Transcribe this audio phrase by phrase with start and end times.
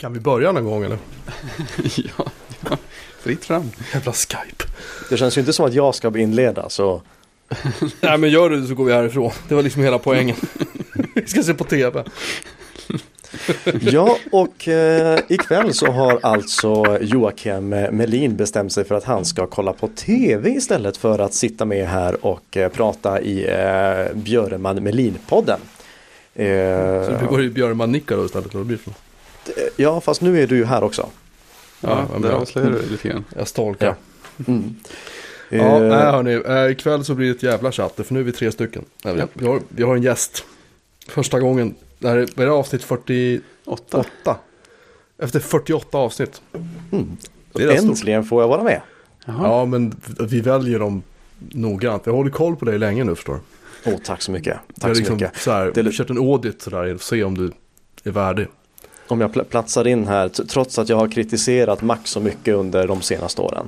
[0.00, 0.98] Kan vi börja någon gång eller?
[1.94, 2.24] ja,
[2.70, 2.76] ja,
[3.20, 3.70] fritt fram.
[3.94, 4.64] Jävla Skype.
[5.10, 7.02] Det känns ju inte som att jag ska inleda så
[8.00, 9.32] Nej men gör det så går vi härifrån.
[9.48, 10.36] Det var liksom hela poängen.
[11.14, 12.04] vi ska se på tv.
[13.80, 19.46] Ja, och eh, ikväll så har alltså Joakim Melin bestämt sig för att han ska
[19.46, 24.80] kolla på tv istället för att sitta med här och eh, prata i eh, Björneman
[24.80, 25.58] Melin-podden.
[26.36, 28.52] Så Eh, det var ju Björman Nickar då istället.
[28.52, 29.09] Blir något.
[29.76, 31.08] Ja, fast nu är du ju här också.
[31.80, 32.32] Ja, Ja, bra.
[32.32, 33.24] avslöjar du lite grann.
[33.36, 33.94] Jag stalkar.
[34.46, 34.74] Mm.
[35.48, 36.32] Ja, Eh, nej hörni.
[36.46, 38.00] Eh, ikväll så blir det ett jävla chatt.
[38.04, 38.84] För nu är vi tre stycken.
[39.04, 40.44] Nej, vi, vi, har, vi har en gäst.
[41.08, 41.74] Första gången.
[41.98, 43.44] Det här är, det avsnitt 48?
[43.98, 44.36] Åtta.
[45.18, 46.42] Efter 48 avsnitt.
[46.92, 47.16] Mm.
[47.52, 47.90] Det är rätt stort.
[47.90, 48.80] Äntligen får jag vara med.
[49.26, 49.36] Jaha.
[49.42, 51.02] Ja, men vi väljer dem
[51.38, 52.06] noggrant.
[52.06, 53.40] Jag håller koll på dig länge nu förstår du.
[53.92, 54.56] Åh, tack så mycket.
[54.80, 55.36] Tack så liksom mycket.
[55.36, 56.96] så här, Det kört en audit sådär.
[57.00, 57.52] Se om du
[58.04, 58.46] är värdig.
[59.10, 62.86] Om jag pl- platsar in här, trots att jag har kritiserat Mac så mycket under
[62.88, 63.66] de senaste åren.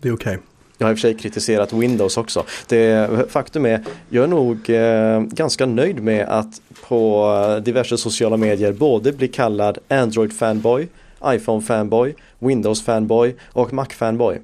[0.00, 0.38] Det är okej.
[0.78, 2.44] Jag har i och för sig kritiserat Windows också.
[2.68, 8.36] Det, faktum är, jag är nog eh, ganska nöjd med att på eh, diverse sociala
[8.36, 10.88] medier både bli kallad Android-fanboy,
[11.24, 14.38] iPhone-fanboy, Windows-fanboy och Mac-fanboy.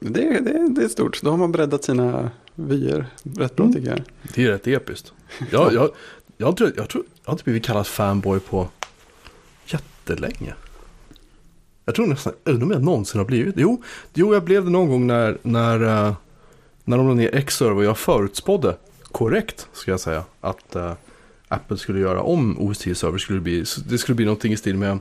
[0.00, 1.22] Det, det, det är stort.
[1.22, 3.06] Då har man breddat sina vyer
[3.38, 3.74] rätt bra Mm.
[3.76, 4.02] tycker jag.
[4.34, 5.12] Det är rätt episkt.
[5.50, 5.90] Jag, jag,
[6.36, 8.68] jag, tror, jag, tror, jag har inte blivit kallad fanboy på
[10.08, 10.54] jättelänge.
[11.84, 13.54] Jag tror nästan, undrar om jag någonsin har blivit.
[13.58, 13.82] Jo,
[14.14, 16.14] jo jag blev det någon gång när, när, eh,
[16.84, 20.92] när de la ner X-server och jag förutspådde, korrekt ska jag säga, att eh,
[21.48, 23.18] Apple skulle göra om OS10-server.
[23.18, 24.98] Skulle det, bli, det skulle bli någonting i stil med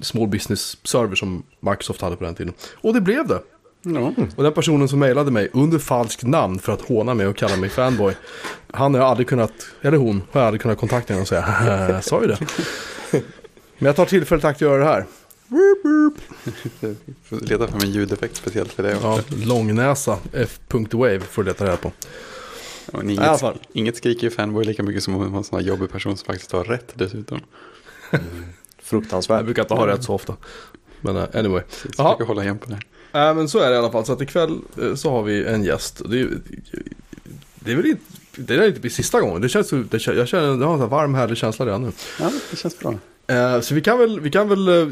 [0.00, 2.54] Small Business Server som Microsoft hade på den tiden.
[2.74, 3.42] Och det blev det.
[3.82, 4.12] Ja.
[4.36, 7.56] Och den personen som mejlade mig under falskt namn för att håna mig och kalla
[7.56, 8.14] mig fanboy.
[8.72, 11.88] Han har jag aldrig kunnat, eller hon har jag aldrig kunnat kontakta och säga, "Haha,
[11.92, 12.38] jag sa ju det.
[13.78, 15.06] Men jag tar tillfället att göra det här.
[17.48, 18.98] Leta fram en ljudeffekt speciellt för det.
[19.02, 21.92] Ja, långnäsa, f.wave får du leta reda på.
[22.92, 23.58] Och I alla inget, fall.
[23.72, 26.64] inget skriker fanboy lika mycket som om en sån här jobbig person som faktiskt har
[26.64, 27.40] rätt dessutom.
[28.10, 28.20] Jag
[28.82, 29.44] Fruktansvärt.
[29.44, 30.36] brukar inte ha rätt så ofta.
[31.00, 31.62] Men uh, anyway.
[31.70, 32.12] Så Jaha.
[32.12, 32.78] försöker hålla igen på det.
[33.20, 34.04] Äh, men så är det i alla fall.
[34.04, 36.02] Så att ikväll eh, så har vi en gäst.
[36.08, 36.28] Det är,
[37.54, 38.02] det är väl inte,
[38.36, 39.42] det är inte bli sista gången.
[39.42, 41.92] Det känns, det, jag känner, jag har en sån här varm härlig känsla redan nu.
[42.20, 42.94] Ja, det känns bra.
[43.26, 44.88] Eh, så vi kan väl, vi kan väl, eh,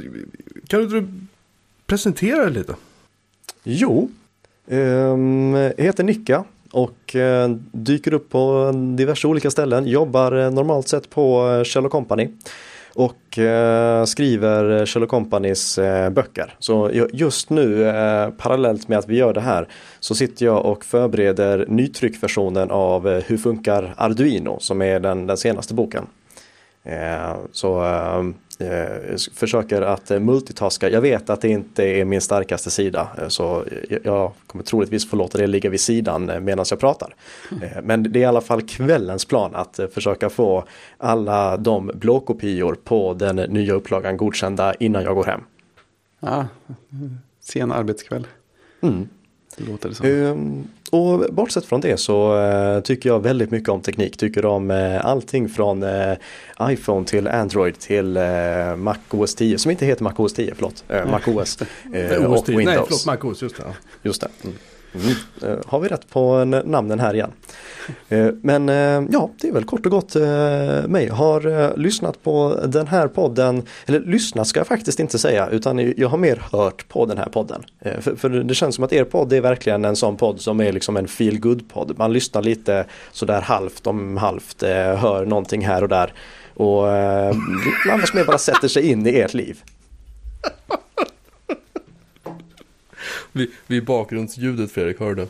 [0.69, 1.12] kan du inte
[1.87, 2.75] presentera dig lite?
[3.62, 4.11] Jo,
[4.67, 9.87] um, jag heter Nicka och eh, dyker upp på diverse olika ställen.
[9.87, 12.28] Jobbar normalt sett på Shell Kjell Company
[12.94, 13.39] och
[14.06, 15.78] skriver Kjell Companys
[16.12, 16.55] böcker.
[16.59, 17.84] Så just nu
[18.39, 19.69] parallellt med att vi gör det här
[20.00, 25.75] så sitter jag och förbereder nytryckversionen av Hur funkar Arduino som är den, den senaste
[25.75, 26.06] boken.
[26.87, 30.91] Eh, Så eh, eh, försöker att multitaska.
[30.91, 35.17] Jag vet att det inte är min starkaste sida så jag- jag kommer troligtvis få
[35.17, 37.15] låta det ligga vid sidan medan jag pratar.
[37.62, 40.65] Eh, Men det är i alla fall kvällens plan att försöka få
[40.99, 45.41] alla de blåkopior på den nya upplagan godkända innan jag går hem.
[46.21, 46.47] Ja,
[47.41, 48.27] sen arbetskväll.
[48.83, 49.09] Mm.
[49.56, 50.06] Det låter det som.
[50.06, 54.16] Ehm, Och bortsett från det så eh, tycker jag väldigt mycket om teknik.
[54.16, 56.12] Tycker om eh, allting från eh,
[56.62, 60.84] iPhone till Android till eh, Mac OS 10 som inte heter Mac OS 10, förlåt.
[60.88, 61.59] Eh, Mac OS
[61.94, 62.56] eh, OS och 10.
[62.56, 62.77] Windows.
[62.77, 63.62] Nej, förlåt, MacOS, just det.
[64.03, 64.28] Just det.
[64.44, 64.56] Mm.
[64.94, 65.53] Mm.
[65.59, 67.32] Eh, Har vi rätt på namnen här igen?
[68.09, 70.22] Eh, men eh, ja, det är väl kort och gott eh,
[70.87, 71.09] mig.
[71.09, 76.09] Har lyssnat på den här podden, eller lyssnat ska jag faktiskt inte säga, utan jag
[76.09, 77.62] har mer hört på den här podden.
[78.00, 80.73] För, för det känns som att er podd är verkligen en sån podd som är
[80.73, 85.83] liksom en feel good podd Man lyssnar lite sådär halvt om halvt, hör någonting här
[85.83, 86.12] och där.
[86.55, 86.89] Och
[87.93, 89.62] annars mer bara sätter sig in i ert liv.
[93.33, 95.27] Vi, vi är bakgrundsljudet Fredrik, hör du?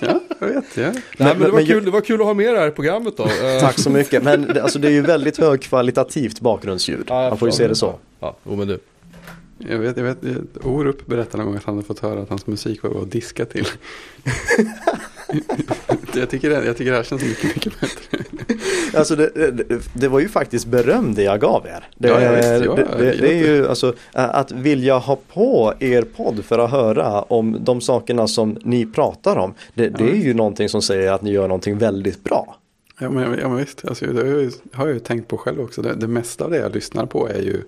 [0.00, 0.76] Ja, jag vet.
[0.76, 0.82] Ja.
[0.82, 2.68] Nej, men, det, men- var men- kul, det var kul att ha med det här
[2.68, 3.28] i programmet då.
[3.60, 4.22] Tack så mycket.
[4.22, 7.04] Men det, alltså, det är ju väldigt högkvalitativt bakgrundsljud.
[7.08, 7.94] Ja, jag Man får ju se det så.
[8.20, 8.78] Ja, men du.
[9.58, 10.18] Jag vet, jag vet,
[10.62, 13.44] Orup berättade någon gång att han hade fått höra att hans musik var att diska
[13.44, 13.66] till.
[16.14, 18.13] jag, tycker det, jag tycker det här känns mycket, mycket bättre.
[18.96, 21.88] Alltså det, det, det var ju faktiskt beröm det jag gav er.
[21.96, 26.02] Det, Ja, ja, visst, ja, det, det, är ju alltså att vilja ha på er
[26.02, 29.54] podd för att höra om de sakerna som ni pratar om.
[29.74, 32.56] Det, det är ju någonting som säger att ni gör någonting väldigt bra.
[33.00, 35.36] Ja men, ja, men visst, alltså, det har jag, ju, har jag ju tänkt på
[35.38, 35.82] själv också.
[35.82, 37.62] Det, det mesta av det jag lyssnar på är ju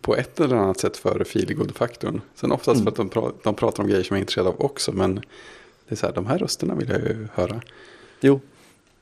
[0.00, 2.20] på ett eller annat sätt för feelgood-faktorn.
[2.34, 2.84] Sen oftast Mm.
[2.84, 4.92] för att de, pra, de pratar om grejer som jag är intresserad av också.
[4.92, 7.60] Men det är så här, de här rösterna vill jag ju höra.
[8.20, 8.40] Jo,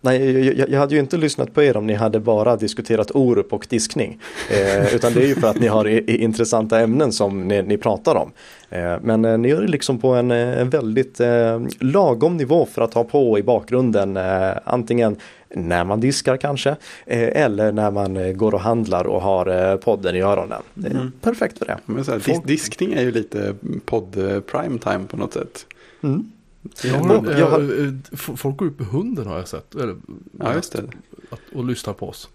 [0.00, 3.52] Nej, jag, jag, hade ju inte lyssnat på er om ni hade bara diskuterat Orup
[3.52, 4.20] och diskning.
[4.50, 7.62] Eh, utan det är ju för att ni har i, i intressanta ämnen som ni,
[7.62, 8.32] ni pratar om.
[8.70, 12.66] Eh, men eh, ni gör det liksom på en, eh, en väldigt eh, lagom nivå
[12.66, 14.16] för att ha på i bakgrunden.
[14.16, 15.16] Eh, antingen
[15.54, 20.62] när man diskar kanske eller när man går och handlar och har podden i öronen.
[20.74, 21.12] Det mm.
[21.20, 21.78] perfekt för det.
[21.84, 23.54] Men här, dis diskning är ju lite
[23.84, 24.12] podd
[24.46, 25.66] prime time på något sätt.
[26.02, 26.32] Mm.
[26.62, 27.84] Ja, jag har...
[27.84, 29.74] Eh, folk går ut med hunden har jag sett.
[29.74, 29.96] Eller,
[30.38, 30.84] ja, just det.
[31.30, 32.28] Att, och lyssnar på oss.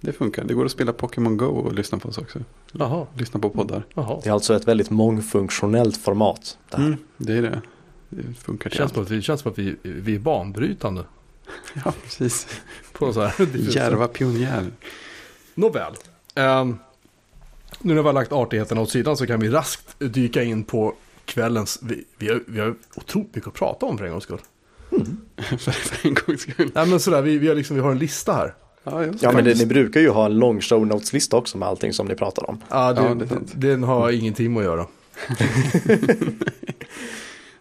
[0.00, 0.44] Det funkar.
[0.44, 2.38] Det går att spela Pokémon Go och lyssna på oss också.
[2.72, 3.06] Jaha.
[3.14, 3.82] Lyssna på poddar.
[3.94, 4.20] Jaha.
[4.22, 6.58] Det är alltså ett väldigt mångfunktionellt format.
[6.70, 7.60] Det, mm, det är det.
[8.08, 9.08] Det funkar till känns allt.
[9.08, 11.04] Det känns som att vi, vi är banbrytande.
[11.84, 12.46] ja, precis.
[12.92, 13.48] på så här.
[13.76, 14.66] Järva pionjär.
[15.54, 15.92] Nåväl.
[16.34, 16.78] Um,
[17.80, 20.94] nu när vi har lagt artigheterna åt sidan så kan vi raskt dyka in på
[21.30, 24.40] kvällens, vi, vi, har, vi har otroligt mycket att prata om för en gångs skull.
[24.92, 25.20] Mm.
[25.36, 26.70] för, för en gångs skull.
[26.74, 28.54] Nej men sådär, vi, vi, har, liksom, vi har en lista här.
[28.84, 31.92] Ja, ja men det, ni brukar ju ha en lång show notes-lista också med allting
[31.92, 32.60] som ni pratar om.
[32.68, 34.86] Ja, det, ja det den har ingenting med att göra.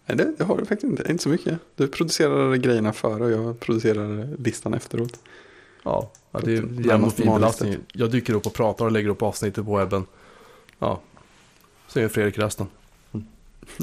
[0.05, 1.59] Nej, det, det, har du faktiskt inte, inte så mycket.
[1.75, 5.19] Du producerar grejerna före och jag producerar listan efteråt.
[5.83, 7.75] Ja, ja det är jämn och fin belastning.
[7.93, 10.05] Jag dyker upp och pratar och lägger upp avsnittet på webben.
[10.79, 11.01] Ja,
[11.87, 12.67] så är Fredrik resten.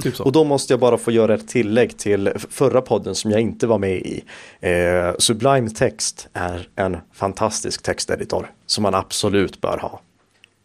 [0.03, 3.41] Typ och då måste jag bara få göra ett tillägg till förra podden som jag
[3.41, 4.25] inte var med i.
[4.61, 10.01] Eh, Sublime Text är en fantastisk texteditor som man absolut bör ha.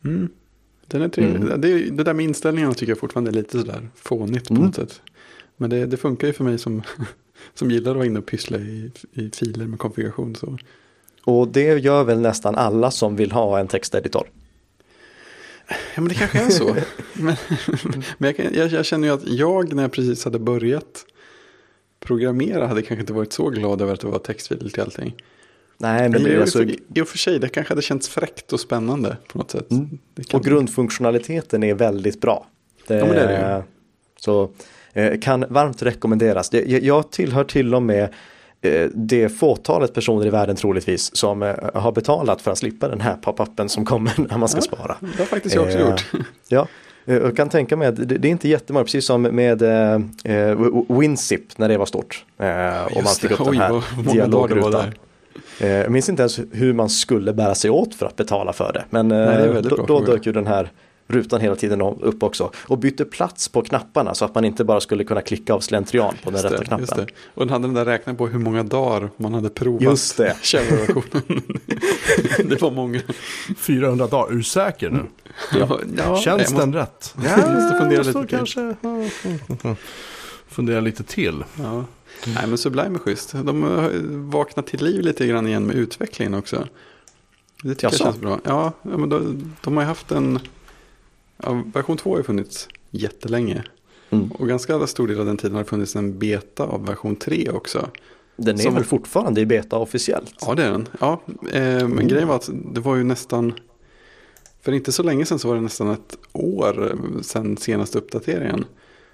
[0.06, 0.30] Mm.
[0.88, 1.36] Den är trevlig.
[1.36, 1.62] Mm.
[1.62, 4.66] Det, det, där med inställningarna tycker jag fortfarande är lite sådär fånigt på mm.
[4.66, 5.02] något sätt.
[5.58, 6.82] Men det, det, funkar ju för mig som,
[7.54, 10.36] som gillar att vara inne och pyssla i, i filer med konfiguration.
[10.36, 10.58] Så.
[11.24, 14.28] Och det gör väl nästan alla som vill ha en texteditor.
[15.96, 16.76] Ja men det kanske är så.
[17.14, 17.36] men
[18.18, 21.06] men jag, jag, jag, känner ju att jag när jag precis hade börjat
[22.00, 25.16] programmera hade kanske inte varit så glad över att det var textfiler till allting.
[25.78, 26.64] Nej, men det är alltså...
[26.64, 29.72] I och för sig, det kanske hade känts fräckt och spännande på något sätt.
[29.72, 30.00] Mm.
[30.34, 32.48] Och grundfunktionaliteten är väldigt bra.
[32.88, 33.64] Det, ja, men det är det.
[34.20, 34.52] Så
[34.94, 36.50] eh, kan varmt rekommenderas.
[36.66, 38.10] Jag tillhör till och med
[38.94, 43.16] det fåtalet personer i världen troligtvis som eh, har betalat för att slippa den här
[43.16, 44.96] pop-upen som kommer när man ska ja, spara.
[45.00, 46.12] Det har faktiskt jag också eh, gjort.
[46.48, 46.68] Ja,
[47.06, 50.58] jag kan tänka mig att det, är inte jättemånga, precis som med eh,
[50.90, 52.26] WinZip när det var stort.
[52.38, 54.94] Eh, och man fick upp den här dialogrutan.
[55.58, 58.84] Jag minns inte ens hur man skulle bära sig åt för att betala för det.
[58.90, 60.72] Men Nej, det då, då dök ju den här
[61.12, 62.52] rutan hela tiden upp också.
[62.58, 66.16] Och bytte plats på knapparna så att man inte bara skulle kunna klicka av slentrian
[66.24, 66.98] på den just rätta det, knappen.
[66.98, 67.08] Det.
[67.34, 70.36] Och den hade den där räknaren på hur många dagar man hade provat just det.
[72.46, 73.02] det var många.
[73.58, 75.04] 400 dagar, är du säker nu?
[75.60, 77.16] Ja, ja, Känns den rätt?
[77.24, 78.76] Ja, jag måste fundera lite kanske.
[80.48, 81.44] Fundera lite till.
[81.60, 81.72] Ja.
[81.72, 81.86] Mm.
[82.26, 83.34] Nej men Sublime är schysst.
[83.44, 83.92] De har
[84.32, 86.68] vaknat till liv lite grann igen med utvecklingen också.
[87.64, 88.40] Det tycker jag, jag känns bra.
[88.44, 90.40] Ja, men de, de har ju haft en
[91.44, 93.64] Ja, version 2 har ju funnits jättelänge.
[94.10, 94.32] Mm.
[94.32, 97.50] Och ganska stor del av den tiden har det funnits en beta av version 3
[97.50, 97.90] också.
[98.36, 98.74] Den är som...
[98.74, 100.36] väl fortfarande i beta officiellt?
[100.42, 100.88] Ja, det är den.
[101.00, 102.08] Ja, eh, men mm.
[102.08, 103.54] grejen var att det var ju nästan,
[104.62, 108.66] för inte så länge sedan så var det nästan ett år sedan senaste uppdateringen.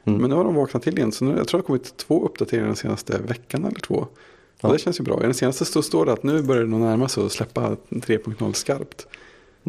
[0.03, 0.21] Mm.
[0.21, 2.25] Men nu har de vaknat till igen, så nu, jag tror det har kommit två
[2.25, 4.07] uppdateringar den senaste veckan eller två.
[4.61, 4.68] Ja.
[4.68, 5.19] Och det känns ju bra.
[5.19, 8.54] I den senaste så står det att nu börjar nog närma sig att släppa 3.0
[8.54, 9.07] skarpt.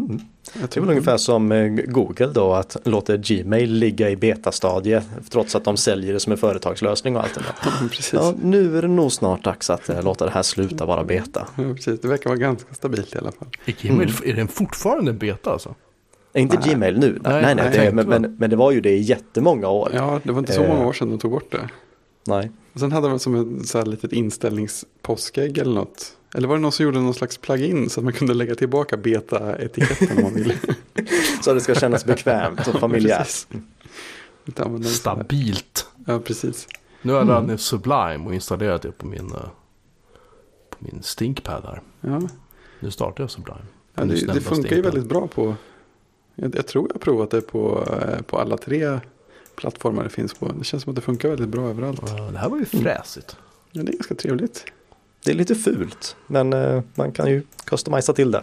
[0.00, 0.20] Mm.
[0.54, 5.54] Det är väl ungefär som eh, Google då att låta Gmail ligga i betastadie trots
[5.54, 7.90] att de säljer det som en företagslösning och allt det där.
[8.12, 11.48] Ja, nu är det nog snart dags att eh, låta det här sluta vara beta.
[11.56, 12.00] Ja, precis.
[12.00, 13.48] Det verkar vara ganska stabilt i alla fall.
[13.64, 14.30] Är, Gmail, mm.
[14.30, 15.74] är den fortfarande en beta alltså?
[16.34, 16.74] Inte nej.
[16.74, 19.68] Gmail nu, nej, nej, nej, nej men, men, men, det var ju det i jättemånga
[19.68, 19.90] år.
[19.94, 21.68] Ja, det var inte så många år sedan de tog bort det.
[22.26, 22.50] Nej.
[22.72, 26.17] Och sen hade de som ett så här litet inställningspåskägg eller något.
[26.34, 28.96] Eller var det någon som gjorde någon slags plugin så att man kunde lägga tillbaka
[28.96, 30.54] beta-etiketten om man ville.
[31.42, 33.46] så det ska kännas bekvämt och familjärt.
[34.84, 35.86] Stabilt.
[36.06, 36.68] Ja, precis.
[37.02, 39.48] Nu har jag laddat ner Sublime och installerat det på min, eh,
[40.70, 41.82] på min stinkpad här.
[42.00, 42.28] Ja.
[42.80, 43.66] Nu startar jag Sublime.
[43.94, 45.54] Ja, det, det funkar ju väldigt bra på,
[46.34, 49.00] jag, jag, tror jag har provat det på, eh, på alla tre
[49.56, 50.52] plattformar det finns på.
[50.52, 52.02] Det känns som att det funkar väldigt bra överallt.
[52.06, 53.36] Ja, det här var ju fräsigt.
[53.72, 54.64] Ja, det är ganska trevligt.
[55.24, 58.42] Det är lite fult, men eh, man kan ju customisa till det.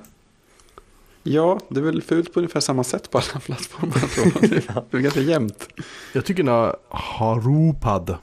[1.24, 4.50] Ja, det är väl fult på ungefär samma sätt på alla plattformar.
[4.92, 5.70] det är ganska jämnt.
[6.14, 8.18] Jag tycker den Haropad.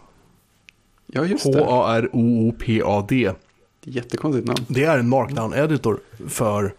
[1.06, 1.64] Ja, just det.
[1.64, 3.32] H-A-R-O-O-P-A-D.
[3.84, 4.66] Jättekonstigt namn.
[4.68, 6.74] Det är en markdown-editor för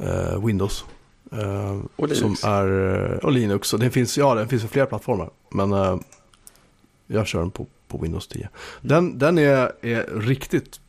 [0.00, 0.84] uh, Windows.
[1.32, 2.40] Uh, och Linux.
[2.40, 3.72] Som är, och Linux.
[3.72, 5.30] Och den finns, ja, den finns på flera plattformar.
[5.50, 6.00] Men uh,
[7.06, 8.48] jag kör den på, på Windows 10.
[8.80, 10.80] Den, den är, är riktigt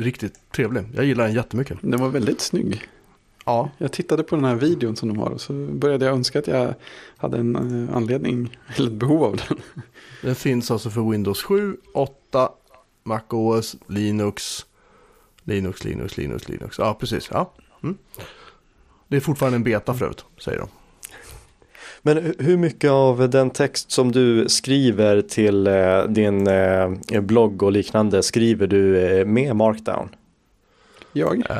[0.00, 0.84] riktigt trevlig.
[0.94, 1.78] Jag gillar den jättemycket.
[1.80, 2.88] Den var väldigt snygg.
[3.44, 6.38] Ja, Jag tittade på den här videon som de har och så började jag önska
[6.38, 6.74] att jag
[7.16, 7.56] hade en
[7.88, 9.58] eh, anledning eller ett behov av den.
[10.22, 12.48] den finns alltså för Windows 7, 8,
[13.04, 14.66] Mac OS, Linux,
[15.44, 16.78] Linux, Linux, Linux, Linux.
[16.78, 17.28] Ja, precis.
[17.32, 17.52] Ja.
[17.82, 17.98] Mm.
[19.08, 20.68] Det är fortfarande en beta för övrigt, säger de.
[22.02, 26.90] Men hu- hur mycket av den text som du skriver till eh, din eh,
[27.20, 30.08] blogg och liknande skriver du eh, med markdown?
[31.12, 31.38] Jag?
[31.50, 31.56] Eh,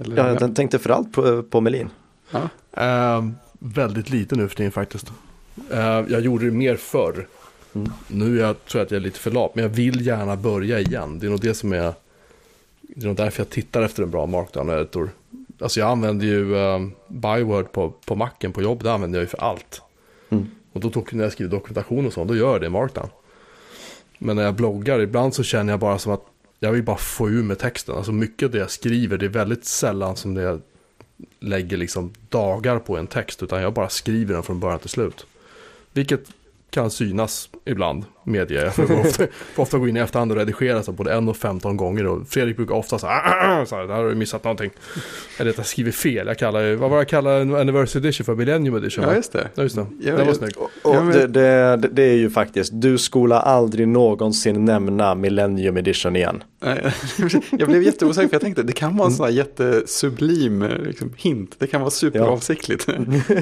[0.00, 1.90] Eller, Ja, jag tänkte framförallt på, på Melin.
[2.30, 2.48] ja.
[2.72, 3.24] Eh,
[3.58, 5.12] väldigt lite nu för tiden faktiskt.
[6.08, 7.26] Jag gjorde det mer förr.
[7.74, 7.92] Mm.
[8.08, 10.80] Nu jag, tror jag att jag är lite för lat, men jag vill gärna börja
[10.80, 11.18] igen.
[11.18, 11.92] Det är nog det som är,
[12.80, 15.08] det är nog därför jag tittar efter en bra markdown-editor.
[15.62, 19.28] Alltså jag använder ju eh, Byword på, på macken på jobb, det använder jag ju
[19.28, 19.82] för allt.
[20.28, 20.50] Mm.
[20.72, 23.08] Och då tog, när jag skriver dokumentation och sånt, då gör jag det i markdown.
[24.18, 26.24] Men när jag bloggar, ibland så känner jag bara som att
[26.60, 27.96] jag vill bara få ur med texten.
[27.96, 30.60] Alltså mycket av det jag skriver, det är väldigt sällan som det
[31.40, 33.42] lägger liksom dagar på en text.
[33.42, 35.26] Utan jag bara skriver den från början till slut.
[35.92, 36.24] Vilket
[36.70, 38.64] kan synas ibland, medger jag.
[38.64, 41.36] Jag får ofta, får ofta gå in i efterhand och redigera så både en och
[41.36, 42.06] 15 gånger.
[42.06, 44.70] Och Fredrik brukar ofta säga "Ah, så här, där har du missat någonting.
[45.38, 46.26] Eller att jag skriver fel.
[46.26, 48.34] Jag kallar, ju- vad var det jag kallade Anniversary Edition för?
[48.34, 49.04] Millennium Edition?
[49.08, 49.48] ja, just det.
[49.54, 49.86] Ja, just det.
[50.00, 50.56] Ja, det var snyggt.
[50.56, 55.76] Och Ja, men- det, det, det är ju faktiskt, du skola aldrig någonsin nämna Millennium
[55.76, 56.42] Edition igen.
[56.60, 56.92] Nej,
[57.50, 61.12] Jag blev jätteosäker för jag tänkte det kan vara en sån här jättesublim eh, liksom,
[61.16, 61.54] hint.
[61.58, 62.88] Det kan vara superavsiktligt.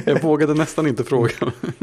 [0.04, 1.30] Jag vågade nästan inte fråga.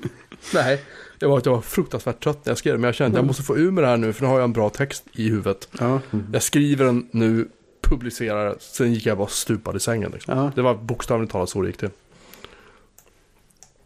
[0.54, 0.82] Nej,
[1.20, 2.80] jag var, jag var fruktansvärt trött när jag skrev.
[2.80, 4.14] Men jag kände att jag måste få ur med det här nu.
[4.14, 5.70] För nu har jag en bra text i huvudet.
[5.80, 6.00] Ja,
[6.34, 7.48] Jag skriver den nu,
[7.82, 10.12] publicerar Sen gick jag bara stupad i sängen.
[10.12, 10.38] Liksom.
[10.38, 10.52] ja.
[10.56, 11.90] Det var bokstavligt talat så det gick till.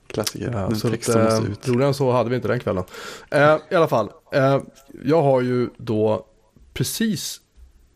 [0.08, 0.52] klassiker.
[0.54, 1.68] Ja, Den så texten måste eh, ut.
[1.68, 2.84] roligare än så hade vi inte den kvällen.
[3.30, 4.62] Eh, I alla fall, eh,
[5.04, 6.26] jag har ju då
[6.74, 7.42] precis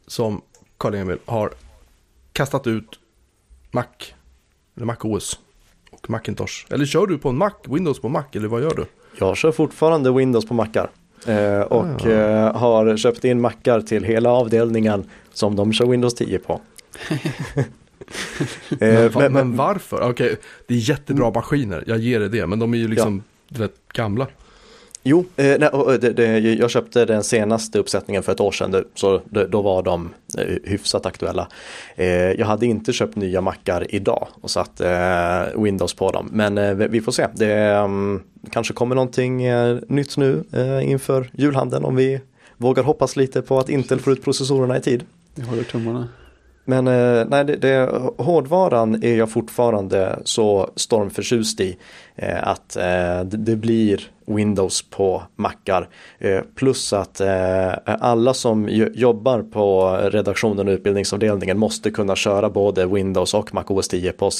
[0.07, 0.41] som
[0.77, 1.53] Karl-Emil har
[2.33, 2.99] kastat ut
[3.71, 3.83] Mac,
[4.75, 5.39] eller Mac OS
[5.91, 6.65] och Macintosh.
[6.69, 8.85] Eller kör du på en Mac, Windows på Mac, eller vad gör du?
[9.19, 10.89] Jag kör fortfarande Windows på mackar.
[11.27, 15.03] Eh, och eh, har köpt in mackar till hela avdelningen
[15.33, 16.61] som de kör Windows 10 på.
[18.69, 20.09] Eh, Men, va- men- men varför?
[20.09, 20.35] Okej,
[20.67, 22.47] det är jättebra maskiner, jag ger det det.
[22.47, 24.27] Men de är ju liksom, du vet, gamla.
[25.07, 28.83] Jo, eh, nej, eh, det, det, jag köpte den senaste uppsättningen för ett år sedan,
[28.95, 31.47] så det, då var de eh, hyfsat aktuella.
[31.95, 36.57] Eh, jag hade inte köpt nya mackar idag och satt eh, Windows på dem, men
[36.57, 37.27] eh, vi får se.
[37.33, 38.21] Det mm,
[38.51, 39.43] kanske kommer någonting
[39.87, 40.43] nytt nu
[40.83, 42.21] inför julhandeln om vi
[42.57, 45.03] vågar hoppas lite på att Intel får ut processorerna i tid.
[45.35, 46.07] Jag håller tummarna.
[46.65, 51.77] Men eh, nej, det, det, hårdvaran är jag fortfarande så stormförtjust i
[52.15, 52.83] eh, att eh,
[53.23, 55.89] det, det blir Windows på mackar.
[56.19, 62.85] Eh, plus att eh, alla som jobbar på redaktionen och utbildningsavdelningen måste kunna köra både
[62.85, 64.31] Windows och Mac OS 10 på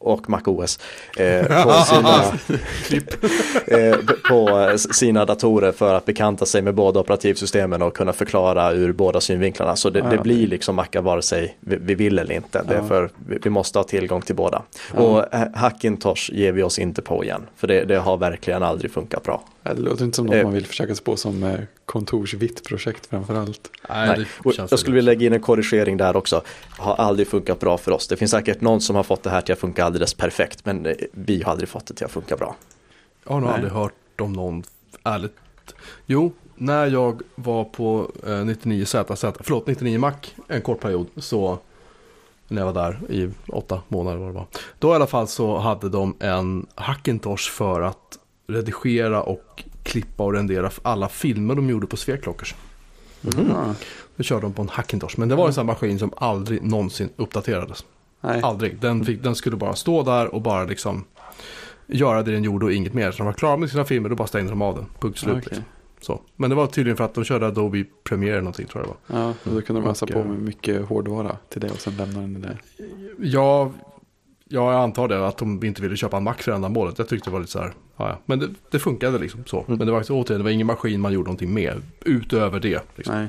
[0.00, 0.78] och Mac OS
[1.16, 2.24] eh, på, sina,
[3.78, 3.96] eh,
[4.28, 9.20] på sina datorer för att bekanta sig med båda operativsystemen och kunna förklara ur båda
[9.20, 9.76] synvinklarna.
[9.76, 12.62] Så det, Ja, det blir liksom Macar vare sig vi, vi vill eller inte.
[12.68, 12.84] Det är Ja.
[12.88, 14.62] för vi, vi måste ha tillgång till båda.
[14.94, 15.00] Ja.
[15.00, 17.46] Och eh, Hackintosh ger vi oss inte på igen.
[17.56, 19.42] För det, det har verkligen aldrig funkat bra.
[19.62, 20.42] Det låter inte som något Eh.
[20.44, 23.70] man vill försöka sig på som eh, kontorsvitt projekt framför allt.
[23.88, 24.26] Nej.
[24.44, 26.42] Och jag skulle vilja lägga in en korrigering där också.
[26.70, 28.08] Har aldrig funkat bra för oss.
[28.08, 30.64] Det finns säkert någon som har fått det här till att funka alldeles perfekt.
[30.64, 32.56] Men eh, vi har aldrig fått det till att funka bra.
[33.24, 33.54] Jag har nog Nej.
[33.54, 34.62] aldrig hört om någon,
[35.04, 35.36] ärligt.
[36.06, 40.14] Jo, när jag var på eh, 99ZZ, förlåt 99 Mac
[40.48, 41.58] en kort period, så
[42.48, 44.46] när jag var där i åtta månader vad det var.
[44.78, 48.18] Då i alla fall så hade de en Hackintosh för att
[48.50, 52.54] redigera och klippa och rendera alla filmer de gjorde på Sveklockers.
[53.20, 53.74] Ja.
[54.16, 56.62] Det körde de på en Hackintosh, men det var en sån här maskin som aldrig
[56.62, 57.84] någonsin uppdaterades.
[58.20, 58.40] Nej.
[58.42, 58.78] Aldrig.
[58.80, 61.04] Den, fick, den skulle bara stå där och bara liksom
[61.86, 63.10] göra det den gjorde och inget mer.
[63.10, 64.86] Så de var klara med sina filmer, då bara stängde de av den.
[64.98, 65.32] Punkt slut.
[65.32, 65.44] Okej.
[65.44, 65.64] liksom.
[66.00, 66.20] Så.
[66.36, 69.14] Men det var tydligen för att de körde Adobe Premiere eller någonting tror jag det
[69.14, 69.20] var.
[69.20, 72.20] Ja, då kunde de ösa på eh, med mycket hårdvara till det och sen lämna
[72.20, 72.58] den det.
[73.18, 73.72] Ja,
[74.52, 76.98] ja, jag antar det att de inte ville köpa en Mac för ändamålet.
[76.98, 78.18] Jag tyckte det var lite så här, ja.
[78.26, 79.64] Men det, det funkade liksom så.
[79.66, 82.82] Men det var återigen, det var ingen maskin man gjorde någonting med utöver det.
[82.96, 83.14] Liksom.
[83.14, 83.28] Nej.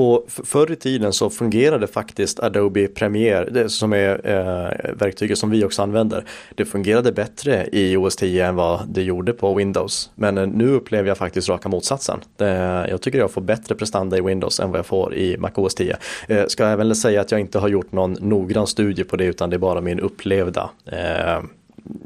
[0.00, 5.50] Och förr i tiden så fungerade faktiskt Adobe Premiere, det som är eh, verktyget som
[5.50, 6.24] vi också använder.
[6.54, 10.10] Det fungerade bättre i OS 10 än vad det gjorde på Windows.
[10.14, 12.20] Men eh, nu upplever jag faktiskt raka motsatsen.
[12.36, 12.46] Det,
[12.90, 15.74] jag tycker jag får bättre prestanda i Windows än vad jag får i Mac OS
[15.74, 15.96] 10.
[16.28, 19.50] Eh, ska även säga att jag inte har gjort någon noggrann studie på det utan
[19.50, 21.42] det är bara min upplevda eh,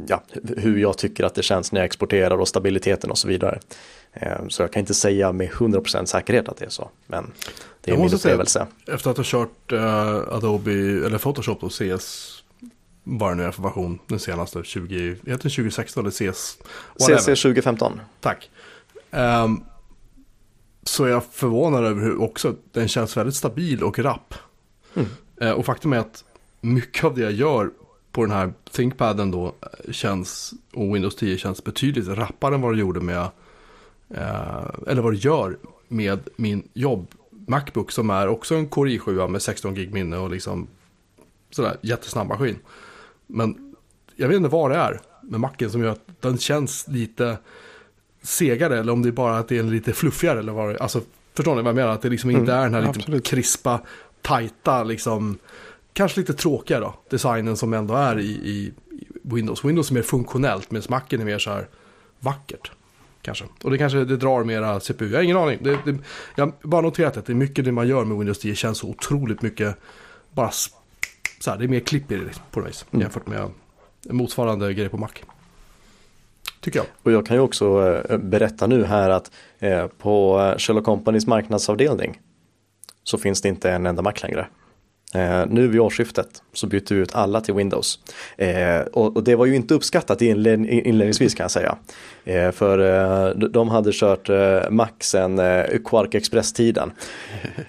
[0.07, 0.23] ja,
[0.57, 3.59] hur jag tycker att det känns när jag exporterar och stabiliteten och så vidare.
[4.13, 6.91] Eh, så jag kan inte säga med 100% säkerhet att det är så.
[7.07, 7.33] Men
[7.81, 8.67] det är Jag min måste säga- upplevelse.
[8.87, 10.73] Efter att ha kört eh, Adobe
[11.07, 12.39] eller Photoshop och CS
[13.05, 16.59] bara nu för version den senaste 20, egentligen 2016 eller CS.
[16.99, 18.01] CC 2015.
[18.21, 18.51] Tack.
[19.11, 19.61] Ehm,
[20.83, 24.35] så är jag förvånad över hur också den känns väldigt stabil och rapp.
[24.95, 25.09] Mm.
[25.41, 26.25] Eh, och faktum är att
[26.61, 27.71] mycket av det jag gör
[28.13, 29.47] på den här ThinkPaden då
[29.87, 33.29] eh, känns, och Windows 10 känns betydligt rappare än vad det gjorde med,
[34.87, 39.43] eller vad det gör med min jobb Macbook som är också en Core i7 med
[39.43, 40.67] 16 gig minne och liksom
[41.51, 42.59] sådär jättesnabb maskin.
[43.27, 43.75] Men
[44.17, 47.39] jag vet inte vad det är med Macen som gör att den känns lite
[48.23, 51.01] segare eller om det är bara att det är lite fluffigare eller vad det Alltså
[51.35, 51.93] förstår ni vad jag menar?
[51.93, 53.27] Att det liksom inte Mm, är den här lite absolut.
[53.27, 53.81] krispa,
[54.23, 55.39] tajta liksom.
[55.93, 56.95] Kanske lite tråkiga då.
[57.11, 59.65] Designen som ändå är i, i i Windows.
[59.65, 61.69] Windows är mer funktionellt medan Macen är mer så här
[62.21, 62.71] vackert.
[63.23, 63.45] Kanske.
[63.63, 65.11] Och det kanske det drar mera CPU.
[65.11, 65.59] Jag har ingen aning.
[65.61, 65.99] Det, det,
[66.35, 68.79] jag har bara noterat att det är mycket det man gör med Windows 10 känns
[68.79, 69.77] så otroligt mycket
[70.31, 72.85] bara så här, det är mer klipp i det liksom, på något vis.
[72.91, 73.01] Mm.
[73.01, 73.51] Jämfört med
[74.11, 75.09] motsvarande grej på Mac.
[76.61, 76.87] Tycker jag.
[77.03, 81.27] Och jag kan ju också eh, berätta nu här att eh, på eh, Sherlock Companys
[81.27, 82.21] marknadsavdelning
[83.05, 84.47] så finns det inte en enda Mac längre.
[85.15, 87.99] Eh, nu vid årsskiftet så bytte vi ut alla till Windows.
[88.37, 91.77] Eh, och, och det var ju inte uppskattat inled- inledningsvis kan jag säga.
[92.25, 96.93] Eh, för eh, de- de hade kört eh, Mac sen eh, Quark Express-tiden.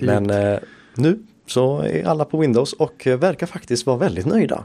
[0.00, 0.58] Men
[0.94, 4.64] nu så är alla på Windows och verkar faktiskt vara väldigt nöjda.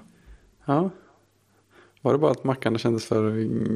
[0.65, 0.89] Ja.
[2.01, 3.31] Var det bara att mackarna kändes för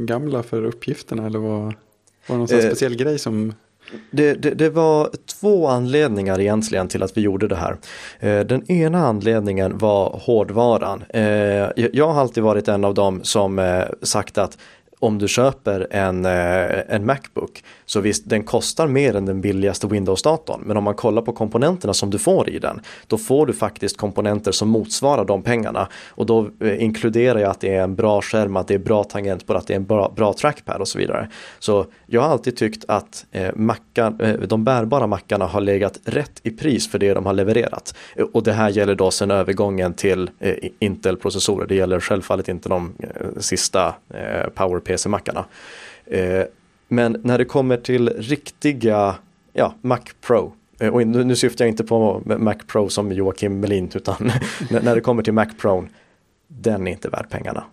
[0.05, 1.73] gamla för uppgifterna eller var, var
[2.27, 3.53] det någon Eh, speciell grej som...
[4.11, 7.75] Det, det, det var två anledningar egentligen till att vi gjorde det här.
[8.19, 11.03] Eh, den ena anledningen var hårdvaran.
[11.09, 11.23] Eh,
[11.93, 14.57] jag- har alltid varit en av dem som eh, sagt att
[14.99, 19.87] om du köper en, eh, en Macbook så visst den kostar mer än den billigaste
[19.87, 23.53] Windows-datorn men om man kollar på komponenterna som du får i den då får du
[23.53, 27.95] faktiskt komponenter som motsvarar de pengarna och då eh, inkluderar jag att det är en
[27.95, 30.87] bra skärm, att det är bra tangentbord, att det är en bra, bra trackpad och
[30.87, 31.29] så vidare.
[31.59, 36.39] Så jag har alltid tyckt att eh, macka, eh, de bärbara mackarna har legat rätt
[36.43, 37.95] i pris för det de har levererat.
[38.15, 41.67] Eh, och det här gäller då sedan övergången till eh, Intel-processorer.
[41.67, 43.09] Det gäller självfallet inte de eh,
[43.39, 44.79] sista eh, Power
[46.05, 46.43] Eh,
[46.87, 49.15] men när det kommer till riktiga
[49.53, 53.59] ja, Mac Pro eh, och nu, nu syftar jag inte på Mac Pro som Joakim
[53.59, 54.15] Melin utan
[54.69, 55.87] när det kommer till Mac Pro
[56.47, 57.63] den är inte värd pengarna.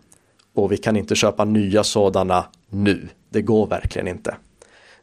[0.54, 3.08] Och vi kan inte köpa nya sådana nu.
[3.28, 4.36] Det går verkligen inte.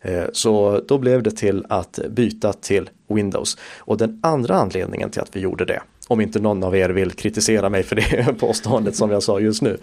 [0.02, 3.58] Eh, så då blev det till att byta till Windows.
[3.78, 7.12] Och den andra anledningen till att vi gjorde det, om inte någon av er vill
[7.12, 9.78] kritisera mig för det påståendet som jag sa just nu.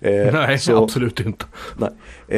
[0.00, 1.44] eh, Nej, så- absolut inte.
[1.78, 1.90] Nej.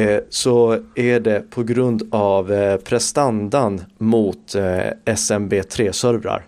[0.03, 4.61] Eh, så är det på grund av eh, prestandan mot eh,
[5.05, 6.41] SMB3-servrar.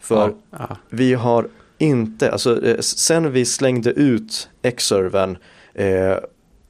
[0.00, 0.76] För Ja.
[0.90, 5.38] vi har inte, alltså eh, sen vi slängde ut X-servern
[5.74, 6.16] eh,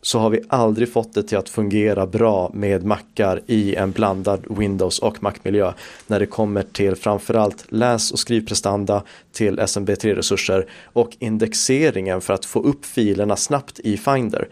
[0.06, 4.44] så har vi aldrig fått det till att fungera bra med mackar i en blandad
[4.58, 5.72] Windows och Mac-miljö.
[6.06, 12.62] När det kommer till framförallt läs och skrivprestanda till SMB3-resurser och indexeringen för att få
[12.62, 14.48] upp filerna snabbt i Finder.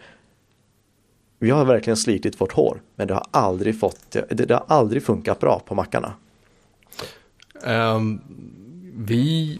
[1.39, 5.03] Vi har verkligen slitit vårt hår, men det har aldrig fått, det, det har aldrig
[5.03, 6.13] funkat bra på mackarna.
[7.63, 8.21] Um,
[8.95, 9.59] vi,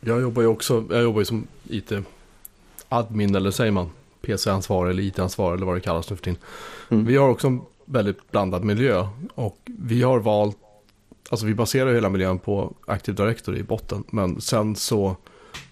[0.00, 3.90] jag jobbar ju också, jag jobbar ju som IT-admin eller säger man,
[4.24, 6.40] PC-ansvarig eller IT-ansvarig eller vad det kallas nu för tiden.
[6.88, 7.04] Mm.
[7.04, 10.56] Vi har också en väldigt blandad miljö och vi har valt,
[11.30, 15.16] alltså vi baserar hela miljön på Active Directory i botten, men sen så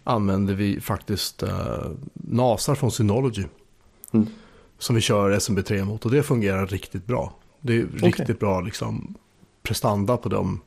[0.05, 3.45] använder vi faktiskt eh, NASar från Synology.
[4.13, 4.27] Mm.
[4.79, 7.33] Som vi kör SMB3 mot och det fungerar riktigt bra.
[7.61, 9.15] Det är riktigt bra liksom
[9.63, 10.61] prestanda på dem.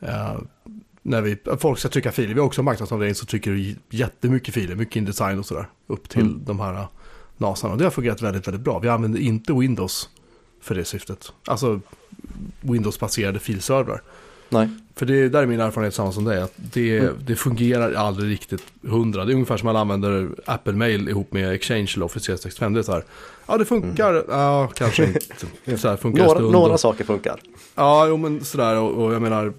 [0.00, 0.34] Eh,
[1.06, 4.74] när vi, folk ska trycka filer, vi har också en marknadsavdelning som trycker jättemycket filer,
[4.74, 6.40] mycket Indesign och sådär, upp till Mm.
[6.44, 6.86] de här
[7.36, 7.72] NASarna.
[7.72, 8.78] Och det har fungerat väldigt, väldigt bra.
[8.78, 10.08] Vi använder inte Windows
[10.60, 11.32] för det syftet.
[11.46, 11.80] Alltså
[12.60, 14.02] Windows-baserade filservrar.
[14.48, 14.68] Nej.
[14.96, 17.14] För det, där är min erfarenhet samma som dig, att det, Mm.
[17.26, 19.24] det fungerar aldrig riktigt hundra.
[19.24, 22.72] Det är ungefär som man använder Apple Mail ihop med Exchange eller Office 365.
[22.72, 23.04] Det är så här,
[23.46, 25.76] ja det funkar, ja kanske inte.
[25.78, 27.40] Så här, funkar Några, några saker funkar.
[27.74, 29.52] Ja, jo men sådär och, och jag menar,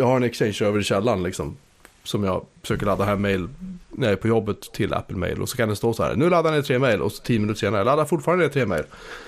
[0.00, 1.56] jag har en exchange över i källaren liksom.
[2.02, 3.48] Som jag försöker ladda hem mail
[3.90, 5.42] när jag är på jobbet till Apple Mail.
[5.42, 7.38] Och så kan det stå så här, nu laddar ni tre mail och så tio
[7.38, 8.84] minuter senare, laddar fortfarande ner tre mail.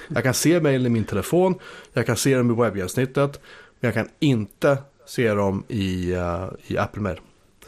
[0.08, 1.54] Jag kan se mailen i min telefon,
[1.92, 3.40] jag kan se dem i webbgränssnittet.
[3.80, 7.16] Men jag kan inte se dem i, uh, i Apple Mail.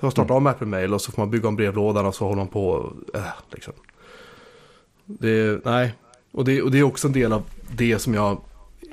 [0.01, 2.25] Så jag startar om Apple Mail och så får man bygga om brevlådan och så
[2.25, 3.73] håller man på, äh, liksom.
[5.05, 5.95] Det, nej,
[6.33, 8.40] och det, och det är också en del av det som jag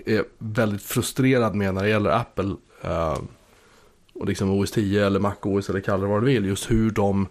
[0.05, 2.55] är väldigt frustrerad med när det gäller Apple.
[2.85, 3.17] Uh,
[4.21, 6.45] och liksom OS 10 eller Mac OS eller kalla det vad du vill.
[6.45, 7.27] Just hur de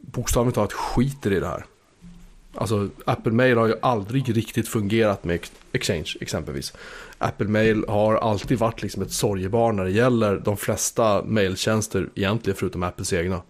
[0.00, 1.64] bokstavligt talat skiter i det här.
[2.54, 6.72] Alltså Apple Mail har ju aldrig riktigt fungerat med Exchange exempelvis.
[7.18, 12.56] Apple Mail har alltid varit liksom ett sorgebarn när det gäller de flesta mailtjänster egentligen
[12.56, 13.42] förutom Apples egna.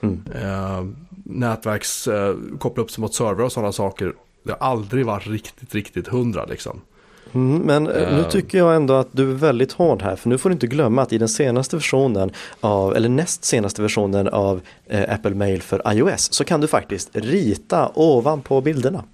[0.00, 0.22] Mm.
[0.34, 0.86] Eh,
[1.24, 4.14] nätverks, eh, koppla upp sig mot servrar och sådana saker.
[4.42, 6.80] Det har aldrig varit riktigt, riktigt hundra liksom.
[7.32, 10.38] Mm, men uh, nu tycker jag ändå att du är väldigt hård här för nu
[10.38, 14.60] får du inte glömma att i den senaste versionen av, eller näst senaste versionen av
[14.86, 19.04] eh, Apple Mail för iOS så kan du faktiskt rita ovanpå bilderna.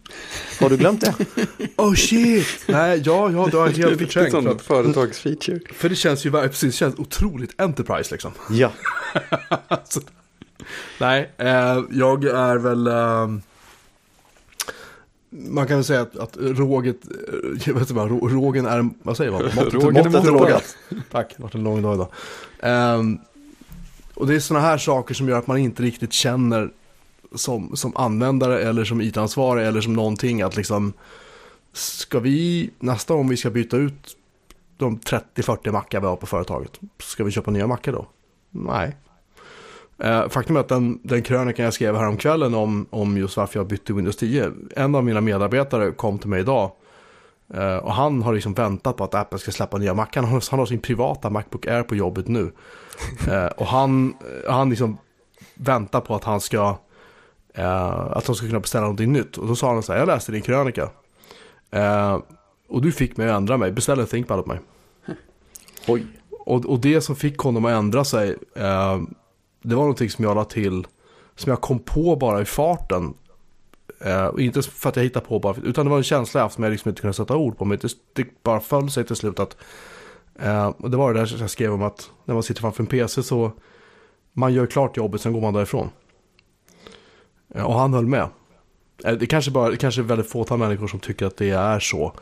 [0.61, 1.15] Har du glömt det?
[1.77, 2.47] oh shit!
[2.69, 4.33] Nej, ja, ja, du har helt förträngt.
[4.33, 5.61] Det är ett företagsfeature.
[5.75, 8.33] För det känns ju precis, det känns otroligt Enterprise liksom.
[8.51, 8.73] Ja.
[9.69, 10.01] alltså,
[11.01, 12.87] nej, eh, jag är väl...
[12.87, 13.29] Eh,
[15.37, 16.97] man kan väl säga att, att råget,
[17.67, 19.43] jag vet inte vad, rågen är, vad säger man?
[19.57, 20.77] Måttet, rågen är rågat.
[21.11, 22.09] Tack, det har varit en lång dag idag.
[22.99, 23.19] Um,
[24.15, 26.71] och det är sådana här saker som gör att man inte riktigt känner
[27.35, 30.93] som, som användare eller som IT-ansvarig eller som någonting att liksom
[31.73, 34.17] ska vi nästa gång vi ska byta ut
[34.77, 38.07] de 30-40 mackar vi har på företaget, ska vi köpa nya mackar då?
[38.51, 38.97] Nej,
[39.99, 43.67] Eh, faktum är att den, den krönikan jag skrev häromkvällen om, om just varför jag
[43.67, 44.53] bytte Windows 10.
[44.77, 46.71] En av mina medarbetare kom till mig idag.
[47.55, 50.07] Eh, och han har liksom väntat på att Apple ska släppa nya Mac.
[50.15, 52.53] Han har, han har sin privata Macbook Air på jobbet nu.
[53.31, 54.15] Eh, och han,
[54.49, 54.99] han liksom
[55.55, 56.77] väntar på att han ska
[58.11, 59.37] att de ska kunna beställa någonting nytt.
[59.37, 60.89] Och då sa han så här, jag läste din krönika.
[62.69, 64.61] och du fick mig att ändra mig, beställ en ThinkPad åt mig.
[65.89, 66.07] Oj.
[66.31, 68.37] Och, och det som fick honom att ändra sig
[69.69, 70.87] det var någonting som jag la till,
[71.35, 73.15] som jag kom på bara i farten.
[74.01, 76.55] Eh, inte för att jag hittade på bara, utan det var en känsla jag haft
[76.55, 77.65] som jag liksom inte kunde sätta ord på.
[77.65, 79.57] Men det, det bara föll sig till slut att,
[80.39, 82.87] eh, och det var det där jag skrev om att när man sitter framför en
[82.87, 83.53] PC så,
[84.33, 85.91] man gör klart jobbet, sen går man därifrån.
[87.55, 88.29] Eh, och han höll med.
[89.05, 91.81] Eh, det kanske, bara, det kanske är väldigt fåtal människor som tycker att det är
[91.81, 92.13] så.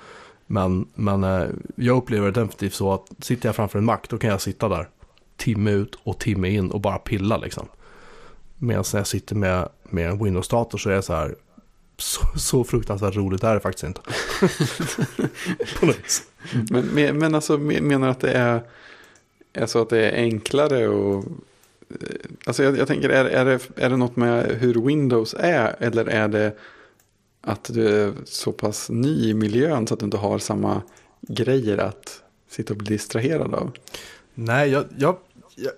[0.47, 4.19] Men, men eh, jag upplever det definitivt så att sitter jag framför en Mac då
[4.19, 4.89] kan jag sitta där
[5.37, 7.69] timme ut och timme in och bara pilla liksom.
[8.59, 11.35] Medan när jag sitter med, med en Windows-dator så är det så här,
[11.97, 14.01] så, så fruktansvärt roligt är det faktiskt inte.
[15.81, 16.23] På något
[16.71, 18.63] men, men alltså menar att det är,
[19.53, 21.25] är så att det är enklare och
[21.91, 21.97] eh,
[22.47, 26.07] Alltså jag, jag, tänker, är, är, det, är det något med hur Windows är eller
[26.07, 26.57] är det
[27.41, 30.83] att du är så pass ny i miljön så att du inte har samma
[31.21, 33.73] grejer att sitta och bli distraherad av?
[34.35, 35.17] Nej, jag, jag,
[35.55, 35.73] jag,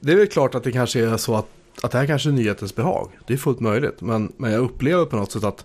[0.00, 1.46] Det är väl klart att det kanske är så att,
[1.82, 3.10] att det här kanske är nyhetens behag.
[3.26, 4.00] Det är fullt möjligt.
[4.00, 5.64] Men, men jag upplever på något sätt att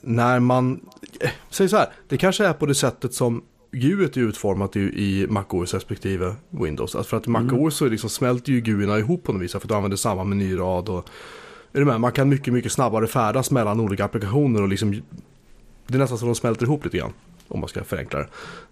[0.00, 0.80] när man...
[1.20, 4.80] Eh, säg så här, det kanske är på det sättet som GUIet är utformat i,
[4.80, 6.94] i MacOS respektive Windows.
[6.94, 7.46] Alltså för att i mm.
[7.46, 9.52] MacOS så liksom smälter ju GUIerna ihop på något vis.
[9.52, 11.08] För att du använder samma menyrad och...
[11.72, 12.00] Är du med?
[12.00, 15.02] Man kan mycket, mycket snabbare färdas mellan olika applikationer och liksom...
[15.86, 17.12] Det är nästan som de smälter ihop lite grann.
[17.50, 18.28] Om man ska förenkla det.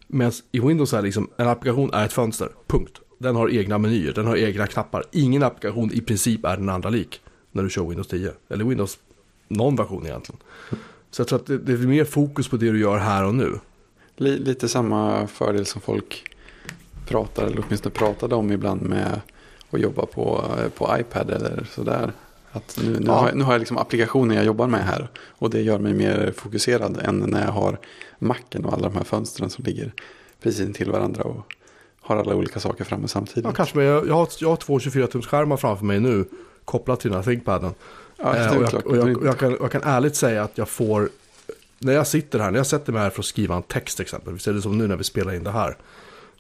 [0.07, 3.01] Medan i Windows är liksom, en applikation är ett fönster, punkt.
[3.19, 5.05] Den har egna menyer, den har egna knappar.
[5.12, 7.21] Ingen applikation i princip är den andra lik
[7.53, 8.33] när du kör Windows 10.
[8.49, 8.99] Eller Windows,
[9.49, 10.41] någon version egentligen.
[11.11, 13.35] Så jag tror att det, det är mer fokus på det du gör här och
[13.35, 13.61] nu.
[14.17, 16.25] Lite samma fördel som folk
[17.07, 19.21] pratar, eller åtminstone pratade om ibland med
[19.71, 22.12] att jobba på, eh, på iPad eller sådär.
[22.52, 23.12] Att nu, nu, ja.
[23.12, 25.08] har, nu har jag liksom applikationer jag jobbar med här.
[25.28, 27.78] Och det gör mig mer fokuserad än när jag har
[28.18, 29.92] macken och alla de här fönstren som ligger
[30.42, 31.22] precis intill varandra.
[31.22, 31.52] Och
[32.00, 33.44] har alla olika saker framme samtidigt.
[33.44, 33.76] Ja, kanske.
[33.76, 36.24] Men jag, jag, har, jag har två 24-tumsskärmar framför mig nu.
[36.64, 37.74] Kopplat till den här ThinkPaden.
[38.16, 41.08] Ja, eh, och jag, och jag, jag, kan, jag kan ärligt säga att jag får.
[41.78, 44.48] När jag sitter här, när jag sätter mig här för att skriva en text exempelvis.
[44.48, 45.76] Är det som nu när vi spelar in det här.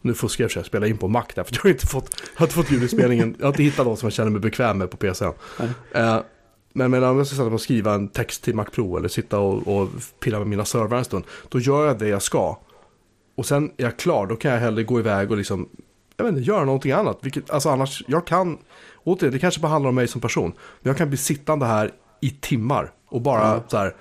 [0.00, 2.22] Nu fuskar jag för att spela in på Mac där, för jag har inte fått,
[2.34, 4.78] jag har inte fått ljudinspelningen, jag har inte hittat något som jag känner mig bekväm
[4.78, 5.24] med på PC.
[5.92, 6.20] Eh,
[6.72, 9.38] men, om jag ska sätta mig och skriva en text till Mac Pro eller sitta
[9.38, 9.88] och, och
[10.20, 12.58] pilla med mina servrar en stund, då gör jag det jag ska.
[13.34, 15.68] Och sen är jag klar, då kan jag hellre gå iväg och liksom,
[16.16, 17.18] jag vet inte, göra någonting annat.
[17.20, 18.58] Vilket, alltså annars, jag kan,
[19.04, 20.52] återigen, det kanske bara handlar om mig som person.
[20.80, 23.60] Men jag kan bli sittande här i timmar och bara mm.
[23.68, 23.96] så här,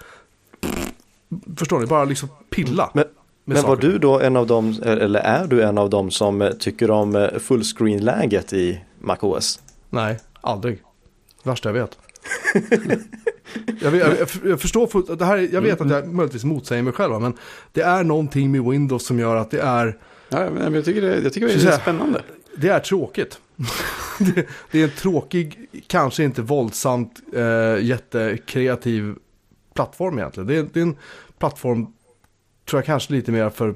[1.57, 2.91] förstår ni, bara liksom pilla.
[2.93, 3.05] Men,
[3.49, 6.51] men var du då en av dem, eller är du en av dem som eh,
[6.51, 9.59] tycker om eh, fullscreen-läget i MacOS?
[9.89, 10.81] Nej, aldrig.
[11.43, 11.97] Värsta jag vet.
[13.81, 17.33] jag, jag, jag, förstår, det här, jag vet att jag möjligtvis motsäger mig själv, men
[17.71, 19.97] det är någonting med Windows som gör att det är...
[20.29, 22.21] Ja, men jag tycker det, jag tycker det är, är spännande.
[22.55, 23.39] Det är tråkigt.
[24.19, 29.15] det, det är en tråkig, kanske inte våldsamt eh, jättekreativ
[29.73, 30.47] plattform egentligen.
[30.47, 30.97] Det är, det är en
[31.39, 31.87] plattform,
[32.69, 33.75] tror jag kanske lite mer för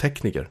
[0.00, 0.48] tekniker.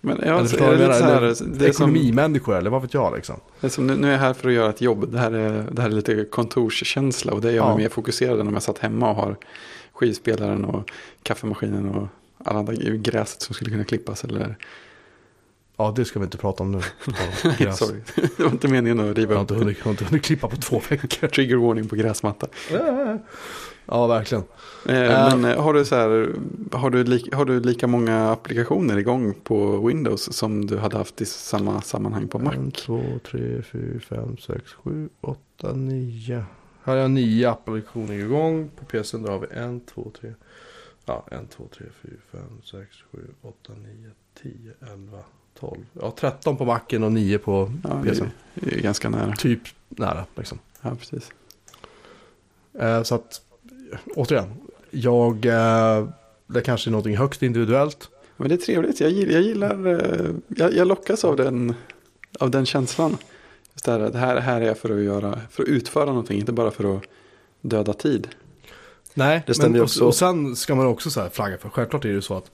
[0.00, 2.56] Men ja, Eller alltså, är det lite jag så här, Eller det är som, Ekonomimänniskor
[2.56, 3.40] eller vad vet jag liksom.
[3.60, 5.12] det är som, nu nu är jag här för att göra ett jobb.
[5.12, 7.74] Det här är, det här är lite kontorskänsla och det gör Ja.
[7.74, 9.36] mig mer fokuserad än om jag satt hemma och har
[9.92, 10.90] skivspelaren och
[11.22, 12.08] kaffemaskinen och
[12.44, 14.24] alla andra gräset som skulle kunna klippas.
[14.24, 14.56] Eller,
[15.76, 16.80] Ja, det ska vi inte prata om nu.
[17.58, 17.78] Gräs.
[17.78, 18.00] sorry,
[18.36, 20.82] det var inte meningen att Jag riva upp jag har inte hunnit klippa på två
[20.88, 21.28] veckor.
[21.28, 22.46] trigger warning på gräsmatta.
[23.90, 24.44] Ja, verkligen.
[24.88, 25.36] Eh, Eh.
[25.36, 26.34] Men eh, har du, så här,
[26.72, 31.20] har, du li, har du lika många applikationer igång på Windows som du hade haft
[31.20, 32.52] i samma sammanhang på Mac?
[32.52, 36.44] En, två, tre, fyra, fem, sex, sju, åtta, nio.
[36.82, 38.70] Här har jag nio applikationer igång.
[38.76, 40.34] På PCn då har vi en, två, tre.
[41.04, 44.10] Ja, en, två, tre, fyra, fem, sex, sju, åtta, nio,
[44.42, 45.18] tio, elva,
[45.60, 45.86] tolv.
[45.92, 49.32] Ja, tretton på Macen och nio på Ja, är, det är ganska nära.
[49.36, 50.58] Typ nära liksom.
[50.80, 51.32] Ja, precis.
[52.78, 53.42] Eh, så att,
[54.16, 54.52] återigen.
[54.90, 56.08] Jag, eh,
[56.46, 58.08] det kanske är någonting högst individuellt.
[58.36, 59.00] Men det är trevligt.
[59.00, 61.74] Jag gillar, jag, gillar eh, jag, jag lockas av den,
[62.38, 63.16] av den känslan.
[63.72, 66.38] Just det, här, det här, här är jag för att, göra, för att utföra någonting,
[66.38, 67.02] inte bara för att
[67.60, 68.28] döda tid.
[69.14, 70.04] Nej, Det stämmer men ju och, också.
[70.04, 71.68] och sen ska man också så här flagga för.
[71.68, 72.50] Självklart är det så att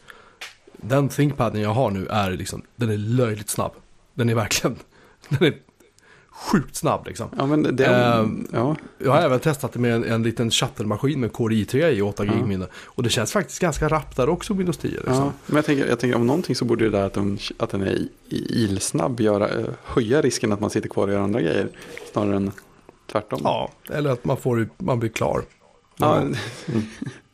[0.72, 3.72] den ThinkPaden jag har nu är liksom, den är löjligt snabb.
[4.14, 4.77] Den är verkligen,
[5.29, 5.55] den är
[6.37, 7.29] sjukt snabb liksom.
[7.37, 11.20] Ja, men det, Ehm, ja, Jag har även testat det med en, en liten shuttle-maskin
[11.20, 12.33] med Core i3 i 8 Ja.
[12.33, 12.66] gig minne.
[12.85, 15.14] Och det känns faktiskt ganska rappt där också Windows 10 liksom.
[15.14, 15.33] ja.
[15.46, 17.83] Men jag tänker, jag tänker om någonting så borde det där att, de, att den
[17.83, 21.68] är ilsnabb göra, eh, höja risken att man sitter kvar och gör andra grejer.
[22.12, 22.53] Snarare än
[23.12, 23.40] tvärtom.
[23.44, 25.42] Ja, eller att man, får, man blir klar.
[25.96, 26.22] Ja,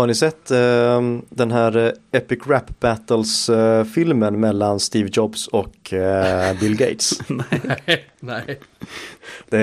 [0.00, 6.60] Har ni sett eh, den här eh, Epic Rap Battles-filmen mellan Steve Jobs och eh,
[6.60, 7.10] Bill Gates?
[7.28, 8.60] nej, nej.
[9.48, 9.58] Det,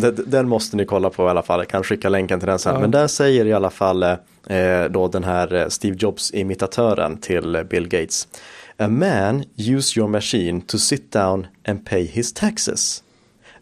[0.00, 1.60] det, den måste ni kolla på i alla fall.
[1.60, 2.74] Jag kan skicka länken till den sen.
[2.74, 2.80] Ja.
[2.80, 7.62] Men där säger i alla fall eh, då den här eh, Steve Jobs-imitatören till eh,
[7.62, 8.28] Bill Gates.
[8.76, 13.02] A man use your machine to sit down and pay his taxes.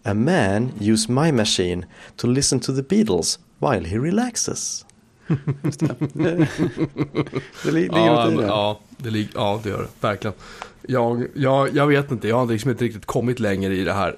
[0.02, 1.86] A man use my machine
[2.16, 4.84] to listen to the Beatles while he relaxes.
[6.12, 6.48] Det,
[7.64, 8.42] det ligger Ja, något i det.
[8.46, 9.88] ja, det lig- ja, det gör det.
[10.06, 10.34] Verkligen.
[10.82, 14.16] Jag, jag, jag vet inte, jag har liksom inte riktigt kommit längre i det här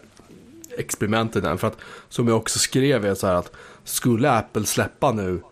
[0.79, 1.59] experimentet än.
[1.59, 1.77] För att
[2.09, 3.53] som jag också skrev är så här att
[3.85, 5.43] skulle Apple släppa nu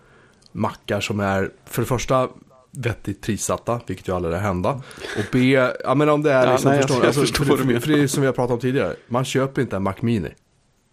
[0.53, 2.29] mackar som är för det första
[2.71, 4.71] vettigt prissatta, vilket ju aldrig hända.
[5.19, 7.45] Och B, ja men om det är Ja, liksom, nej, jag- förstår, jag alltså, förstår
[7.45, 9.83] för, för, för det är som vi har pratat om tidigare, man köper inte en
[9.83, 10.29] Mac Mini.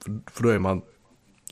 [0.03, 0.81] För, för då är man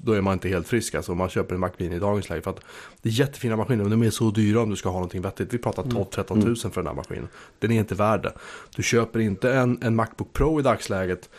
[0.01, 2.29] då är man inte helt frisk alltså om man köper en Mac Mini i dagens
[2.29, 2.41] läge.
[2.41, 2.59] För att
[3.01, 5.53] det är jättefina maskiner, men de är så dyra om du ska ha någonting vettigt.
[5.53, 7.27] Vi pratar 12-13 tusen för den här maskinen.
[7.59, 8.33] Den är inte värd det.
[8.75, 11.29] Du köper inte en, en Macbook Pro i dagsläget.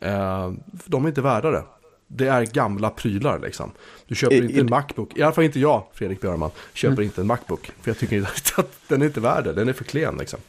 [0.00, 0.52] Eh,
[0.84, 1.62] de är inte värda det.
[2.12, 3.70] Det är gamla prylar liksom.
[4.06, 7.02] Du köper I- inte i- en Macbook, i alla fall inte jag, Fredrik Björman, köper
[7.02, 7.70] inte en Macbook.
[7.82, 10.40] För jag tycker inte att den är inte värd det, den är för klen liksom.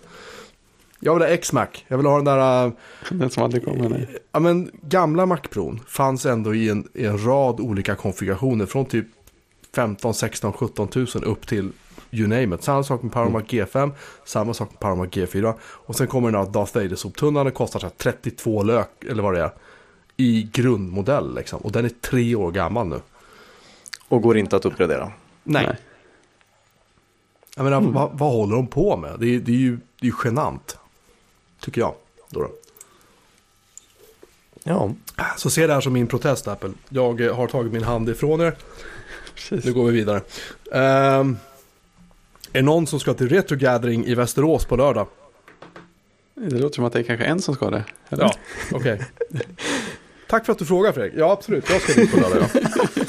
[1.04, 2.66] Jag vill ha X-Mac, jag vill ha den där...
[2.66, 2.72] eh,
[3.10, 3.90] Den som aldrig kommer.
[3.90, 4.08] Nej.
[4.32, 8.66] Ja men gamla Mac Pro fanns ändå i en, i en rad olika konfigurationer.
[8.66, 9.06] Från typ
[9.76, 11.72] 15, 16, 17 tusen upp till
[12.12, 12.64] you name it.
[12.64, 13.92] Samma sak med Power Mac G5,
[14.26, 15.54] samma sak med Power Mac G4.
[15.62, 19.34] Och sen kommer den här Darth Vader-soptunnan, den kostar så här 32 lök, eller vad
[19.34, 19.52] det är.
[20.18, 21.62] I grundmodell liksom.
[21.62, 23.00] Och den är tre år gammal nu.
[24.08, 25.12] Och går inte att uppgradera.
[25.44, 25.66] Nej.
[25.66, 25.78] Nej.
[27.56, 29.12] Jag menar, vad, vad håller de på med?
[29.20, 30.78] Det är, det är ju det är ju genant.
[31.62, 31.96] Tycker jag.
[32.30, 32.52] Då då.
[34.64, 34.94] Ja,
[35.38, 36.72] Så se det här som min protest Apple.
[36.90, 38.56] Jag eh, har tagit min hand ifrån er.
[39.36, 39.66] Precis.
[39.66, 40.22] Nu går vi vidare.
[40.72, 41.38] Ehm,
[42.54, 45.08] är någon som ska till Retro Gathering i Västerås på lördag?
[46.36, 47.84] Det låter som att det är kanske en som ska det.
[48.10, 48.24] Eller?
[48.24, 48.34] Ja,
[48.72, 49.02] okej.
[50.28, 51.14] Tack för att du frågar Fredrik.
[51.18, 51.70] Ja, absolut.
[51.70, 52.48] Jag ska dit på lördag.
[52.54, 52.60] Ja.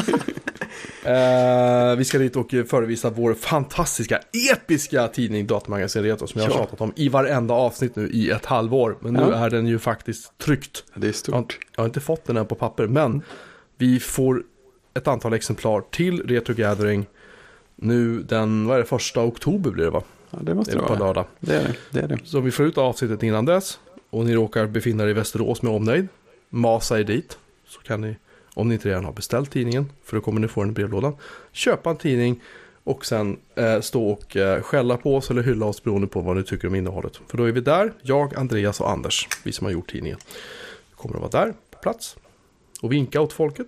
[1.04, 4.20] Ehm, vi ska dit och förevisa vår fantastiska,
[4.52, 6.58] episka tidning Datamagasin Retro som jag har Ja.
[6.58, 8.96] tjatat om i varenda avsnitt nu i ett halvår.
[9.00, 9.34] Men nu Ja.
[9.34, 10.84] är den ju faktiskt tryckt.
[10.94, 11.58] Det är Jag, stort.
[11.76, 13.22] jag har inte fått den än på papper, men
[13.78, 14.42] vi får
[14.94, 17.06] ett antal exemplar till Retro Gathering.
[17.76, 20.02] Nu den, vad är det, första oktober blir det va?
[20.30, 20.98] Ja, det måste Det det på vara.
[21.06, 21.24] lördag.
[21.40, 21.74] Det är det.
[21.90, 22.18] det, är det.
[22.24, 23.78] Så om vi får ut avsnittet innan dess
[24.10, 26.08] och ni råkar befinna er i Västerås med omnejd,
[26.48, 27.38] masa er dit.
[27.68, 28.16] Så kan ni,
[28.54, 31.16] om ni inte redan har beställt tidningen, för då kommer ni få den i brevlådan,
[31.52, 32.42] köpa en tidning
[32.84, 36.36] och sen eh, stå och eh, skälla på oss eller hylla oss beroende på vad
[36.36, 37.20] ni tycker om innehållet.
[37.28, 40.18] För då är vi där, jag, Andreas och Anders, vi som har gjort tidningen.
[40.90, 42.16] Vi kommer att vara där på plats
[42.80, 43.66] och vinka åt folket.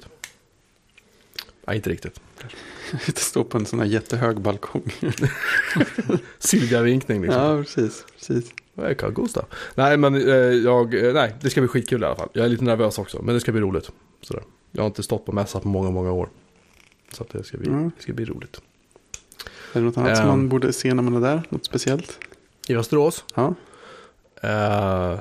[1.67, 2.21] Nej, inte riktigt.
[3.07, 4.93] Det står på en sån här jättehög balkong.
[6.39, 7.43] Silvia-vinkning liksom.
[7.43, 8.05] Ja, precis.
[8.19, 8.53] precis.
[8.75, 9.45] Nej, Carl Gustaf.
[9.75, 12.29] Nej, men eh, jag, eh, nej, det ska bli skitkul i alla fall.
[12.33, 13.91] Jag är lite nervös också, men det ska bli roligt.
[14.23, 14.43] Sådär.
[14.77, 16.29] Jag har inte stått på mässa på många, många år.
[17.13, 17.91] Så det ska bli, Mm.
[17.97, 18.61] det ska bli roligt.
[19.73, 20.31] Är det något annat som Ehm.
[20.31, 21.43] man borde se när man är där?
[21.49, 22.19] Något speciellt?
[22.69, 23.25] I Västerås?
[23.35, 23.55] Ja.
[24.43, 25.19] Eh, eh,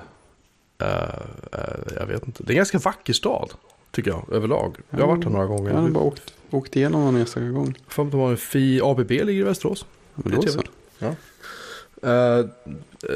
[1.52, 2.44] eh, jag vet inte.
[2.44, 3.54] Det är en ganska vacker stad,
[3.92, 4.78] tycker jag, överlag.
[4.90, 5.72] Jag har varit här några gånger.
[5.74, 7.76] Jag har bara åkt, åkt igenom någon enstaka gång.
[7.88, 9.86] För att de har en fi, ABB ligger i Västerås.
[10.14, 10.72] Men Det är trevligt.
[12.04, 12.46] Eh,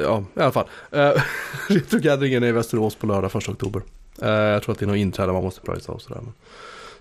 [0.03, 0.67] ja, i alla fall.
[0.95, 1.21] Uh,
[1.67, 3.81] Retrogatheringen är i Västerås på lördag 1 oktober.
[4.21, 6.21] Eh, jag tror att det är något inträde man måste pröjsa och sådär.
[6.23, 6.33] Men...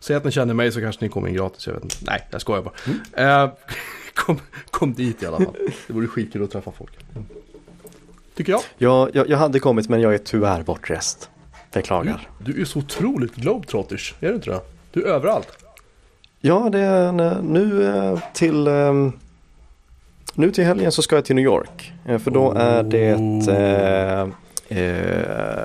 [0.00, 1.96] Säg att ni känner mig så kanske ni kommer in gratis, jag vet inte.
[2.00, 3.44] Nej, jag skojar bara.
[3.44, 3.50] Eh,
[4.14, 5.55] kom, kom dit i alla fall.
[5.87, 6.92] Det vore skitkul att träffa folk.
[8.35, 8.61] Tycker jag.
[8.79, 11.31] Jag, jag, jag hade kommit men jag är tyvärr bortrest.
[11.72, 12.29] Beklagar.
[12.38, 14.61] Du är så otroligt globetrotters, är du inte det?
[14.92, 15.48] Du är överallt.
[16.40, 19.12] Ja, det är en, eh, nu till ehm,
[20.35, 21.92] Nu till helgen så ska jag till New York.
[22.05, 23.09] För då är det
[23.52, 24.29] eh,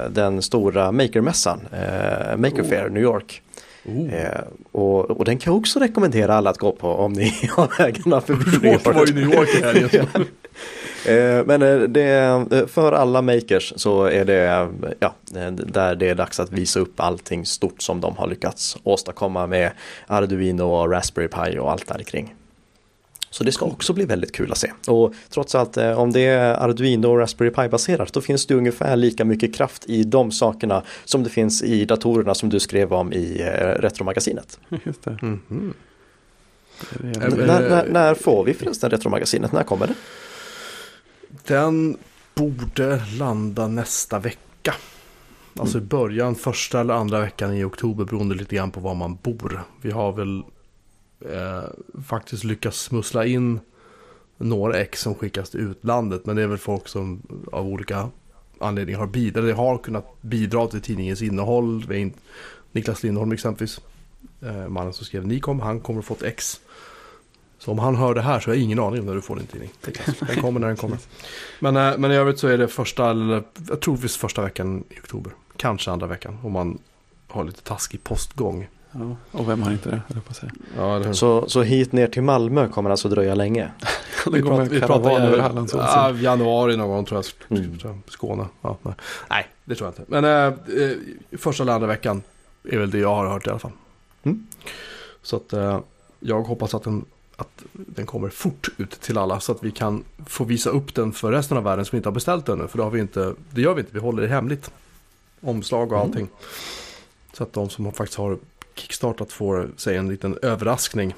[0.10, 3.42] den stora makermässan, eh, Maker Fair New York.
[3.86, 4.14] Oh.
[4.14, 7.78] Eh, och, och den kan jag också rekommendera alla att gå på om ni har
[7.78, 9.16] vägarna förbi New Råkade vara i York.
[9.16, 10.08] New York helgen.
[11.06, 12.04] Eh, Men eh, det,
[12.52, 14.68] eh, för alla makers så är det eh,
[15.00, 18.78] ja, eh, där det är dags att visa upp allting stort som de har lyckats
[18.84, 19.72] åstadkomma med
[20.08, 22.36] Arduino och Raspberry Pi och allt där kring.
[23.34, 24.72] Så det ska också bli väldigt kul att se.
[24.88, 28.56] Och trots allt, eh, om det är Arduino och Raspberry Pi baserat, då finns det
[28.56, 32.94] ungefär lika mycket kraft i de sakerna som det finns i datorerna som du skrev
[32.94, 34.60] om i eh, Retromagasinet.
[34.84, 35.12] Just det.
[35.12, 35.40] Är
[37.04, 37.46] Eh, det.
[37.46, 39.52] När, när, när får vi förresten Retromagasinet?
[39.52, 39.94] När kommer det?
[41.48, 41.98] Den
[42.36, 44.74] borde landa nästa vecka.
[45.60, 49.18] Alltså i början, första eller andra veckan i oktober beroende lite grann på var man
[49.22, 49.64] bor.
[49.82, 50.44] Vi har väl
[51.30, 51.64] eh,
[52.04, 53.60] faktiskt lyckats smussla in
[54.38, 56.26] några ex som skickas till utlandet.
[56.26, 58.10] Men det är väl folk som av olika
[58.60, 59.56] anledningar har bidragit.
[59.56, 61.86] Har kunnat bidra till tidningens innehåll.
[62.72, 63.80] Niklas Lindholm exempelvis.
[64.42, 66.60] Eh, mannen som skrev Nikom, han kommer att få ett ex.
[67.60, 69.36] Så om han hör det här så har jag ingen aning om när du får
[69.36, 69.70] din tidning.
[70.20, 70.98] Den kommer när den kommer.
[71.60, 74.84] Men, eh, men i övrigt så är det första, eller jag tror visst första veckan
[74.90, 75.34] i oktober.
[75.58, 76.80] Kanske andra veckan om man
[77.28, 78.68] har lite taskig postgång.
[78.92, 79.16] Ja.
[79.32, 80.52] Och vem har inte det, jag på säga.
[80.78, 81.14] Ja, hur?
[81.14, 83.72] Så, så hit ner till Malmö kommer alltså dröja länge.
[84.32, 85.88] Det kommer en karavan över Hallandsåsen.
[85.88, 87.58] ja, januari någon gång tror jag.
[87.60, 87.78] Mm.
[88.08, 88.46] Skåne.
[88.62, 88.94] Ja, nej.
[89.30, 90.22] nej, det tror jag inte.
[90.22, 90.98] Men eh, eh,
[91.38, 92.22] första eller andra veckan
[92.64, 93.72] är väl det jag har hört i alla fall.
[94.24, 94.48] Mm.
[95.22, 95.80] Så att eh,
[96.20, 100.04] jag hoppas att den, att den kommer fort ut till alla så att vi kan
[100.26, 102.68] få visa upp den för resten av världen som inte har beställt den ännu.
[102.68, 104.72] För det, har vi inte, det gör vi inte, vi håller det hemligt.
[105.42, 106.08] Omslag och Mm.
[106.10, 106.28] allting.
[107.34, 108.38] Så att de som faktiskt har
[108.76, 111.16] kickstartat får sig en liten överraskning.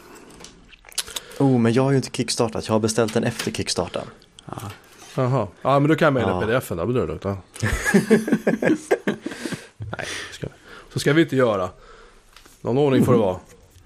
[1.39, 4.06] Oh, men jag har ju inte kickstartat, jag har beställt den efter kickstarten.
[4.46, 4.54] Ja.
[5.16, 6.42] Jaha, ja men då kan jag mejla Ja.
[6.42, 7.24] pdf-en, då blir det lugnt.
[9.78, 10.48] Nej, ska,
[10.94, 11.70] så ska vi inte göra.
[12.62, 13.38] Någon ordning får det vara.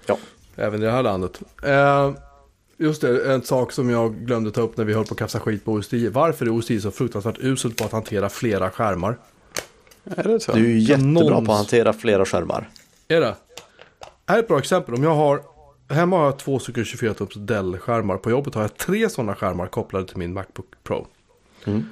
[0.06, 0.18] Ja.
[0.56, 1.40] Även i det här landet.
[1.62, 2.12] Eh,
[2.76, 5.40] just det, en sak som jag glömde ta upp när vi höll på att kasta
[5.40, 6.08] skit på OSI.
[6.08, 9.18] Varför är OSI så fruktansvärt uselt på att hantera flera skärmar?
[10.04, 10.52] Är det så?
[10.52, 12.68] Du är ju jättebra på att hantera flera skärmar.
[13.08, 13.34] Är det?
[14.28, 14.94] Här är ett bra exempel.
[14.94, 15.42] Om jag har,
[15.88, 18.16] hemma har jag två stycken 24-tums Dell-skärmar.
[18.16, 21.06] På jobbet har jag tre sådana skärmar kopplade till min Macbook Pro.
[21.64, 21.84] Mm.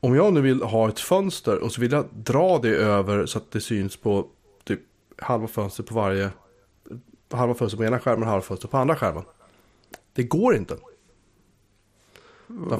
[0.00, 3.38] Om jag nu vill ha ett fönster och så vill jag dra det över så
[3.38, 4.26] att det syns på
[4.64, 4.80] typ
[5.18, 6.30] halva fönster på varje
[7.30, 9.24] halva fönster på ena skärmen och halva fönster på andra skärmen.
[10.12, 10.76] Det går inte.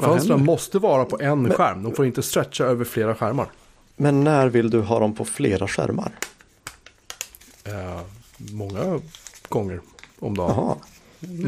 [0.01, 1.83] Fönstren måste vara på en skärm.
[1.83, 3.47] De får inte stretcha över flera skärmar.
[3.97, 6.13] Men när vill du ha dem på flera skärmar?
[7.65, 8.01] Eh,
[8.39, 9.01] många
[9.49, 9.81] gånger
[10.19, 10.55] om dagen.
[10.57, 10.77] Jaha.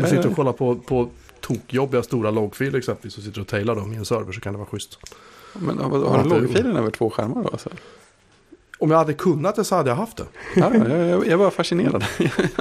[0.01, 1.09] Jag sitter och kollar på, på
[1.41, 4.59] tokjobbiga stora loggfiler exempelvis och sitter och tailar dem i en server så kan det
[4.59, 4.99] vara schysst.
[5.55, 7.49] Men har har du loggfilen över två skärmar då?
[7.49, 7.71] Alltså?
[8.79, 10.25] Om jag hade kunnat det så hade jag haft det.
[10.57, 12.05] Ja, jag, jag, jag var fascinerad.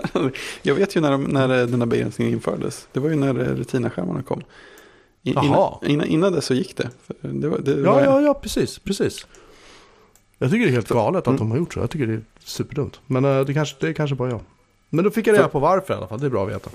[0.62, 2.88] jag vet ju när, de, när den här begränsningen infördes.
[2.92, 4.42] Det var ju när Retina-skärmarna kom.
[5.24, 6.90] I, innan, innan, innan det så gick det.
[7.22, 9.28] Det, var, det Ja, var, ja, ja, precis, precis.
[10.40, 11.38] Jag tycker det är helt galet att Mm.
[11.38, 11.80] de har gjort så.
[11.80, 13.00] Jag tycker det är superdumt.
[13.08, 14.40] Men eh, det, kanske, det är kanske bara jag.
[14.90, 16.20] Men då fick jag reda på varför i alla fall.
[16.20, 16.70] Det är bra att veta.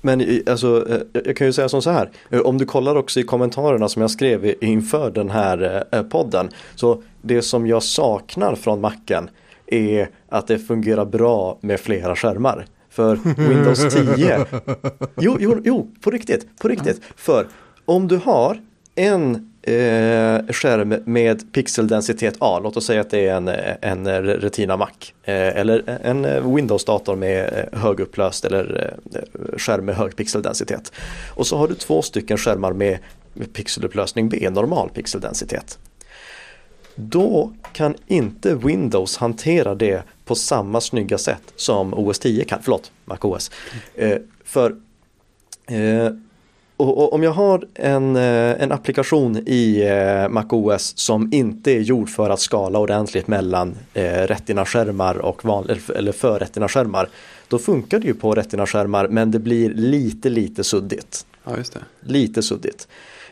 [0.00, 2.10] Men alltså, eh, jag kan ju säga som så här.
[2.30, 6.48] eh, Om du kollar också i kommentarerna som jag skrev inför den här podden.
[6.74, 9.30] Så det som jag saknar från macken
[9.66, 12.66] är att det fungerar bra med flera skärmar.
[12.90, 13.18] För
[13.48, 14.46] Windows 10.
[15.16, 17.00] Jo, jo, jo på riktigt, på riktigt.
[17.16, 17.46] För
[17.84, 18.60] om du har
[18.94, 23.48] en eh, skärm med pixeldensitet A, låt oss säga att det är en,
[23.80, 24.90] en Retina Mac.
[25.24, 30.92] Eh, eller en Windows-dator med eh, högupplöst eller eh, skärm med hög pixeldensitet.
[31.34, 32.98] Och så har du två stycken skärmar med
[33.52, 35.78] pixelupplösning B, normal pixeldensitet.
[36.94, 42.92] Då kan inte Windows hantera det på samma snygga sätt som OS 10 kan, förlåt,
[43.04, 43.50] MacOS.
[43.94, 44.76] Eh, för
[45.66, 46.10] eh,
[46.76, 51.80] och, och om jag har en, eh, en applikation i eh, MacOS som inte är
[51.80, 57.08] gjord för att skala ordentligt mellan eh, Retina-skärmar och van, eller för Retina-skärmar
[57.48, 61.26] då funkar det ju på Retina-skärmar men det blir lite lite suddigt.
[61.44, 61.80] Ja, just det.
[62.00, 62.88] Lite suddigt.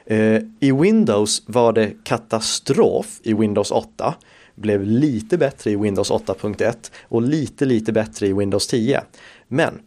[0.06, 4.14] Eh, I Windows var det katastrof i Windows 8.
[4.54, 6.74] Blev lite bättre i Windows 8.1
[7.08, 9.02] och lite lite bättre i Windows 10.
[9.48, 9.80] Men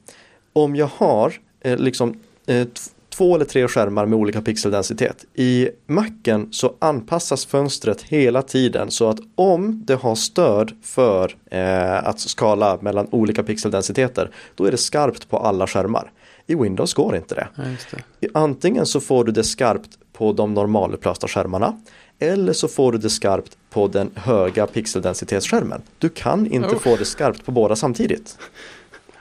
[0.53, 2.67] om jag har eh, liksom eh,
[3.17, 5.25] två eller tre skärmar med olika pixeldensitet.
[5.33, 12.07] I Macen så anpassas fönstret hela tiden så att om det har stöd för eh,
[12.07, 16.11] att skala mellan olika pixeldensiteter då är det skarpt på alla skärmar.
[16.47, 17.47] I Windows går inte det.
[17.55, 17.63] Ja,
[18.19, 18.27] det.
[18.33, 21.81] Antingen så får du det skarpt på de normalupplösta skärmarna
[22.19, 25.81] eller så får du det skarpt på den höga pixeldensitetsskärmen.
[25.97, 26.79] Du kan inte Oh.
[26.79, 28.37] få det skarpt på båda samtidigt.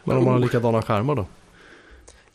[0.05, 1.27] Men om man har likadana skärmar då?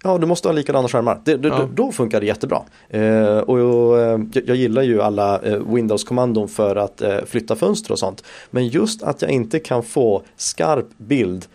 [0.03, 1.21] Ja, du måste ha likadana skärmar.
[1.23, 1.69] Det, det, Ja.
[1.73, 2.61] Då funkar det jättebra.
[2.89, 7.99] Eh, och jag, jag gillar ju alla eh, Windows-kommandon för att eh, flytta fönster och
[7.99, 8.23] sånt.
[8.51, 11.45] Men just att jag inte kan få skarp bild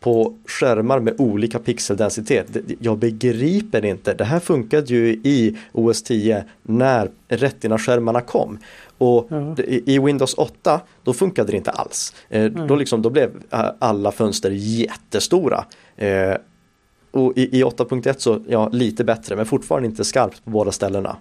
[0.00, 2.46] på skärmar med olika pixeldensitet.
[2.80, 4.14] Jag begriper inte.
[4.14, 8.58] Det här funkade ju i OS 10 när Retina-skärmarna kom.
[8.98, 9.54] Och Ja.
[9.66, 12.14] i Windows 8 då funkade det inte alls.
[12.28, 15.64] Eh, då, liksom, då blev eh, alla fönster jättestora.
[17.16, 21.16] Och i, i 8.1 så ja, lite bättre men fortfarande inte skarpt på båda ställena.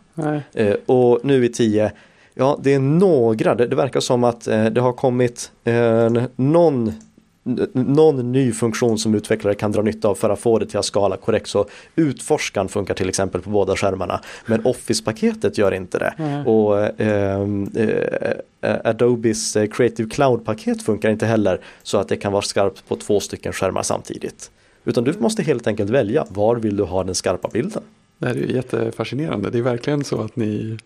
[0.53, 1.91] Eh, och nu i 10,
[2.33, 6.93] ja det är några, det, det verkar som att eh, det har kommit eh, någon
[7.73, 10.85] någon ny funktion som utvecklare kan dra nytta av för att få det till att
[10.85, 11.47] skala korrekt.
[11.47, 11.65] Så
[11.95, 14.21] utforskaren funkar till exempel på båda skärmarna.
[14.45, 16.13] Men Office-paketet gör inte det.
[16.17, 16.45] Nej.
[16.45, 17.41] Och eh,
[18.61, 22.95] eh, Adobes eh, Creative Cloud-paket funkar inte heller så att det kan vara skarpt på
[22.95, 24.51] två stycken skärmar samtidigt.
[24.85, 27.83] Utan du måste helt enkelt välja var vill du ha den skarpa bilden.
[28.17, 29.49] Det här är jättefascinerande.
[29.49, 30.77] Det är verkligen så att ni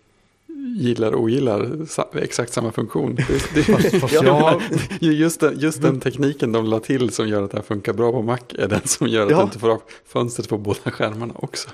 [0.78, 1.70] gillar och ogillar
[2.14, 3.14] exakt samma funktion.
[3.14, 4.60] Det, det, Fast, fast Ja.
[5.00, 8.12] just, den, just den tekniken de la till som gör att det här funkar bra
[8.12, 9.36] på Mac är den som gör att Ja.
[9.36, 11.68] du inte får ha fönstret på båda skärmarna också.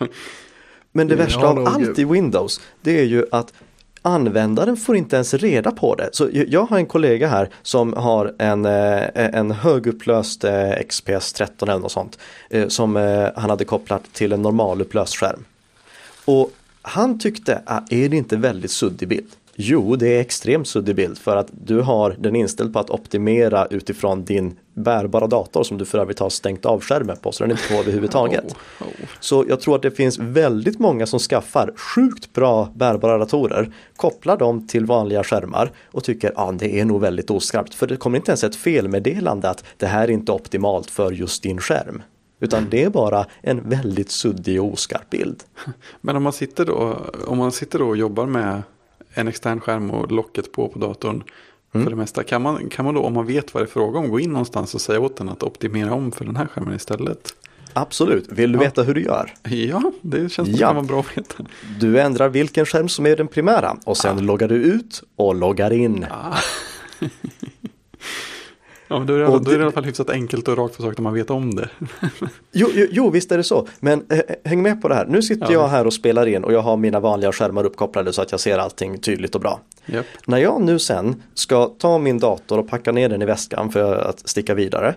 [0.93, 3.53] Men det Mm, värsta av allt i Windows det är ju att
[4.07, 6.09] användaren får inte ens reda på det.
[6.13, 11.69] Så jag- har en kollega här som har en, eh, en högupplöst eh, XPS 13
[11.69, 12.19] eller något sånt
[12.51, 12.97] eh, som
[13.37, 15.45] han hade kopplat till en normalupplöst skärm.
[16.25, 16.51] Och
[16.83, 19.29] han tyckte, ah, är det inte väldigt suddig bild?
[19.59, 23.67] Jo, det är extremt suddig bild för att du har den inställd på att optimera
[23.67, 27.51] utifrån din bärbara dator som du för övrigt har stängt av skärmen på så den
[27.51, 28.45] är inte på överhuvudtaget.
[28.81, 28.93] Oh, oh.
[29.21, 34.37] Så jag tror att det finns väldigt många som skaffar sjukt bra bärbara datorer, kopplar
[34.37, 37.75] dem till vanliga skärmar och tycker att ah, det är nog väldigt oskarpt.
[37.75, 41.43] För det kommer inte ens ett felmeddelande att det här är inte optimalt för just
[41.43, 42.03] din skärm.
[42.41, 45.43] Utan det är bara en väldigt suddig och oskarp bild.
[46.01, 46.97] Men om man, sitter då,
[47.27, 48.63] om man sitter då och jobbar med
[49.17, 51.23] en extern skärm och locket på på datorn
[51.75, 51.85] Mm.
[51.85, 52.23] för det mesta.
[52.25, 54.31] Kan man, kan man då om man vet vad det är fråga om gå in
[54.31, 57.35] någonstans och säga åt den att optimera om för den här skärmen istället?
[57.73, 58.63] Absolut, vill du Ja.
[58.65, 59.33] veta hur du gör?
[59.45, 60.73] Ja, det känns som Ja.
[60.73, 61.45] vara bra att veta.
[61.81, 65.73] Du ändrar vilken skärm som är den primära och sen loggar du ut och loggar
[65.73, 66.07] in.
[66.11, 66.37] Ah.
[68.89, 70.77] Ja, men då är, det, då är det i alla fall hyfsat enkelt och rakt
[70.77, 71.69] på sak när man vet om det.
[72.53, 73.69] Jo, jo, jo, visst är det så.
[73.81, 75.07] Men eh, häng med på det här.
[75.07, 78.13] Nu sitter Ja, jag här och spelar in och jag har mina vanliga skärmar uppkopplade
[78.13, 79.61] så att jag ser allting tydligt och bra.
[79.87, 80.07] Japp.
[80.27, 83.97] När jag nu sen ska ta min dator och packa ner den i väskan för
[83.97, 84.95] att sticka vidare.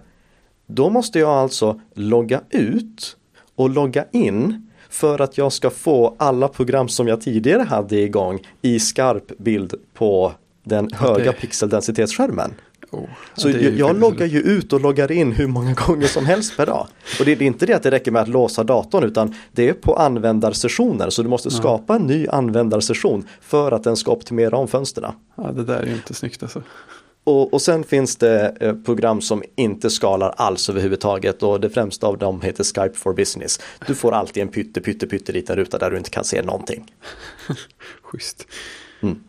[0.67, 3.17] Då måste jag alltså logga ut
[3.55, 8.47] och logga in för att jag ska få alla program som jag tidigare hade igång
[8.61, 10.33] i skarp bild på
[10.63, 12.51] den höga det- pixeldensitetsskärmen.
[12.91, 16.25] Oh, Så ja, jag, jag loggar ju ut och loggar in hur många gånger som
[16.25, 16.87] helst per dag.
[17.19, 19.73] Och det är inte det att det räcker med att låsa datorn utan det är
[19.73, 24.67] på användarsessioner så du måste skapa en ny användarsession för att den ska optimera om
[24.67, 25.13] fönsterna.
[25.35, 26.61] Ja, det där är ju inte snyggt alltså.
[27.23, 32.07] Och, och sen finns det eh, program som inte skalar alls överhuvudtaget och det främsta
[32.07, 33.59] av dem heter Skype for Business.
[33.87, 36.93] Du får alltid en pytte pytte pytte liten ruta där du inte kan se någonting.
[38.01, 38.47] Schysst.
[39.01, 39.19] Mm.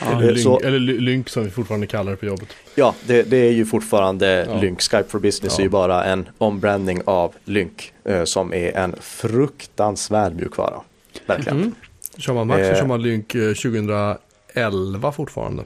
[0.00, 2.48] Ja, eller, lynk, så- eller ly- lynk som vi fortfarande kallar det på jobbet.
[2.74, 4.60] Ja, det, det är ju fortfarande Ja.
[4.60, 4.80] Lync.
[4.88, 5.70] Skype for Business är ju Ja.
[5.70, 10.80] bara en ombranding av Lync eh, som är en fruktansvärd mjukvara.
[11.26, 11.58] Verkligen.
[11.60, 11.74] Mm.
[12.16, 12.74] Kör man Mac så Eh.
[12.78, 15.64] kör man Lynk eh, 2011 fortfarande.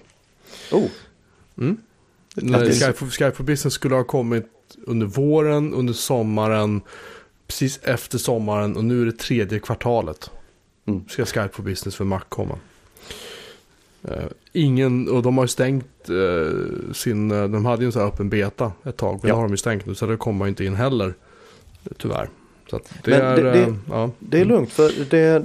[0.73, 0.87] Oh,
[1.59, 1.77] Mm.
[2.73, 4.47] Skype, for, Skype for Business skulle ha kommit
[4.87, 6.81] under våren, under sommaren,
[7.47, 10.31] precis efter sommaren och nu är det tredje kvartalet.
[10.89, 11.05] Mm.
[11.09, 12.59] ska Skype for Business för Mac komma.
[14.09, 18.03] Eh, ingen, och de har ju stängt eh, sin, eh, de hade ju en sån
[18.03, 19.35] här öppen beta ett tag, men Ja.
[19.35, 21.15] det har de ju stängt nu så det kommer inte in heller.
[21.99, 22.29] Tyvärr.
[22.71, 24.11] Så det Men är, det- det- eh, ja.
[24.19, 25.43] Det är lugnt för det,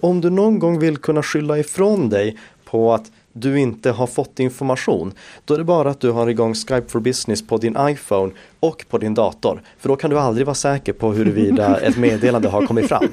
[0.00, 4.40] om du någon gång vill kunna skylla ifrån dig på att du inte har fått
[4.40, 5.12] information.
[5.44, 8.84] Då är det bara att du har igång Skype for Business på din iPhone och
[8.90, 9.62] på din dator.
[9.78, 13.04] För då kan du aldrig vara säker på huruvida ett meddelande har kommit fram.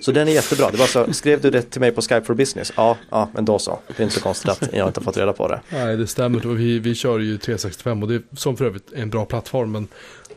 [0.00, 0.70] Så den är jättebra.
[0.70, 2.72] Det var så, skrev du det till mig på Skype for Business?
[2.76, 3.78] Ja, ja, men då så.
[3.86, 5.60] Det är inte så konstigt att jag inte har fått reda på det.
[5.70, 6.40] Nej, det stämmer.
[6.54, 9.72] Vi, vi kör ju 365 och det är som för övrigt är en bra plattform.
[9.72, 9.88] Men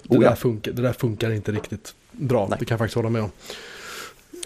[0.03, 0.29] det, Oh ja.
[0.29, 2.47] där, funkar, det där funkar inte riktigt bra.
[2.49, 2.57] Nej.
[2.59, 3.31] Det kan jag faktiskt hålla med om.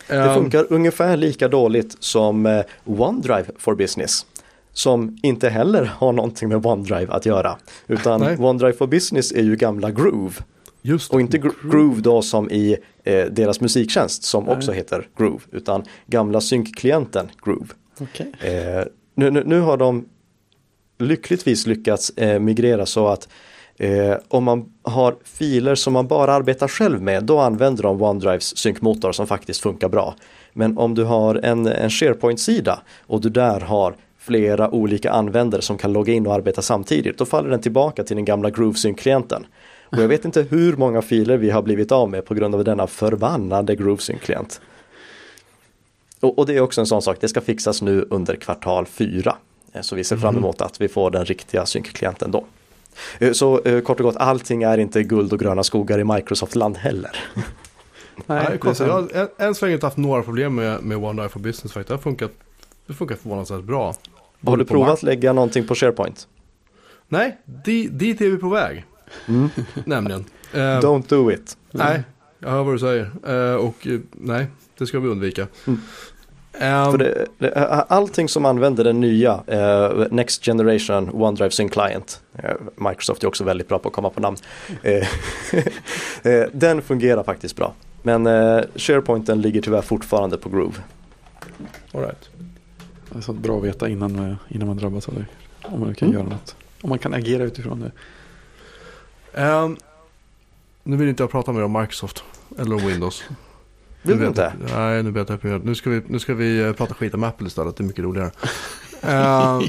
[0.07, 4.26] Det Ehm, funkar ungefär lika dåligt som eh, OneDrive for Business.
[4.74, 7.57] Som inte heller har någonting med OneDrive att göra.
[7.88, 8.38] Utan Nej.
[8.39, 10.34] OneDrive for Business är ju gamla Groove.
[10.88, 15.40] Just Och inte gro- Groove då som i eh, deras musiktjänst som också heter Groove.
[15.52, 17.68] Utan gamla synkklienten Groove.
[18.00, 18.32] Okej.
[18.42, 18.84] Eh,
[19.16, 20.06] nu, nu, nu har de
[21.00, 23.30] lyckligtvis lyckats eh, migrera så att
[23.78, 28.58] eh, om man har filer som man bara arbetar själv med då använder de OneDrives
[28.58, 30.16] synkmotor som faktiskt funkar bra.
[30.54, 35.78] Men om du har en, en SharePoint-sida och du där har flera olika användare som
[35.78, 39.46] kan logga in och arbeta samtidigt då faller den tillbaka till den gamla Groove synkklienten.
[39.90, 42.64] Och jag vet inte hur många filer vi har blivit av med på grund av
[42.64, 44.62] denna förbannade Groove synklient.
[46.20, 49.36] Och, och det är också en sån sak, det ska fixas nu under kvartal 4.
[49.74, 52.46] Eh, Så vi ser fram emot att vi får den riktiga synkklienten då.
[53.20, 56.78] Eh, Så eh, kort och gott, allting är inte guld och gröna skogar i Microsoft-land
[56.78, 57.12] heller.
[58.26, 61.30] Nej, Nej, jag har än, än så länge inte haft några problem med, med OneDrive
[61.30, 61.74] for Business.
[61.74, 61.88] Faktiskt.
[61.88, 62.32] Det har funkat,
[62.88, 63.94] det funkar förvånansvärt bra.
[64.46, 66.28] Har du provat Mac- lägga någonting på SharePoint?
[67.08, 68.86] Nej, di, dit är vi på väg.
[69.86, 70.26] Nämligen.
[70.53, 71.58] Eh, Don't do it.
[71.72, 72.03] nej,
[72.39, 73.12] jag hör vad du säger.
[73.28, 74.47] Eh, och eh, nej,
[74.78, 75.47] det ska vi undvika.
[75.68, 75.80] Mm.
[76.60, 77.51] Ehm, För det, det,
[77.89, 79.43] allting som använder den nya
[80.12, 82.22] Next Generation OneDrive Sync Client,
[82.76, 84.38] Microsoft är också väldigt bra på att komma på namn,
[86.51, 87.74] den fungerar faktiskt bra.
[88.03, 88.24] Men
[88.76, 90.76] SharePointen ligger tyvärr fortfarande på Groove.
[91.93, 92.30] all right.
[93.12, 95.26] Det är så bra att veta innan, innan man drabbas av det.
[95.68, 96.20] Om man kan Mm.
[96.20, 96.55] göra något.
[96.82, 97.91] Om man kan agera utifrån det.
[99.34, 99.78] Ehm,
[100.84, 102.24] nu vill inte jag prata mer om Microsoft.
[102.60, 103.24] Eller om Windows.
[104.02, 104.54] Vill du inte?
[104.62, 105.60] jag- Nej, nu vet jag inte.
[105.68, 107.76] Nu ska vi, nu ska vi eh, prata skit om Apple istället.
[107.78, 108.32] Det är mycket roligare.
[109.02, 109.62] Ehm,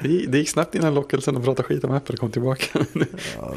[0.00, 2.64] det, det gick snabbt innan lockelsen att prata skit om Apple kom tillbaka.
[3.38, 3.54] Ja,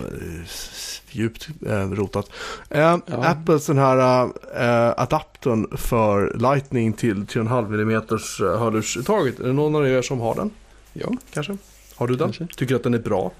[1.12, 2.30] djupt eh, rotat.
[2.70, 3.00] Eh, Ja.
[3.08, 4.24] Apples den här
[4.56, 9.40] eh, adaptern för Lightning till 3,5 mm eh, hörlursuttaget.
[9.40, 10.52] Är det någon av er som har den?
[10.94, 11.58] ja, Kanske?
[11.96, 12.32] Har du den?
[12.32, 12.56] Kanske.
[12.56, 13.32] Tycker du att den är bra?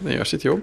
[0.00, 0.60] Den gör sitt jobb.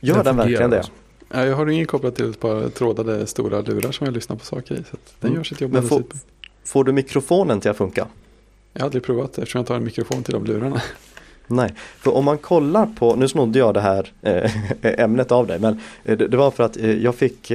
[0.00, 0.76] Gör den, fungerar verkligen det?
[0.76, 0.92] alltså.
[1.34, 4.44] Ja, jag har ingen kopplat till ett par trådade stora lurar som jag lyssnar på
[4.44, 4.76] saker i.
[4.76, 5.36] Så att den Mm.
[5.40, 6.02] gör sitt jobb Men får,
[6.64, 8.06] får du mikrofonen till att funka?
[8.72, 10.82] Jag har aldrig provat det eftersom jag inte har en mikrofon till de lurarna.
[11.46, 14.50] Nej, för om man kollar på, nu snodde jag det här eh,
[15.02, 17.50] ämnet av dig, men eh, det, var för att eh, jag fick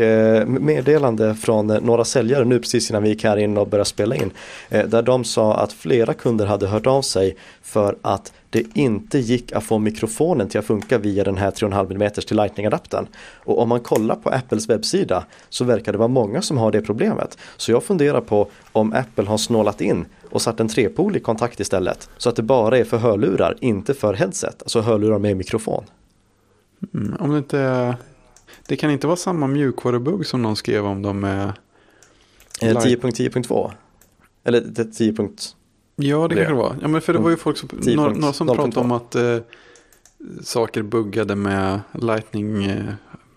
[0.48, 4.32] meddelande från några säljare nu precis innan vi gick här in och började spela in.
[4.70, 9.52] Där de sa att flera kunder hade hört av sig för att det inte gick
[9.52, 13.08] att få mikrofonen till att funka via den här 3,5 mm till Lightning-adaptern.
[13.44, 16.82] Och om man kollar på Apples webbsida så verkar det vara många som har det
[16.82, 17.38] problemet.
[17.58, 22.10] Så jag funderar på om Apple har snålat in och satt en trepolig kontakt istället.
[22.18, 24.62] Så att det bara är för hörlurar, inte för headset.
[24.62, 25.84] Alltså hörlurar med mikrofon.
[26.94, 27.96] Mm, om det inte.
[28.68, 31.52] Det kan inte vara samma mjukvarubugg som någon skrev om de med...
[32.62, 33.72] Eh, Light- 10.10.2.
[34.44, 35.30] Eller det- 10.
[36.00, 36.46] Ja, det Det.
[36.46, 36.76] kanske det var.
[36.82, 37.70] Ja, men för det var ju folk som...
[37.70, 37.96] 10.0.2.
[37.96, 39.38] Några, några som pratade om att eh,
[40.44, 42.64] saker buggade med Lightning...
[42.66, 42.94] Eh,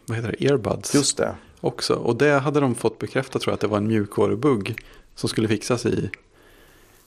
[0.07, 0.45] vad heter det?
[0.47, 0.95] Earbuds.
[0.95, 1.35] Just det.
[1.61, 1.95] också.
[1.95, 4.77] Och det hade de fått bekräftat tror jag att det var en mjukvarubugg
[5.15, 6.11] som skulle fixas i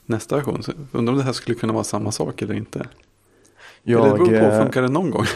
[0.06, 0.62] nästa version.
[0.62, 2.78] Så jag undrar om det här skulle kunna vara samma sak eller inte.
[2.78, 2.88] eller
[3.82, 5.26] det Jag, beror på, eh, funkar det någon gång?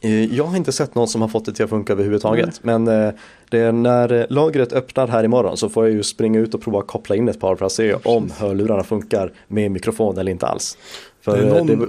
[0.00, 2.64] Eh, Jag har inte sett någon som har fått det till att funka överhuvudtaget.
[2.64, 3.10] Men eh,
[3.50, 6.78] det är när lagret öppnar här imorgon så får jag ju springa ut och prova
[6.78, 10.46] att koppla in ett par för att se om hörlurarna funkar med mikrofon eller inte
[10.46, 10.78] alls.
[11.20, 11.86] För Det är, eh, någon, det,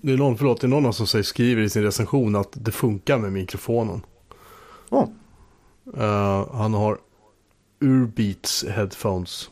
[0.00, 2.72] det är någon, förlåt, det är någon som säger, skriver i sin recension att det
[2.72, 4.00] funkar med mikrofonen.
[4.90, 5.08] Ja.
[5.96, 6.98] Eh, han har
[7.80, 9.50] Urbeats headphones.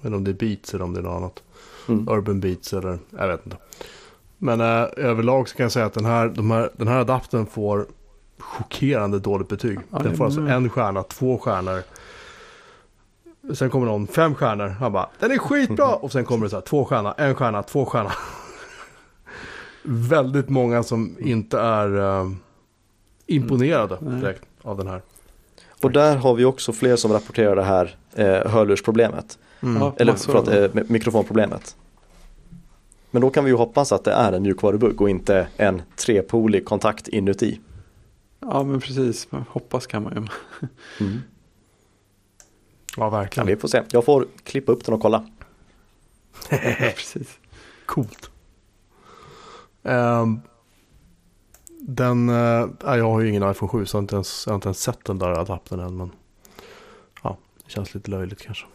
[0.00, 1.42] Men om det är Beats eller om det är något annat.
[1.88, 2.08] Mm.
[2.08, 3.56] Urban Beats eller jag vet inte.
[4.38, 7.46] Men eh, överlag så kan jag säga att den här, de här, den här adaptern
[7.46, 7.86] får
[8.38, 9.78] chockerande dåligt betyg.
[9.90, 10.52] Ja, den får alltså mm.
[10.52, 11.82] en stjärna, två stjärnor.
[13.54, 14.68] Sen kommer någon, fem stjärnor.
[14.68, 15.94] Han bara, den är skitbra!
[15.94, 18.12] Och sen kommer det så här, två stjärna, en stjärna, två stjärna.
[19.82, 22.30] Väldigt många som inte är eh,
[23.26, 24.20] imponerade Nej.
[24.20, 25.02] direkt av den här.
[25.82, 29.38] Och där har vi också fler som rapporterar det här eh, hörlursproblemet.
[29.60, 29.82] Mm.
[29.82, 31.76] Ja, Eller förlåt, eh, mi- mikrofonproblemet.
[33.10, 36.64] Men då kan vi ju hoppas att det är en mjukvarubugg och inte en trepolig
[36.64, 37.60] kontakt inuti.
[38.40, 40.18] Ja men precis, Men hoppas kan man ju.
[41.00, 41.18] Mm.
[42.96, 43.46] Ja, Ja, verkligen.
[43.46, 43.82] vi får se.
[43.90, 45.26] Jag får klippa upp den och kolla.
[46.50, 46.58] Ja,
[46.96, 47.38] precis.
[47.86, 48.30] Coolt.
[49.82, 50.40] Ehm,
[51.80, 54.54] den, nej, jag har ju ingen iPhone 7 så jag har inte ens, jag har
[54.54, 55.96] inte ens sett den där adaptern än.
[55.96, 56.10] Men
[57.22, 58.66] ja, det känns lite löjligt kanske.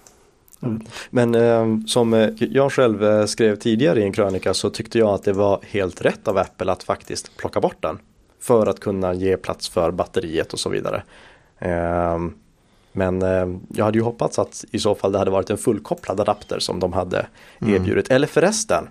[0.63, 0.75] Mm.
[0.75, 0.91] inte.
[1.09, 5.09] Men eh, som eh, jag själv eh, skrev tidigare i en krönika så tyckte jag
[5.09, 7.99] att det var helt rätt av Apple att faktiskt plocka bort den.
[8.39, 11.03] För att kunna ge plats för batteriet och så vidare.
[11.59, 12.33] Ehm,
[12.91, 16.19] men eh, jag hade ju hoppats att i så fall det hade varit en fullkopplad
[16.19, 17.25] adapter som de hade
[17.61, 17.75] Mm.
[17.75, 18.11] erbjudit.
[18.11, 18.87] Eller förresten.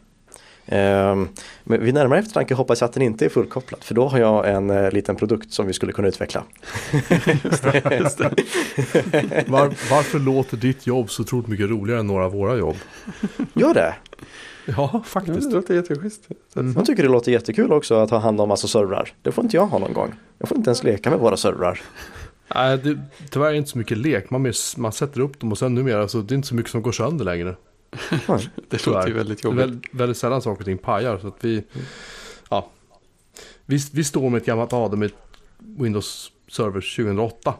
[0.67, 1.29] Um,
[1.65, 4.51] men vid närmare eftertanke hoppas jag att den inte är fullkopplad för då har jag
[4.51, 6.45] en eh, liten produkt som vi skulle kunna utveckla.
[9.47, 12.77] Var, varför låter ditt jobb så otroligt mycket roligare än några av våra jobb?
[13.55, 13.95] Gör det!
[14.67, 15.51] Ja, Ja, faktiskt.
[15.51, 16.29] det låter jätteschysst.
[16.57, 16.73] Mm.
[16.77, 19.13] Jag tycker det låter jättekul också att ha hand om massa servrar.
[19.23, 20.15] Det får inte jag ha någon gång.
[20.39, 21.81] Jag får inte ens leka med våra servrar.
[22.55, 22.99] Nej, det,
[23.31, 24.31] tyvärr är det inte så mycket lek.
[24.31, 26.83] Man, man sätter upp dem och sen numera så det är inte så mycket som
[26.83, 27.55] går sönder längre.
[28.69, 28.95] Det Tyvärr.
[28.95, 29.63] låter ju väldigt Det är jobbigt.
[29.63, 31.19] väldigt, väldigt sällan saker och ting pajar.
[31.19, 31.65] Så att vi,
[32.51, 32.71] ja.
[33.67, 35.11] vi, vi står med ett gammalt ADM i
[35.59, 37.55] Windows Server 2008.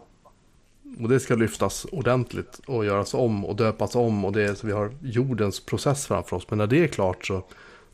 [1.01, 4.25] Och det ska lyftas ordentligt och göras om och döpas om.
[4.25, 6.47] Och det är så vi har jordens process framför oss.
[6.51, 7.45] Men när det är klart så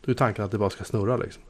[0.05, 1.43] då är tanken att det bara ska snurra liksom.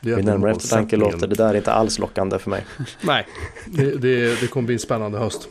[0.00, 2.66] Det är Vid närmare eftertanke låter det där inte alls lockande för mig.
[3.00, 3.26] Nej,
[3.66, 5.48] det, det, det kommer bli en spännande höst.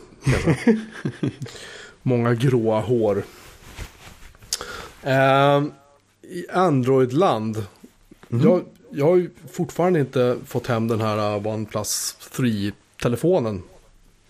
[2.02, 3.22] Många gråa hår.
[5.02, 5.72] Ehm,
[6.22, 7.66] I Android-land.
[8.28, 13.62] Jag, jag har ju fortfarande inte fått hem den här uh, OnePlus 3-telefonen.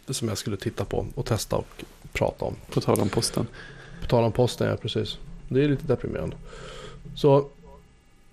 [0.09, 2.55] Som jag skulle titta på och testa och prata om.
[2.71, 3.47] På tal om posten.
[4.01, 5.19] På tal om posten, ja precis.
[5.49, 6.37] Det är lite deprimerande.
[7.17, 7.47] Så,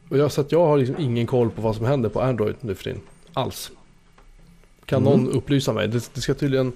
[0.09, 2.55] och jag, så att jag har liksom ingen koll på vad som händer på Android
[2.61, 3.01] nu för tiden.
[3.33, 3.71] Alls.
[4.85, 5.23] Kan Mm.
[5.23, 5.87] någon upplysa mig?
[5.87, 6.71] Det, det ska tydligen,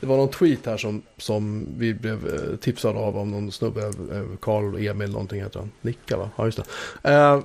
[0.00, 3.80] det var någon tweet här som, som vi blev eh, tipsade av av någon snubbe,
[3.86, 5.70] eh, Karl Emil någonting heter han.
[5.80, 6.30] Nicka va?
[6.36, 6.60] Ja just
[7.02, 7.10] det.
[7.10, 7.40] Eh,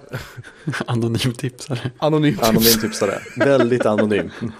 [0.86, 1.91] Anonym tipsare.
[1.97, 2.47] anonym tips.
[2.50, 3.20] Anonym tipsare.
[3.38, 4.30] Väldigt anonym.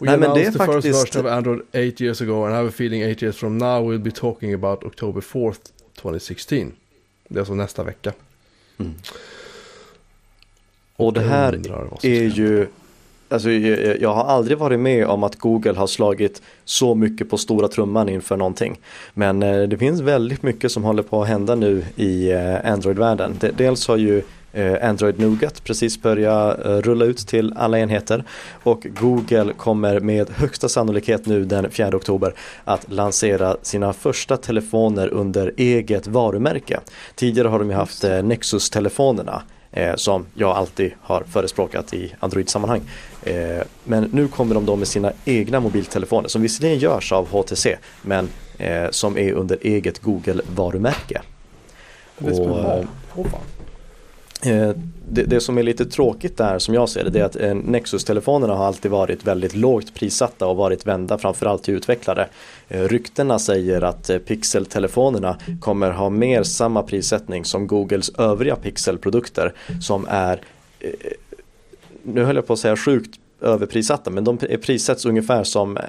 [0.00, 2.52] We Nej, men det är the first faktiskt- version of Android eight years ago and
[2.52, 5.58] I have a feeling eight years from now we'll be talking about October 4th
[6.02, 6.72] 2016.
[7.28, 8.12] Det är alltså nästa vecka.
[8.78, 8.92] Mm.
[10.96, 11.52] Och det här
[12.02, 12.66] är ju
[13.32, 17.38] Alltså, jag, jag har aldrig varit med om att Google har slagit så mycket på
[17.38, 18.80] stora trumman inför någonting.
[19.14, 23.36] Men eh, det finns väldigt mycket som håller på att hända nu i eh, Android-världen.
[23.40, 24.22] De, dels har ju
[24.52, 28.24] eh, Android Nougat precis börjat eh, rulla ut till alla enheter
[28.62, 35.08] och Google kommer med högsta sannolikhet nu den 4 oktober att lansera sina första telefoner
[35.08, 36.80] under eget varumärke.
[37.14, 39.42] Tidigare har de ju haft eh, Nexus-telefonerna
[39.72, 42.80] eh, som jag alltid har förespråkat i Android-sammanhang.
[43.22, 47.76] Eh, men nu kommer de då med sina egna mobiltelefoner som visserligen görs av HTC
[48.02, 51.22] men eh, som är under eget Google-varumärke.
[52.18, 52.86] Och, spännande.
[53.16, 53.40] Åh, fan.
[53.40, 53.46] Eh,
[54.44, 54.70] Eh,
[55.08, 57.54] det, det som är lite tråkigt där som jag ser det, det är att eh,
[57.54, 62.28] Nexus-telefonerna har alltid varit väldigt lågt prissatta och varit vända framförallt till utvecklare.
[62.68, 69.52] Eh, ryktena säger att eh, Pixel-telefonerna kommer ha mer samma prissättning som Googles övriga Pixel-produkter
[69.80, 70.40] som är,
[70.80, 70.90] eh,
[72.02, 75.82] nu höll jag på att säga sjukt överprissatta, men de prissätts ungefär som, eh,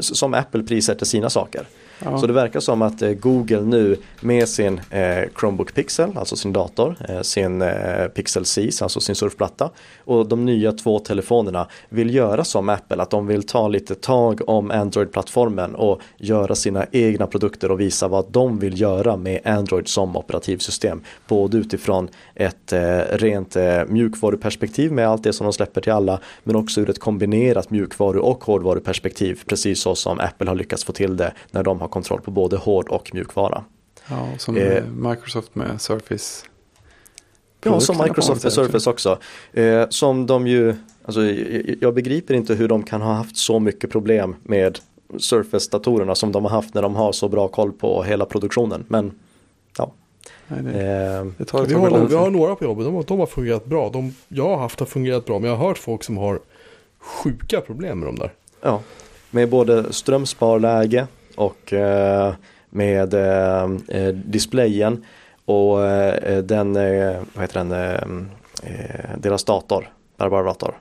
[0.00, 1.66] som Apple prissätter sina saker.
[2.04, 2.18] Ja.
[2.18, 6.52] Så det verkar som att eh, Google nu med sin eh, Chromebook Pixel, alltså sin
[6.52, 9.70] dator, eh, sin eh, Pixel Cs, alltså sin surfplatta
[10.04, 14.48] och de nya två telefonerna vill göra som Apple, att de vill ta lite tag
[14.48, 19.88] om Android-plattformen och göra sina egna produkter och visa vad de vill göra med Android
[19.88, 21.02] som operativsystem.
[21.28, 26.20] Både utifrån ett eh, rent eh, mjukvaruperspektiv med allt det som de släpper till alla,
[26.44, 30.92] men också ur ett kombinerat mjukvaru och hårdvaruperspektiv, precis så som Apple har lyckats få
[30.92, 33.64] till det när de har kontroll på både hård och mjukvara.
[34.10, 36.44] Ja, som Eh, Microsoft med Surface.
[37.64, 39.18] Ja, som Microsoft sätt Surface också.
[39.52, 40.74] Eh, som de ju,
[41.04, 41.20] alltså,
[41.80, 44.78] jag, begriper inte hur de kan ha haft så mycket problem med
[45.18, 48.84] Surface-datorerna som de har haft när de har så bra koll på hela produktionen.
[48.88, 49.12] Men
[49.78, 49.92] ja,
[50.48, 53.64] Nej, det, eh, Vi har, vi har några på jobbet, de, har- de har fungerat
[53.64, 53.90] bra.
[53.90, 56.40] De jag har haft har fungerat bra, men jag har hört folk som har
[56.98, 58.32] sjuka problem med dem där.
[58.62, 58.80] ja,
[59.30, 61.06] med både strömsparläge
[61.38, 62.34] och eh,
[62.70, 65.04] med eh, eh, displayen
[65.44, 65.78] och
[66.42, 66.72] den,
[67.34, 68.30] vad heter den,
[69.18, 70.80] deras dator, bärbar dator.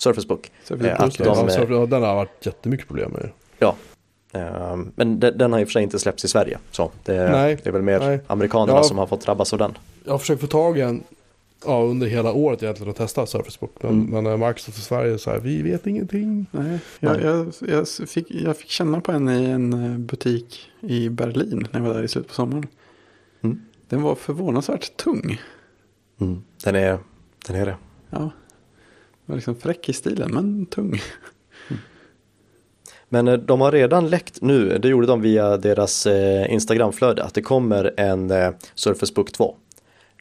[0.00, 0.50] Surface Book.
[0.64, 3.28] Surface att ska de, Ja, den har varit jättemycket problem med.
[3.58, 3.74] Ja.
[4.94, 6.58] Men de- den har i och för sig inte släppts i Sverige.
[6.70, 8.20] Så det, Nej, det är väl mer nej.
[8.26, 8.82] amerikanerna Ja.
[8.82, 9.78] som har fått drabbas av den.
[10.04, 11.02] Jag har försökt få tag i en
[11.66, 13.74] ja, under hela året egentligen att testa Surface Book.
[13.80, 14.24] Men, Mm.
[14.24, 16.46] men Microsoft i Sverige så här, vi vet ingenting.
[16.50, 21.08] Nej, jag, jag, jag, fick, jag fick känna på en i en eh, butik i
[21.08, 22.66] Berlin när jag var där i slutet på sommaren.
[23.42, 23.60] Mm.
[23.88, 25.40] Den var förvånansvärt tung.
[26.20, 26.42] Mm.
[26.64, 26.98] Den, är,
[27.46, 27.76] den är det.
[28.10, 28.18] Ja.
[28.18, 28.30] Den
[29.26, 31.00] var liksom fräck i stilen men tung.
[33.08, 37.34] Men eh, de har redan läckt nu, det gjorde de via deras eh, Instagramflöde, att
[37.34, 38.32] det kommer en
[38.74, 39.56] Surface Book 2.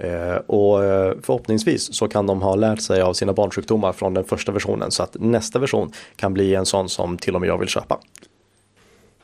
[0.02, 4.24] Eh, och eh, förhoppningsvis så kan de ha lärt sig av sina barnsjukdomar från den
[4.24, 7.58] första versionen så att nästa version kan bli en sån som till och med jag
[7.58, 8.00] vill köpa.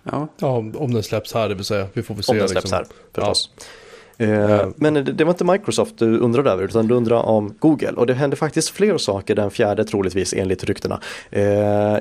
[0.03, 1.87] Ja, Ja, om den släpps här, det vill säga.
[1.93, 2.31] Vi får väl se.
[2.31, 2.77] Om den släpps liksom.
[2.77, 3.51] här förstås.
[4.17, 4.25] Ja.
[4.25, 8.07] Eh, Men det, var inte Microsoft du undrade över utan du undrade om Google och
[8.07, 11.01] det hände faktiskt fler saker den fjärde troligtvis enligt ryktena.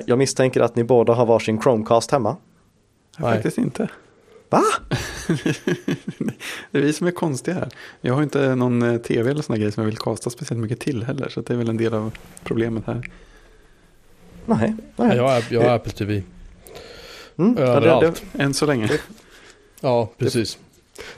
[0.05, 2.37] Jag misstänker att ni båda har varsin Chromecast hemma.
[3.17, 3.33] Nej.
[3.33, 3.87] faktiskt inte.
[4.49, 4.63] Va?
[6.71, 7.69] Det är vi som är konstiga här.
[8.01, 10.79] Jag har inte någon eh, tv eller sådana grejer som jag vill kasta speciellt mycket
[10.79, 11.29] till heller.
[11.29, 13.09] Så det är väl en del av problemet här.
[14.45, 14.75] Nej.
[14.95, 15.17] Ja, nej.
[15.17, 16.23] jag, har, jag har Apple TV.
[17.37, 18.23] Mm, ja, det- Överallt.
[18.33, 18.89] det- Än så länge.
[19.79, 20.57] Ja, precis.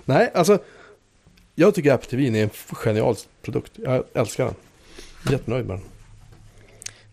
[0.06, 0.60] Nej, alltså.
[1.56, 3.72] Jag tycker Apple TV är en genial produkt.
[3.76, 4.54] Jag älskar den.
[5.32, 5.86] Jättenöjd med den.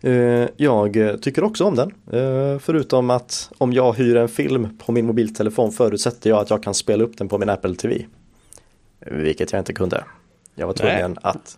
[0.07, 1.91] Eh, Jag tycker också om den.
[2.11, 6.63] Eh, Förutom att om jag hyr en film på min mobiltelefon förutsätter jag att jag
[6.63, 8.05] kan spela upp den på min Apple TV.
[8.99, 10.03] Vilket jag inte kunde.
[10.55, 11.57] Jag var tvungen att,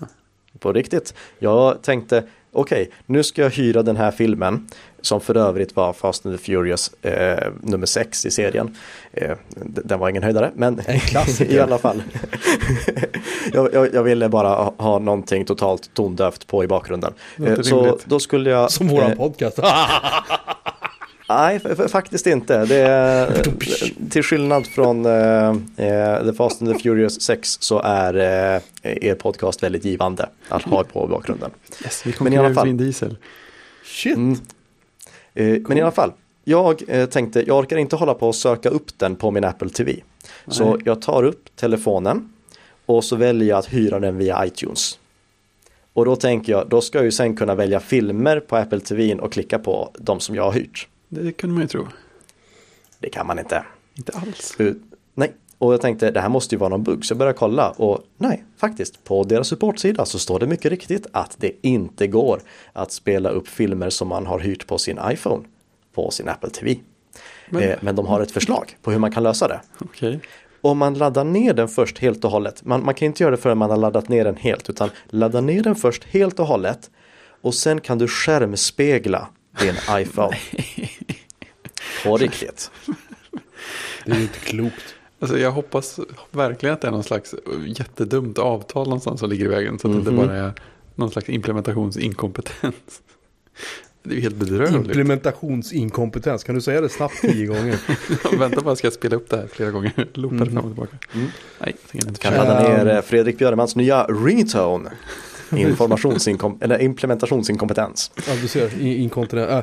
[0.60, 4.68] på riktigt, jag tänkte okej, nu ska jag hyra den här filmen
[5.02, 8.76] som för övrigt var Fast and the Furious eh, nummer 6 i serien.
[9.14, 10.82] Eh, den var ingen höjdare, men
[11.40, 12.04] i alla fall.
[13.54, 17.14] jag, jag, jag ville bara ha, ha någonting totalt tondövt på i bakgrunden.
[17.46, 18.06] Eh, så rimligt.
[18.06, 18.72] då skulle jag...
[18.72, 19.60] Som våran eh, podcast.
[21.30, 22.66] Nej, faktiskt inte.
[22.66, 23.44] Det är,
[24.10, 29.16] till skillnad från eh, eh, The Fast and the Furious 6 så är eh, er
[29.16, 31.52] podcast väldigt givande att ha på bakgrunden.
[31.84, 32.68] Yes, vi konkurrerar fall.
[32.68, 33.18] Vin Diesel.
[33.84, 34.16] Shit.
[34.16, 34.40] Mm.
[35.40, 36.12] Eh, Men i alla fall,
[36.44, 39.70] jag eh, tänkte jag orkar inte hålla på och söka upp den på min Apple
[39.70, 39.96] TV.
[40.48, 40.82] Så Nej.
[40.86, 42.34] jag tar upp telefonen
[42.86, 45.00] och så väljer jag att hyra den via iTunes.
[45.94, 49.16] Och då tänker jag, då ska jag ju sen kunna välja filmer på Apple TV
[49.16, 50.88] och klicka på de som jag har hyrt.
[51.10, 51.88] Det kunde man ju tro.
[53.00, 53.64] Det kan man inte.
[53.96, 54.58] Inte alls.
[55.62, 58.04] Och jag tänkte det här måste ju vara någon bugg så jag började kolla och
[58.18, 62.42] nej, faktiskt på deras supportsida så står det mycket riktigt att det inte går
[62.74, 65.44] att spela upp filmer som man har hyrt på sin iPhone
[65.96, 66.76] på sin Apple TV.
[67.50, 69.62] Men- Men, eh, men de har ett förslag på hur man kan lösa det.
[69.80, 70.20] Okej.
[70.62, 73.42] Om man laddar ner den först helt och hållet, man, man kan inte göra det
[73.42, 76.90] förrän man har laddat ner den helt, utan ladda ner den först helt och hållet
[77.42, 79.28] och sen kan du skärmspegla
[79.60, 80.38] din iPhone.
[82.04, 82.72] På riktigt.
[84.06, 84.96] Det är ju inte klokt.
[85.20, 86.00] Alltså jag hoppas
[86.32, 89.80] verkligen att det är någon slags jättedumt avtal någonstans som ligger i vägen.
[89.80, 90.28] Så att det inte Mhm.
[90.28, 90.54] bara är
[90.96, 92.74] någon slags implementationsinkompetens.
[94.04, 94.76] Det är ju helt bedrövligt.
[94.76, 96.44] Implementationsinkompetens.
[96.44, 97.78] Kan du säga det snabbt tio gånger?
[98.40, 99.92] Vänta bara, ska jag spela upp det här flera gånger?
[100.14, 100.48] Loopa Mm.
[100.54, 100.98] fram och tillbaka.
[101.14, 101.28] Mm.
[101.60, 104.90] Nej, jag inte Kan ladda ner eh, Fredrik Björnemans nya ringtone.
[105.56, 108.12] Informationsinkom eller implementationsinkompetens.
[108.28, 108.82] Ja, du ser.
[108.82, 109.50] Inkontinent.
[109.52, 109.60] Äh,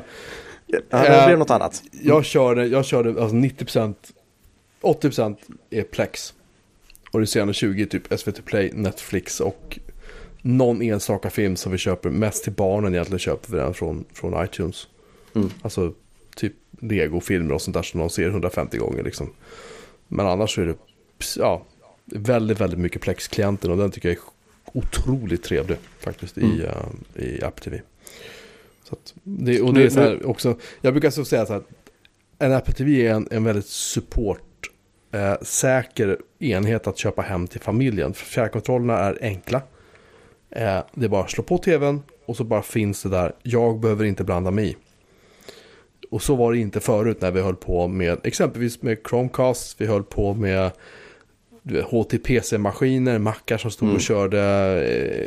[0.69, 1.83] Ja, det Eh, blev något annat.
[1.91, 3.95] jag körde, jag körde alltså 90%,
[4.81, 5.37] 80%
[5.69, 6.33] är Plex.
[7.11, 9.79] Och det senare 20 är typ SVT Play, Netflix och
[10.41, 12.09] någon enstaka film som vi köper.
[12.09, 14.87] Mest till barnen egentligen köper vi den från, från iTunes.
[15.35, 15.49] Mm.
[15.61, 15.93] Alltså
[16.35, 19.33] typ Lego-filmer och sånt där som de ser 150 gånger liksom.
[20.07, 20.75] Men annars så är det
[21.37, 21.65] ja,
[22.05, 24.23] väldigt, väldigt mycket Plex-klienten och den tycker jag är
[24.77, 26.51] otroligt trevlig faktiskt Mm.
[26.51, 27.81] i, uh, i Apple TV.
[28.83, 31.63] Så att det, och det är så här också, jag brukar så säga så här,
[32.39, 34.41] en Apple TV är en, en väldigt support
[35.11, 38.13] eh, säker enhet att köpa hem till familjen.
[38.13, 39.61] För fjärrkontrollerna är enkla.
[40.49, 43.33] Eh, det är bara att slå på tvn och så bara finns det där.
[43.43, 44.75] Jag behöver inte blanda mig i.
[46.09, 49.81] Och så var det inte förut när vi höll på med exempelvis med Chromecast.
[49.81, 50.71] Vi höll på med
[51.91, 53.95] HTPC-maskiner, mackar som stod Mm.
[53.95, 54.39] och körde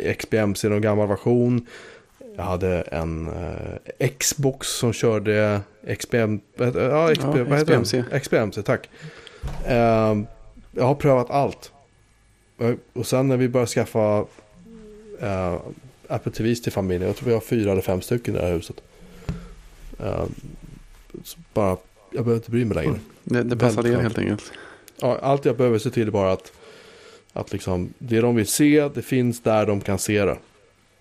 [0.04, 1.66] eh, XBMC i någon gammal version.
[2.36, 5.60] Jag hade en eh, Xbox som körde
[5.98, 7.56] XBM, heter- ja, XB, Ja?
[7.58, 8.04] XBMC.
[8.20, 8.88] XBMC, tack.
[9.66, 10.26] Ehm,
[10.72, 11.72] jag har prövat allt.
[12.92, 14.20] Och- sen när vi började skaffa
[15.22, 15.60] uh,
[16.08, 18.52] Apple TVs till familjen, jag tror vi har fyra eller fem stycken i det här
[18.52, 18.80] huset.
[21.24, 21.76] Så bara,
[22.10, 22.98] jag behöver inte bry mig längre.
[23.24, 24.52] Det, det passade Väldigt er helt enkelt.
[25.00, 26.52] Ja, allt jag behöver se till är bara att,
[27.32, 30.36] att liksom, det de vill se, det finns där de kan se det.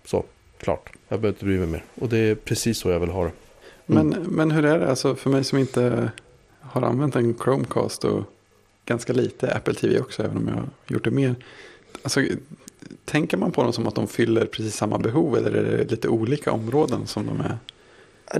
[0.04, 0.24] Så.
[0.58, 1.84] Klart, jag behöver inte bry mig mer.
[1.94, 3.32] Och det är precis så jag vill ha det.
[3.86, 6.10] Men, men hur är det alltså för mig som inte
[6.70, 8.22] har använt en Chromecast och
[8.86, 11.34] ganska lite Apple TV också, även om jag har gjort det mer.
[12.02, 12.20] Alltså,
[13.04, 16.08] tänker man på dem som att de fyller precis samma behov eller är det lite
[16.08, 17.58] olika områden som de är?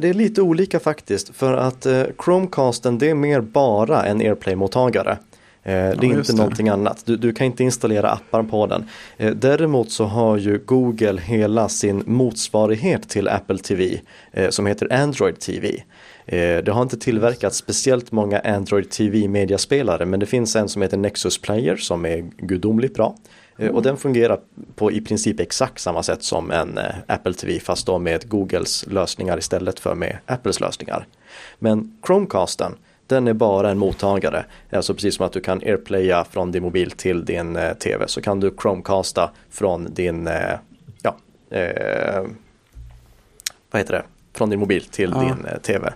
[0.00, 5.18] Det är lite olika faktiskt för att eh, Chromecasten det är mer bara en AirPlay-mottagare.
[5.62, 6.36] Eh, det är just inte det.
[6.36, 7.02] någonting annat.
[7.06, 8.84] Du, du kan inte installera appar på den.
[9.16, 14.00] Eh, däremot så har ju Google hela sin motsvarighet till Apple TV
[14.32, 15.82] eh, som heter Android TV.
[16.32, 20.82] Eh, det har inte tillverkats speciellt många Android TV mediaspelare men det finns en som
[20.82, 23.14] heter Nexus Player som är gudomligt bra.
[23.58, 24.40] Eh, Och den fungerar
[24.74, 28.86] på i princip exakt samma sätt som en eh, Apple TV fast då med Googles
[28.86, 31.06] lösningar istället för med Apples lösningar.
[31.58, 32.74] Men Chromecasten
[33.06, 34.44] den är bara en mottagare.
[34.72, 38.20] Alltså precis som att du kan airplaya från din mobil till din eh, TV så
[38.20, 40.58] kan du Chromecasta från din eh,
[41.02, 41.16] ja,
[41.50, 42.22] eh,
[43.70, 44.02] vad heter det?
[44.40, 45.20] Från din mobil till Ja.
[45.20, 45.92] din eh, TV.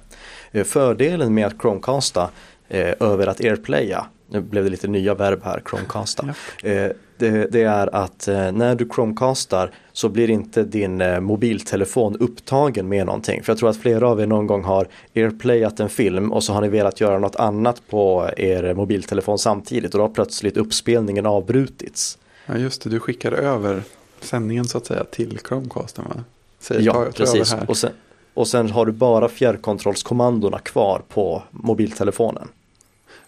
[0.53, 2.31] Eh, Fördelen med att Chromecasta
[2.69, 6.35] eh, över att airplaya, nu blev det lite nya verb här, Chromecasta.
[6.63, 12.89] Eh, det, det är att eh, när du Chromecastar så blir inte din mobiltelefon upptagen
[12.89, 13.43] med någonting.
[13.43, 14.87] För jag tror att flera av er någon gång har
[15.17, 19.95] airplayat en film och så har ni velat göra något annat på er mobiltelefon samtidigt
[19.95, 22.19] och då har plötsligt uppspelningen avbrutits.
[22.47, 22.91] Ja, just det.
[22.91, 23.83] Du skickar över
[24.21, 26.25] sändningen så att säga till Chromecasten va?
[26.61, 27.55] Säger, Ja, precis.
[27.69, 27.91] Och sen,
[28.35, 32.49] och sen har du bara fjärrkontrollskommandona kvar på mobiltelefonen.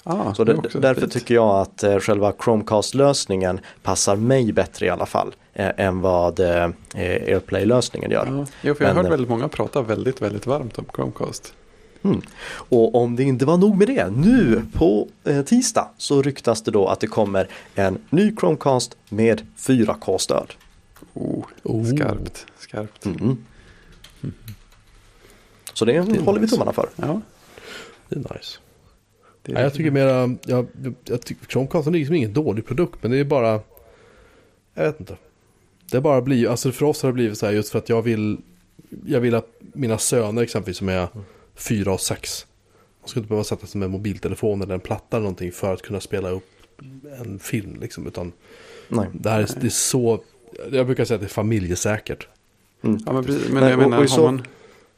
[0.08, 1.12] Ah, Så det därför fint.
[1.12, 6.40] tycker jag att eh, själva Chromecast-lösningen passar mig bättre i alla fall eh, än vad
[6.40, 8.26] eh, AirPlay-lösningen gör.
[8.26, 11.52] Ja, jo, för jag har hört eh, väldigt många prata väldigt, väldigt varmt om Chromecast.
[12.02, 12.20] Mm.
[12.68, 16.70] Och om det inte var nog med det, nu på eh, tisdag så ryktas det
[16.70, 20.52] då att det kommer en ny Chromecast med 4K-stöd.
[21.14, 21.84] Oh, Oh.
[21.84, 23.04] Skarpt, skarpt.
[23.06, 23.36] Mm.
[25.76, 26.54] Så det, är håller vi nice.
[26.56, 26.88] tummarna för.
[26.96, 27.20] Ja,
[28.08, 28.58] Det är nice.
[29.42, 30.66] det är Nej, jag tycker mera, jag,
[31.04, 33.60] jag, tycker Chromecasten är liksom ingen dålig produkt, men det är bara,
[34.74, 35.16] jag vet inte.
[35.90, 38.02] Det bara blir, alltså för oss har det blivit så här just för att jag
[38.02, 38.38] vill,
[39.06, 41.08] jag vill att mina söner exempelvis som är
[41.54, 42.46] fyra och sex,
[43.02, 45.82] de ska inte behöva sätta sig med mobiltelefon eller en platta eller någonting för att
[45.82, 46.50] kunna spela upp
[47.20, 48.32] en film liksom, utan
[48.88, 49.06] Nej.
[49.12, 50.22] det här är, det är så,
[50.70, 52.28] jag brukar säga att det är familjesäkert.
[52.82, 52.98] Mm.
[53.06, 53.48] Ja, men, precis.
[53.52, 54.42] men jag menar, och så- man,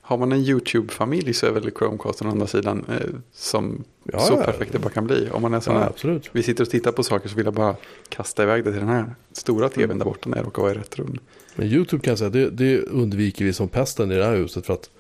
[0.09, 2.97] har man en YouTube-familj så är väl Chromecast å andra sidan eh,
[3.33, 5.29] som Ja, så perfekt det bara kan bli.
[5.33, 6.31] Om man är sån Ja, här, absolut.
[6.33, 7.77] vi sitter och tittar på saker så vill jag bara
[8.09, 10.75] kasta iväg det till den här stora tvn där borta när jag råkar vara i
[10.75, 11.19] rätt rum.
[11.57, 14.67] Men YouTube kan jag säga, det, det undviker vi som pesten i det här huset
[14.67, 14.91] för att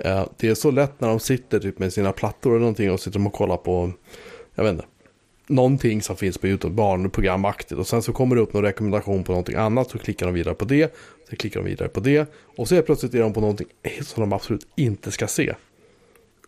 [0.00, 3.00] eh, det är så lätt när de sitter typ med sina plattor eller någonting och
[3.00, 3.92] sitter och kollar på,
[4.54, 4.84] jag vet inte,
[5.46, 9.32] någonting som finns på YouTube, barnprogramaktigt och sen så kommer det upp någon rekommendation på
[9.32, 10.94] någonting annat så klickar de vidare på det,
[11.30, 13.66] så klickar de vidare på det och så är plötsligt är de på någonting
[14.02, 15.54] som de absolut inte ska se.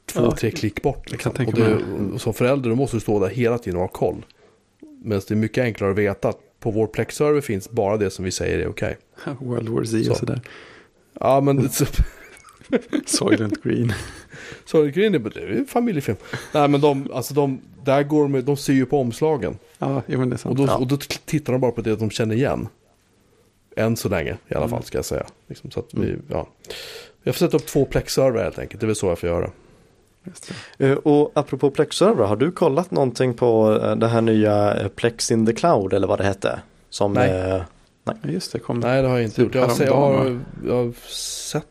[0.06, 1.10] Två, Ja, tre klick bort.
[1.10, 1.32] Liksom.
[1.46, 1.78] Och det,
[2.18, 4.24] som förälder då måste du stå där hela tiden och ha koll.
[5.02, 8.24] Men det är mycket enklare att veta att på vår Plex-server finns bara det som
[8.24, 8.96] vi säger är okej.
[9.40, 10.10] World War Z Så.
[10.10, 10.40] och sådär.
[11.20, 11.68] Ja men
[13.06, 13.92] Soylent Green.
[14.64, 16.16] så grejen är, det är ju familjefilm.
[16.54, 19.58] Nej men de, alltså de, där går de, de ser ju på omslagen.
[19.78, 20.50] Ja, jo, men det är sant.
[20.60, 20.76] Och då, Ja.
[20.76, 22.68] och då tittar de bara på det de känner igen.
[23.76, 25.26] Än så länge i alla fall ska jag säga.
[25.46, 26.48] Liksom, så att vi, ja.
[27.22, 28.80] Jag får sätta upp två Plex-server helt enkelt.
[28.80, 29.50] Det är väl så jag får göra.
[30.24, 30.86] Just det.
[30.88, 35.30] Eh, Och apropå Plex-server, har du kollat någonting på eh, det här nya eh, Plex
[35.30, 36.60] in the cloud eller vad det hette?
[36.90, 37.30] Som, Nej.
[37.30, 37.62] eh,
[38.04, 38.58] Ja, just det.
[38.58, 38.80] Kom.
[38.80, 39.54] Nej det har jag inte gjort.
[39.54, 41.66] Jag har, jag har sett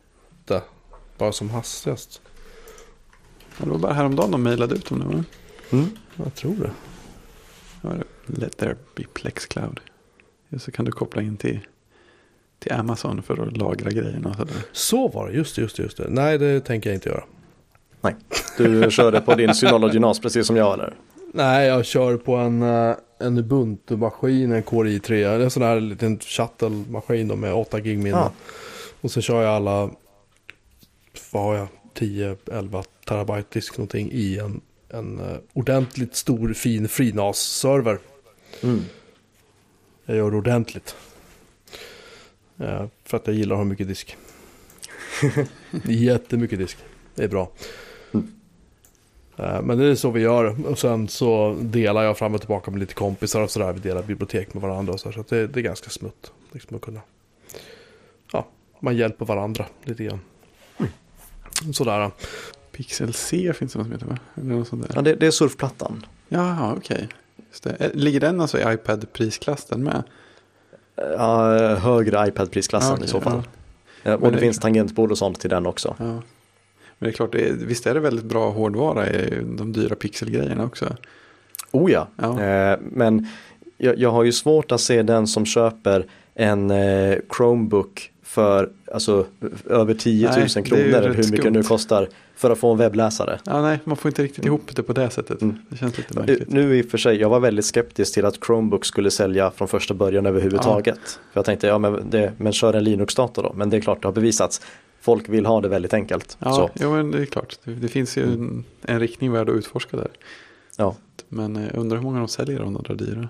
[0.45, 0.61] det.
[1.17, 2.21] Bara som hastigast.
[3.57, 5.15] Ja, Det var bara häromdagen de mejlade ut dem nu.
[5.17, 5.23] va?
[5.71, 6.71] mm, Jag tror det.
[7.81, 8.03] Ja, det-
[8.41, 9.79] Let there be Plex Cloud.
[10.59, 11.59] Så kan du koppla in till,
[12.59, 14.29] till Amazon för att lagra grejerna.
[14.29, 14.55] och sådär.
[14.71, 16.05] Så var det, just det, just det, just det.
[16.09, 17.23] Nej det tänker jag inte göra.
[18.57, 20.95] du körde på din Synology NAS precis som jag eller?
[21.33, 25.41] Nej, jag kör på en, eh, en Ubuntu-maskin, en Core i3.
[25.43, 28.17] En sån här liten shuttle-maskin med 8 gig minne.
[28.17, 28.31] Ja.
[29.01, 29.89] Och så kör jag alla,
[31.31, 37.99] vad har jag, 10-11 terabyte disk någonting i en, en eh, ordentligt stor fin FreeNAS-server.
[38.63, 38.81] Mm.
[40.05, 40.95] Jag gör det ordentligt.
[42.57, 44.17] Eh, för att jag gillar att ha mycket disk.
[45.83, 46.77] Jättemycket disk.
[47.15, 47.51] Det är bra.
[48.13, 48.27] Mm.
[49.37, 50.67] Eh, Men det är så vi gör.
[50.67, 53.73] Och sen så delar jag fram och tillbaka med lite kompisar och sådär.
[53.73, 55.11] Vi delar bibliotek med varandra och så.
[55.11, 56.31] Så det, det är ganska smutt.
[56.51, 57.01] Liksom att kunna.
[58.31, 58.47] Ja,
[58.79, 60.19] man hjälper varandra lite grann.
[61.73, 62.11] Sådär.
[62.71, 64.17] Pixel C finns det något som heter va?
[64.35, 64.91] Eller något sånt där.
[64.95, 66.05] Ja, det, det är surfplattan.
[66.29, 67.07] Jaha, okej.
[67.63, 67.69] Det.
[67.79, 70.03] Eh, Ligger den alltså i iPad-prisklass den med?
[70.95, 73.41] Ja, högre iPad-prisklassen Ja, okej, i så fall.
[74.03, 75.95] Eh, och det det- finns tangentbord och sånt till den också.
[75.99, 76.05] Ja.
[76.05, 76.21] Men
[76.99, 80.65] det är klart, det är, visst är det väldigt bra hårdvara i de dyra pixelgrejerna
[80.65, 80.95] också?
[81.71, 82.41] Oh ja, Ja.
[82.41, 83.27] Eh, men
[83.77, 89.25] jag, jag har ju svårt att se den som köper en eh, Chromebook för alltså,
[89.69, 91.67] över 10 000 Nej, kronor eller hur mycket det nu skumt.
[91.77, 93.39] kostar för att få en webbläsare.
[93.45, 95.41] Ja, nej, man får inte riktigt ihop det på det sättet.
[95.41, 95.57] Mm.
[95.69, 96.49] Det känns lite Eh, märkligt.
[96.49, 99.67] Nu i och för sig, jag var väldigt skeptisk till att Chromebook skulle sälja från
[99.67, 100.99] första början överhuvudtaget.
[101.05, 103.53] För jag tänkte, ja men, det, men kör en Linux-dator då.
[103.55, 104.61] Men det är klart, det har bevisats.
[105.01, 106.37] Folk vill ha det väldigt enkelt.
[106.39, 107.55] Ja, Så, jo, men det är klart.
[107.63, 110.07] Det, det finns ju en, en riktning värd att utforska där.
[110.77, 110.95] ja,
[111.29, 113.29] Men eh, jag undrar hur många de säljer av de där dyra.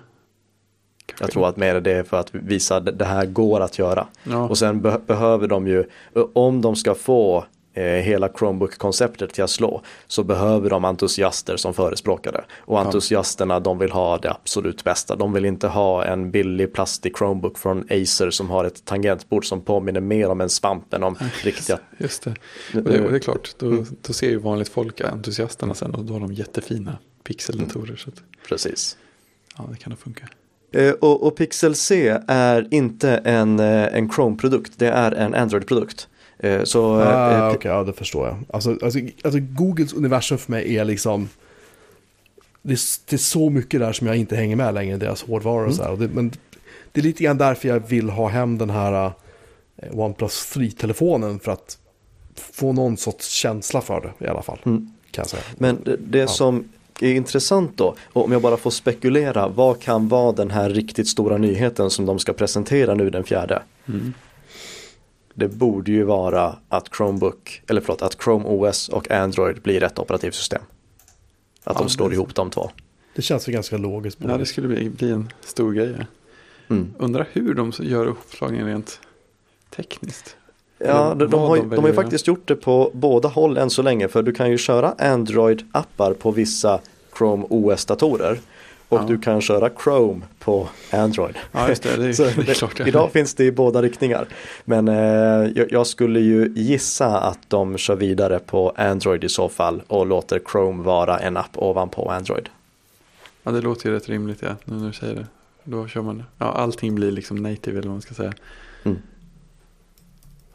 [1.20, 4.06] Jag tror att mer det är för att visa att det här går att göra.
[4.24, 5.84] Ja, Och sen be- behöver de ju,
[6.32, 7.44] om de ska få
[7.74, 12.44] eh, hela Chromebook-konceptet till att slå, så behöver de entusiaster som förespråkar det.
[12.58, 15.16] Och entusiasterna, de vill ha det absolut bästa.
[15.16, 19.60] De vill inte ha en billig plastig Chromebook från Acer som har ett tangentbord som
[19.60, 21.78] påminner mer om en svamp än om riktiga.
[21.98, 22.30] just det.
[22.74, 23.04] Och det.
[23.04, 26.20] Och det är klart, då, då ser ju vanligt folk entusiasterna sen och då har
[26.20, 28.04] de jättefina pixeldatorer.
[28.06, 28.96] Att, Precis.
[29.58, 30.28] ja, det kan nog funka.
[30.72, 36.08] Eh, och, och Pixel C är inte en, eh, en Chrome-produkt, det är en Android-produkt.
[36.38, 38.36] Eh, så Ah, Okej, ja det förstår jag.
[38.50, 41.28] Alltså, alltså, alltså Googles universum för mig är liksom...
[42.62, 45.22] Det är, det är så mycket där som jag inte hänger med längre i deras
[45.22, 45.90] hårdvara och så här.
[45.90, 46.32] Och det, men
[46.92, 49.12] det är lite grann därför jag vill ha hem den här
[49.76, 51.78] eh, OnePlus 3-telefonen för att
[52.52, 54.58] få någon sorts känsla för det i alla fall.
[54.66, 54.92] Mm.
[55.10, 55.42] Kan jag säga.
[55.58, 56.64] Men det, det som
[57.02, 61.08] är intressant då, och om jag bara får spekulera, vad kan vara den här riktigt
[61.08, 63.62] stora nyheten som de ska presentera nu den fjärde?
[63.88, 64.12] Mm.
[65.34, 69.98] Det borde ju vara att Chromebook, eller förlåt, att Chrome OS och Android blir ett
[69.98, 70.62] operativsystem.
[71.64, 72.70] Att Ja, de slår det- ihop de två.
[73.14, 74.18] Det känns ju ganska logiskt.
[74.18, 74.46] på Ja, det.
[74.46, 76.06] skulle bli, bli en stor grej.
[76.70, 76.94] Mm.
[76.98, 79.00] Undrar hur de gör uppslagningen rent
[79.70, 80.36] tekniskt.
[80.78, 83.70] Ja, de, de, har, de de har ju faktiskt gjort det på båda håll än
[83.70, 86.80] så länge för du kan ju köra Android-appar på vissa
[87.18, 88.38] Chrome OS-datorer
[88.88, 89.04] och Ja.
[89.08, 91.36] du kan köra Chrome på Android.
[91.52, 91.96] Ja, just det.
[91.96, 92.78] Det är, det är klart.
[92.78, 92.86] ja.
[92.86, 94.26] idag finns det i båda riktningar.
[94.64, 99.48] Men eh, jag, jag skulle ju gissa att de kör vidare på Android i så
[99.48, 102.48] fall och låter Chrome vara en app ovanpå Android.
[103.42, 105.26] Ja, det låter ju rätt rimligt ja, nu när du säger det.
[105.64, 106.22] Då kör man.
[106.38, 108.32] Ja, allting blir liksom native eller vad man ska säga.
[108.84, 108.98] Mm.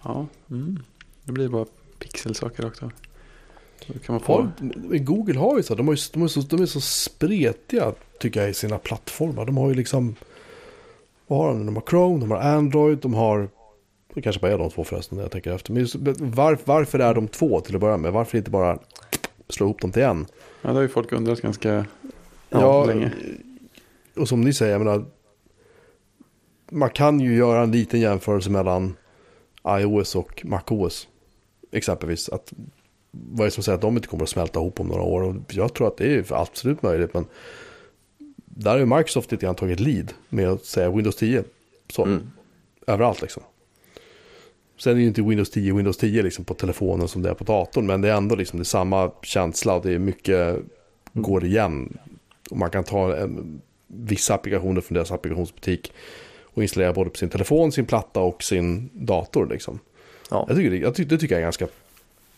[0.04, 0.80] Ja, mm.
[1.24, 1.66] det blir bara
[2.00, 2.92] pixelsaker rakt av.
[3.88, 4.34] Då kan man få...
[4.34, 7.94] Har, Google har ju så, de, har ju, de, är så, de är så spretiga
[8.20, 9.46] tycker jag i sina plattformar.
[9.46, 10.16] De har ju liksom,
[11.28, 11.66] vad har de?
[11.66, 13.50] De har Chrome, de har Android, de har,
[14.14, 15.74] det kanske bara är de två förresten när jag tänker efter.
[15.74, 18.14] Men just, var, varför är de två till att börja med?
[18.14, 18.80] Varför inte bara
[19.50, 20.26] slå ihop dem till en?
[20.62, 21.86] Ja, det har ju folk undrat ganska
[22.50, 23.12] Ja, länge.
[24.16, 25.06] och som ni säger, jag menar,
[26.72, 28.96] man kan ju göra en liten jämförelse mellan
[29.68, 31.08] iOS och MacOS.
[31.72, 32.30] Exempelvis.
[32.30, 32.54] Att,
[33.12, 35.22] vad är det som säger att de inte kommer att smälta ihop om några år?
[35.22, 37.14] Och jag tror att det är absolut möjligt.
[37.14, 37.26] Men
[38.46, 41.44] där har ju Microsoft lite grann tagit lead med att säga Windows 10.
[41.94, 42.32] Så, Mm.
[42.88, 43.44] överallt liksom.
[44.78, 47.44] Sen är ju inte Windows 10 Windows 10 liksom på telefonen som det är på
[47.44, 47.86] datorn.
[47.86, 50.60] Men det är ändå liksom det är samma känsla och det är mycket
[51.14, 51.98] går igen.
[52.52, 55.94] Och man kan ta en, vissa applikationer från deras applikationsbutik
[56.54, 59.48] och installera både på sin telefon, sin platta och sin dator.
[59.48, 59.80] Liksom.
[60.30, 60.46] Ja.
[60.48, 61.68] Jag tycker, det, jag tycker, det tycker jag är ganska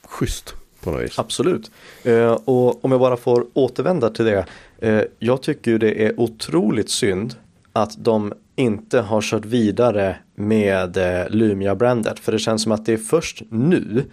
[0.03, 1.19] schysst på något vis.
[1.19, 1.71] Absolut.
[2.03, 4.45] Eh, och om jag bara får återvända till det.
[4.79, 7.35] Eh, jag tycker det är otroligt synd
[7.73, 12.19] att de inte har kört vidare med eh, Lumia-brandet.
[12.19, 14.03] För det känns som att det är först nu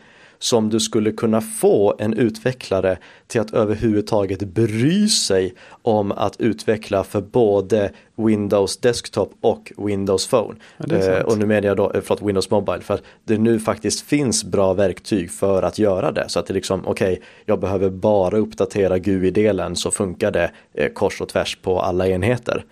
[0.43, 7.05] som du skulle kunna få en utvecklare till att överhuvudtaget bry sig om att utveckla
[7.05, 10.55] för både Windows Desktop och Windows Phone.
[10.77, 10.97] Ja.
[10.97, 14.01] Eh, och nu menar jag då, eh, förlåt, Windows Mobile, för att det nu faktiskt
[14.01, 16.25] finns bra verktyg för att göra det.
[16.29, 21.21] Så att det liksom, okej, jag behöver bara uppdatera GUI-delen så funkar det eh, kors
[21.21, 22.65] och tvärs på alla enheter.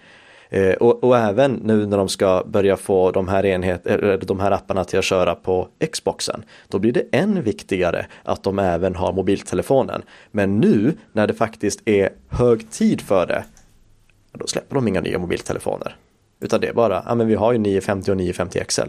[0.52, 4.40] Eh, och, och även nu när de ska börja få de här, enhet, eller de
[4.40, 8.94] här apparna till att köra på Xboxen, då blir det än viktigare att de även
[8.94, 10.02] har mobiltelefonen.
[10.30, 13.44] Men nu när det faktiskt är hög tid för det,
[14.32, 15.96] då släpper de inga nya mobiltelefoner.
[16.40, 18.80] Utan det är bara, ja men vi har ju 950 och 950 XL.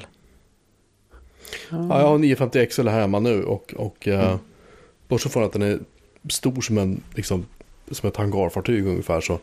[1.69, 4.37] Ja, jag har 950 XL här hemma nu och, och mm.
[5.07, 5.79] bortsett från att den är
[6.29, 7.45] stor som, en, liksom,
[7.91, 9.39] som ett hangarfartyg ungefär så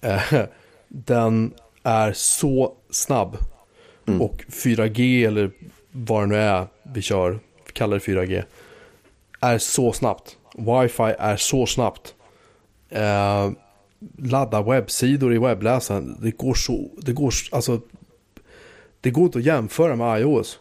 [0.00, 0.44] eh,
[0.94, 3.36] den är så snabb.
[4.06, 4.22] Mm.
[4.22, 5.50] Och 4G eller
[5.92, 7.30] vad det nu är vi kör,
[7.66, 8.44] vi kallar det 4G,
[9.40, 10.36] är så snabbt.
[10.54, 12.14] Wifi är så snabbt.
[12.88, 13.50] Eh,
[14.18, 17.80] ladda webbsidor i webbläsaren, det går så, det går, alltså,
[19.00, 20.58] det går inte att jämföra med iOS.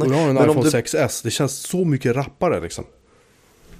[0.00, 1.22] Och jag har en iPhone du- 6S.
[1.24, 2.84] Det känns så mycket rappare liksom.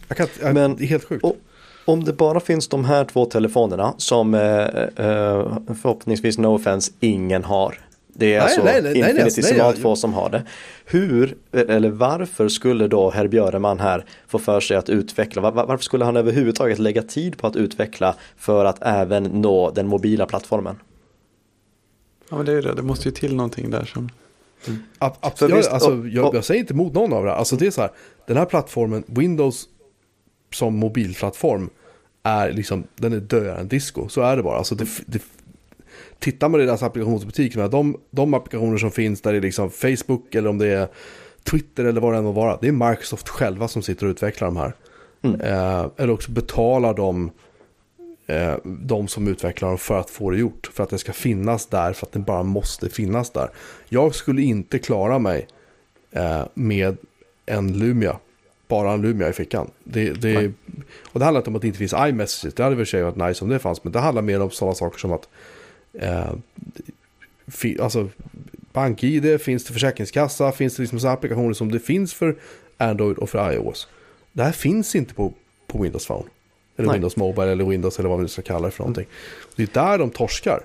[0.08, 1.24] Jag kan, jag, Men- det är helt sjukt.
[1.24, 1.36] Och
[1.84, 7.44] om det bara finns de här två telefonerna som eh, eh, förhoppningsvis no offense ingen
[7.44, 7.78] har.
[8.14, 10.42] Det är Nej, alltså nej, nej, nej, nej, infinitesimalt nej, få som har det.
[10.84, 15.42] Hur eller varför skulle då herr Björneman här få för sig att utveckla?
[15.42, 19.86] Var, varför skulle han överhuvudtaget lägga tid på att utveckla för att även nå den
[19.86, 20.76] mobila plattformen?
[22.30, 24.08] Ja men det är ju det, det måste ju till någonting där som...
[24.98, 27.30] Ab, ab, För jag, visst, alltså, och- jag, jag säger inte emot någon av det.
[27.30, 27.36] här.
[27.36, 27.90] Alltså det är så här.
[28.26, 29.68] Den här plattformen, Windows
[30.52, 31.70] som mobilplattform,
[32.22, 34.08] är liksom, den är dödare än disco.
[34.08, 34.58] Så är det bara.
[34.58, 35.22] Alltså det, det,
[36.18, 40.34] tittar man i deras applikationsbutik, de, de applikationer som finns där det är liksom Facebook
[40.34, 40.88] eller om det är
[41.44, 42.58] Twitter eller vad det än må vara.
[42.60, 44.74] Det är Microsoft själva som sitter och utvecklar de här.
[45.24, 47.30] Eh, eller också betalar de
[48.26, 50.70] eh, de som utvecklar dem för att få det gjort.
[50.72, 53.50] För att det ska finnas där, för att det bara måste finnas där.
[53.88, 55.48] Jag skulle inte klara mig
[56.10, 56.96] eh, med
[57.46, 58.18] en Lumia.
[58.72, 59.70] Bara en Lumia i fickan.
[59.84, 60.52] Det, det,
[61.12, 62.54] och det handlar inte om att det inte finns iMessages.
[62.54, 63.84] Det hade för sig varit nice om det fanns.
[63.84, 65.28] Men det handlar mer om sådana saker som att
[65.92, 66.32] eh,
[67.46, 68.08] fi, alltså,
[68.72, 72.36] BankID, finns det Försäkringskassa, finns det liksom så applikationer som det finns för
[72.76, 73.88] Android och för iOS.
[74.32, 75.32] Det här finns inte på,
[75.66, 76.24] på Windows Phone.
[76.76, 76.94] Eller Nej.
[76.94, 79.06] Windows Mobile eller Windows eller vad vi nu ska kalla det för någonting.
[79.56, 80.62] Det är där de torskar.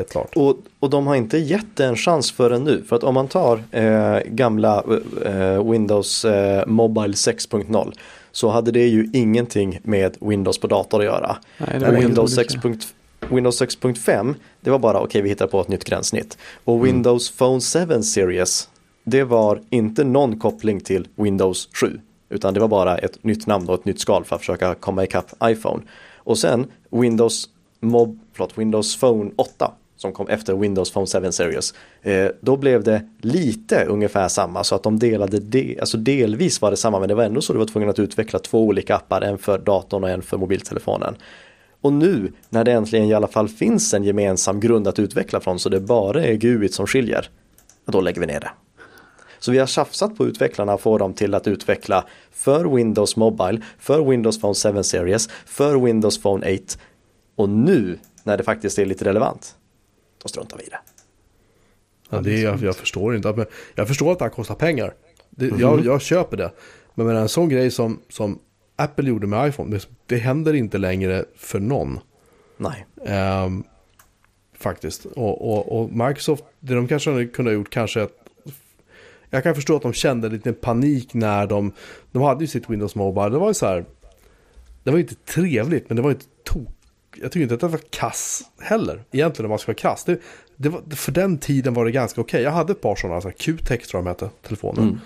[0.00, 0.36] Helt klart.
[0.36, 2.82] Och, och de har inte gett det en chans förrän nu.
[2.88, 4.84] För att om man tar eh, gamla
[5.24, 7.92] eh, Windows eh, Mobile 6.0
[8.32, 11.36] så hade det ju ingenting med Windows på dator att göra.
[11.58, 12.60] Nej, det Windows olika.
[12.60, 12.94] 6.
[13.28, 16.38] Windows 6.5 det var bara okej vi hittar på ett nytt gränssnitt.
[16.64, 16.86] Och Mm.
[16.86, 18.68] Windows Phone 7 Series
[19.04, 22.00] det var inte någon koppling till Windows 7.
[22.28, 25.04] Utan det var bara ett nytt namn och ett nytt skal för att försöka komma
[25.04, 25.82] ikapp iPhone.
[26.16, 27.48] Och sen Windows,
[27.80, 31.74] Mob, förlåt, Windows Phone 8 som kom efter Windows Phone 7 Series.
[32.02, 36.70] Eh, då blev det lite ungefär samma så att de delade, de, alltså delvis var
[36.70, 39.20] det samma men det var ändå så du var tvungen att utveckla två olika appar,
[39.20, 41.14] en för datorn och en för mobiltelefonen.
[41.80, 45.58] Och nu när det äntligen i alla fall finns en gemensam grund att utveckla från
[45.58, 47.28] så det bara är GUIT som skiljer,
[47.86, 48.50] då lägger vi ner det.
[49.38, 53.60] Så vi har tjafsat på utvecklarna och få dem till att utveckla för Windows Mobile,
[53.78, 56.62] för Windows Phone 7 Series, för Windows Phone 8
[57.36, 59.56] och nu när det faktiskt är lite relevant,
[60.22, 60.78] då struntar vi i det.
[62.10, 63.46] Ja, det är, jag, jag förstår inte.
[63.74, 64.94] Jag förstår att det här kostar pengar.
[65.30, 65.60] Det, Mhm.
[65.60, 66.50] jag, jag köper det.
[66.94, 68.38] Men med en sån grej som, som
[68.76, 69.70] Apple gjorde med iPhone.
[69.76, 71.98] Det, det händer inte längre för någon.
[72.56, 73.64] Nej, Ehm,
[74.58, 75.04] faktiskt.
[75.04, 78.12] Och, och, och Microsoft, det de kanske hade kunnat gjort kanske att
[79.30, 81.72] jag kan förstå att de kände lite panik när de,
[82.12, 83.28] de hade ju sitt Windows Mobile.
[83.28, 83.84] Det var ju så här,
[84.82, 86.24] det var ju inte trevligt men det var inte.
[87.20, 89.04] Jag tycker inte att det var kass heller.
[89.10, 90.04] Egentligen om man ska vara kass.
[90.04, 90.20] Det,
[90.56, 92.42] det var, för den tiden var det ganska okej.
[92.42, 94.82] Jag hade ett par sådana, så här, Q-Tex tror jag de hette, telefoner.
[94.82, 95.00] Mm.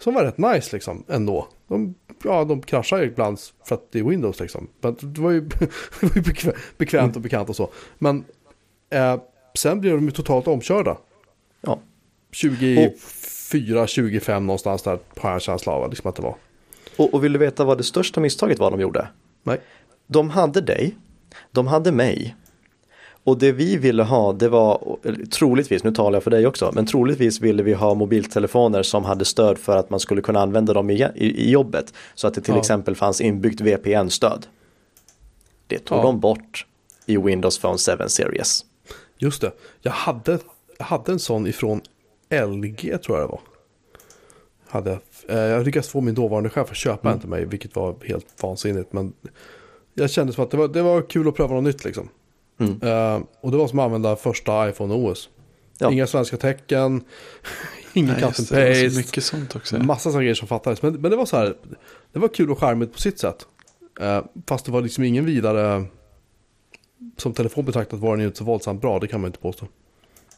[0.00, 1.48] Som var rätt nice liksom ändå.
[1.68, 1.94] De,
[2.24, 4.68] ja, de kraschar ibland för att det är Windows liksom.
[4.80, 5.40] Men det var ju,
[6.00, 7.70] det var ju bekvämt, bekvämt och bekant och så.
[7.98, 8.24] Men
[8.90, 9.20] eh,
[9.54, 10.96] sen blev de ju totalt omkörda.
[11.60, 11.78] ja.
[12.32, 16.34] 24, 25 någonstans där har jag en känsla av liksom att det var.
[16.96, 19.08] Och, och vill du veta vad det största misstaget var de gjorde?
[19.42, 19.60] Nej.
[20.06, 20.96] De hade dig,
[21.52, 22.36] de hade mig.
[23.24, 24.96] Och det vi ville ha, det var
[25.30, 29.24] troligtvis, nu talar jag för dig också, men troligtvis ville vi ha mobiltelefoner som hade
[29.24, 31.94] stöd för att man skulle kunna använda dem i, i, i jobbet.
[32.14, 32.60] Så att det till Ja.
[32.60, 34.46] exempel fanns inbyggt VPN-stöd.
[35.66, 36.02] Det tog Ja.
[36.02, 36.66] de bort
[37.06, 38.64] i Windows Phone 7 Series.
[39.18, 39.52] Just det.
[39.82, 40.38] Jag hade,
[40.78, 41.80] jag hade en sån ifrån
[42.30, 43.40] LG tror jag det var.
[44.68, 44.98] Hade,
[45.28, 48.26] eh, jag lyckades få min dåvarande chef att köpa en till mig, vilket var helt
[48.42, 48.92] vansinnigt.
[48.92, 49.12] Men
[49.96, 52.08] jag kände som att det var, det var kul att pröva något nytt liksom.
[52.60, 52.72] Mm.
[52.82, 55.28] Eh, och det var som att använda första iPhone OS.
[55.78, 55.92] Ja.
[55.92, 57.04] Inga svenska tecken,
[57.92, 58.96] ingen Nej, cut and var så paste.
[58.98, 59.78] mycket sånt också.
[59.78, 60.82] Massa sådana grejer som fattades.
[60.82, 61.56] Men, men det var så här,
[62.12, 63.46] det var kul och charmigt på sitt sätt.
[64.00, 65.84] Eh, fast det var liksom ingen vidare,
[67.16, 69.66] som telefon betraktat var den ju inte så våldsamt bra, det kan man inte påstå.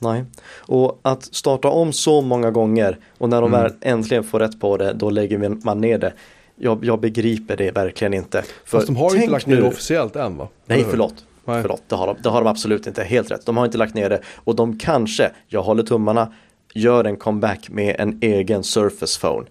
[0.00, 0.24] Nej,
[0.58, 3.62] och att starta om så många gånger och när de Mm.
[3.62, 6.12] väl äntligen får rätt på det, då lägger man ner det.
[6.58, 8.42] Jag, jag begriper det verkligen inte.
[8.42, 10.48] För Fast de har ju inte lagt ner det officiellt än va?
[10.66, 11.24] Nej, förlåt.
[11.44, 11.62] Nej.
[11.62, 13.04] Förlåt, det har, de, det har de absolut inte.
[13.04, 13.46] Helt rätt.
[13.46, 14.20] De har inte lagt ner det.
[14.34, 16.32] Och de kanske, jag håller tummarna,
[16.74, 19.46] gör en comeback med en egen Surface Phone.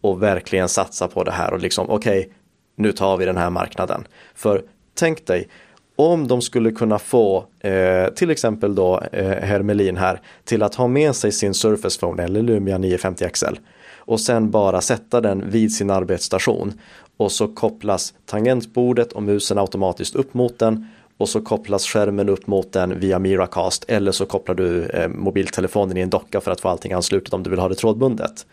[0.00, 2.32] Och verkligen satsa på det här och liksom, okej,
[2.76, 4.06] nu tar vi den här marknaden.
[4.34, 4.62] För
[4.94, 5.48] tänk dig,
[5.96, 10.74] om de skulle kunna få eh, till exempel då eh, herr Melin här till att
[10.74, 13.54] ha med sig sin Surface Phone eller Lumia 950 XL
[14.00, 16.72] och sen bara sätta den vid sin arbetsstation
[17.16, 20.86] och så kopplas tangentbordet och musen automatiskt upp mot den
[21.16, 25.96] och så kopplas skärmen upp mot den via Miracast eller så kopplar du eh, mobiltelefonen
[25.96, 28.46] i en docka för att få allting anslutet om du vill ha det trådbundet.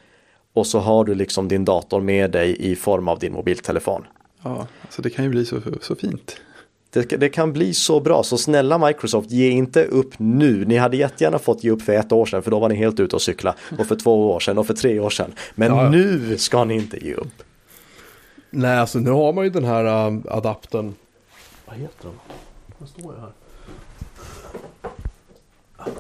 [0.54, 4.04] Och så har du liksom din dator med dig i form av din mobiltelefon.
[4.44, 6.38] Ja, alltså det kan ju bli så, så fint.
[6.98, 10.66] Det, det, kan bli så bra, så snälla Microsoft, ge inte upp nu.
[10.66, 13.00] Ni hade jättegärna fått ge upp för ett år sedan, för då var ni helt
[13.00, 13.56] ute och cykla.
[13.80, 15.34] Och för två år sedan och för tre år sedan.
[15.56, 17.44] Men ja, nu ska ni inte ge upp.
[18.50, 20.96] Nej, alltså nu har man ju den här uh, adaptern.
[21.66, 22.14] Vad heter den?
[22.78, 23.32] Vad står det här?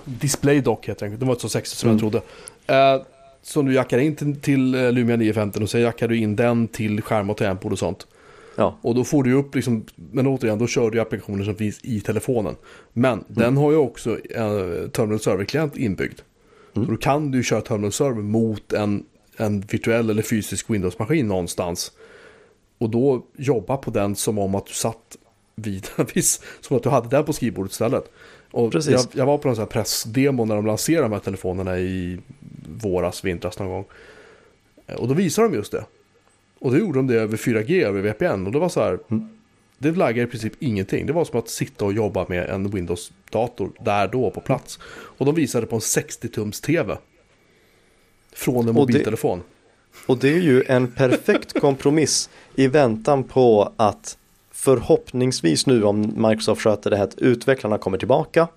[0.05, 1.19] Display dock heter den.
[1.19, 1.95] Den var inte så sexig som mm.
[2.03, 2.97] jag trodde.
[2.97, 3.03] Uh,
[3.41, 6.67] som du jackar in till, till uh, Lumia 950 och sen jackar du in den
[6.67, 8.07] till skärm och tangentbord och sånt.
[8.59, 8.77] Ja.
[8.81, 12.01] Och då får du upp, liksom, men återigen, då kör du applikationer som finns i
[12.01, 12.55] telefonen.
[12.93, 13.25] Men mm.
[13.27, 16.19] den har ju också en Terminal Server-klient inbyggd.
[16.75, 16.85] Mm.
[16.85, 19.05] Så då kan du köra Terminal Server mot en,
[19.37, 21.91] en virtuell eller fysisk Windows-maskin någonstans.
[22.77, 25.17] Och då jobba på den som om att du satt
[25.55, 25.87] vid,
[26.61, 28.11] som att du hade den på skrivbordet istället.
[28.51, 31.79] Och jag, jag, var på en sån här pressdemo när de lanserade de här telefonerna
[31.79, 32.19] i
[32.81, 33.85] våras, vintras någon gång.
[34.97, 35.85] Och då visade de just det.
[36.59, 38.45] Och då gjorde de det över 4G, över VPN.
[38.45, 39.29] Och det var så här, mm.
[39.77, 41.05] det laggade i princip ingenting.
[41.05, 44.79] Det var som att sitta och jobba med en Windows-dator där då på plats.
[44.89, 46.97] Och de visade på en 60-tums TV.
[48.33, 49.39] Från en mobiltelefon.
[49.39, 49.45] Och
[49.97, 54.17] det, och det är ju en perfekt kompromiss i väntan på att
[54.51, 58.47] förhoppningsvis nu om Microsoft sköter det här att utvecklarna kommer tillbaka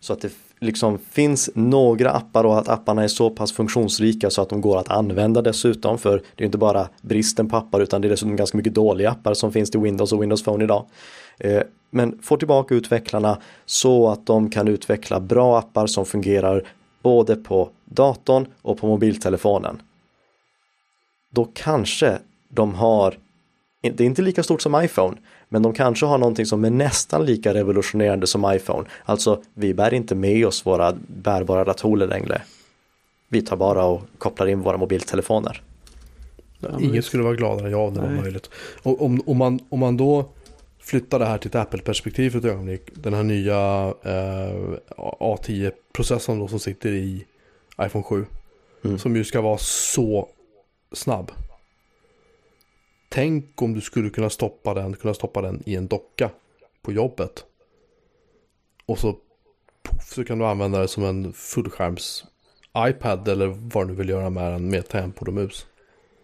[0.00, 4.42] så att det liksom finns några appar och att apparna är så pass funktionsrika så
[4.42, 8.00] att de går att använda dessutom för det är inte bara bristen på appar utan
[8.00, 10.86] det är dessutom ganska mycket dåliga appar som finns till Windows och Windows Phone idag.
[11.38, 16.68] Eh, men få tillbaka utvecklarna så att de kan utveckla bra appar som fungerar
[17.02, 19.82] både på datorn och på mobiltelefonen.
[21.30, 22.18] Då kanske
[22.48, 23.18] de har,
[23.80, 25.16] det är inte lika stort som iPhone,
[25.48, 28.88] men de kanske har någonting som är nästan lika revolutionerande som iPhone.
[29.04, 32.42] Alltså, vi bär inte med oss våra bärbara datorer längre.
[33.28, 35.62] Vi tar bara och kopplar in våra mobiltelefoner.
[36.80, 38.50] Ingen skulle vara gladare än jag om det var möjligt.
[38.82, 40.28] Och om, om, man, om man då
[40.78, 42.82] flyttar det här till ett Apple-perspektiv för ett ögonblick.
[42.94, 47.24] Den här nya eh, A10-processorn som sitter i
[47.82, 48.26] iPhone 7.
[48.84, 48.98] Mm.
[48.98, 50.28] Som ju ska vara så
[50.92, 51.30] snabb.
[53.12, 56.30] Tänk om du skulle kunna stoppa den, kunna stoppa den i en docka
[56.82, 57.44] på jobbet.
[58.86, 59.12] Och så,
[59.82, 62.24] puff, så kan du använda det som en fullskärms
[62.78, 65.66] iPad eller vad du vill göra med den med tangentbord och mus.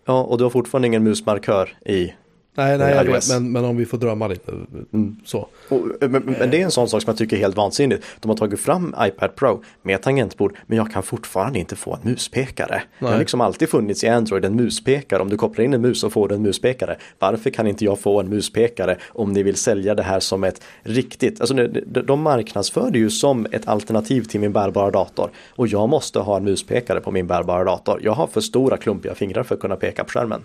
[0.05, 2.15] Ja, och du har fortfarande ingen musmarkör i
[2.57, 4.53] Nej, nej, jag vet, men, men om vi får drömma lite.
[4.93, 5.17] Mm.
[5.25, 5.49] Så.
[5.69, 8.05] Och, men, men, det är en sån sak som jag tycker är helt vansinnigt.
[8.21, 12.11] De har tagit fram iPad Pro med tangentbord, men jag kan fortfarande inte få en
[12.11, 12.83] muspekare.
[12.99, 15.23] Det har liksom alltid funnits i Android en muspekare.
[15.23, 16.97] Om du kopplar in en mus så får du en muspekare.
[17.19, 20.63] Varför kan inte jag få en muspekare om ni vill sälja det här som ett
[20.83, 21.55] riktigt, alltså
[21.85, 25.31] de marknadsför det ju som ett alternativ till min bärbara dator.
[25.51, 28.01] Och jag måste ha en muspekare på min bärbara dator.
[28.03, 30.43] Jag har för stora klumpiga fingrar för att kunna peka på skärmen.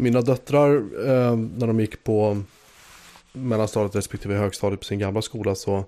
[0.00, 2.42] Mina döttrar, eh, när de gick på
[3.32, 5.84] mellanstadiet respektive högstadiet på sin gamla skola så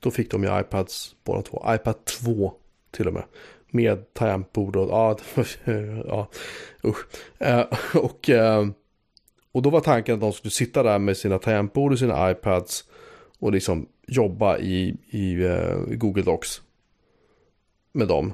[0.00, 1.64] då fick de ju iPads båda två.
[1.68, 2.52] iPad 2
[2.90, 3.22] till och med.
[3.70, 5.18] Med tangentbord och ja,
[6.06, 6.28] ja
[6.84, 7.06] usch.
[7.38, 7.64] Eh,
[7.94, 8.66] och, eh,
[9.52, 12.84] och då var tanken att de skulle sitta där med sina tangentbord och sina iPads
[13.38, 16.62] och liksom jobba i, i eh, Google Docs
[17.92, 18.32] med dem.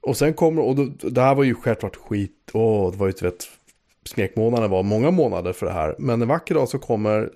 [0.00, 3.10] Och sen kommer, och då, det här var ju självklart skit, åh, det var ju
[3.10, 3.48] ett vet,
[4.04, 5.94] smekmånaden var många månader för det här.
[5.98, 7.30] Men en vacker dag så kommer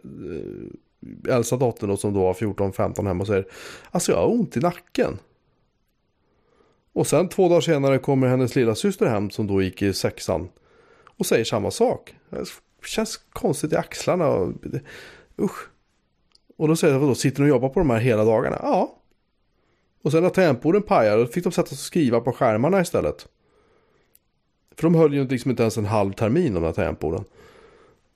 [1.26, 3.46] eh, Elsa dottern då, som då var 14-15 hem och säger
[3.90, 5.18] Alltså jag har ont i nacken.
[6.92, 10.48] Och sen två dagar senare kommer hennes lilla syster hem som då gick i sexan.
[11.18, 12.14] Och säger samma sak.
[12.30, 14.52] Det känns konstigt i axlarna.
[15.42, 15.68] usch.
[16.56, 18.58] Och då säger jag, vadå, sitter ni och jobbar på de här hela dagarna?
[18.62, 18.94] Ja.
[20.02, 23.28] Och sen när tangentborden pajade, då fick de sätta sig och skriva på skärmarna istället.
[24.78, 27.24] För de höll ju liksom inte ens en halv termin de där tangentborden.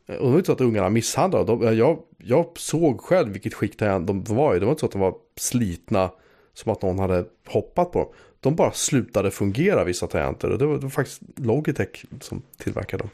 [0.06, 1.44] Eh, och det var inte så att ungarna misshandlade.
[1.44, 4.58] De, eh, jag, jag såg själv vilket skick de var i.
[4.58, 6.10] Det var inte så att de var slitna
[6.54, 8.08] som att någon hade hoppat på dem.
[8.40, 10.50] De bara slutade fungera vissa tangenter.
[10.50, 13.10] Och det var, det var faktiskt Logitech som tillverkade dem.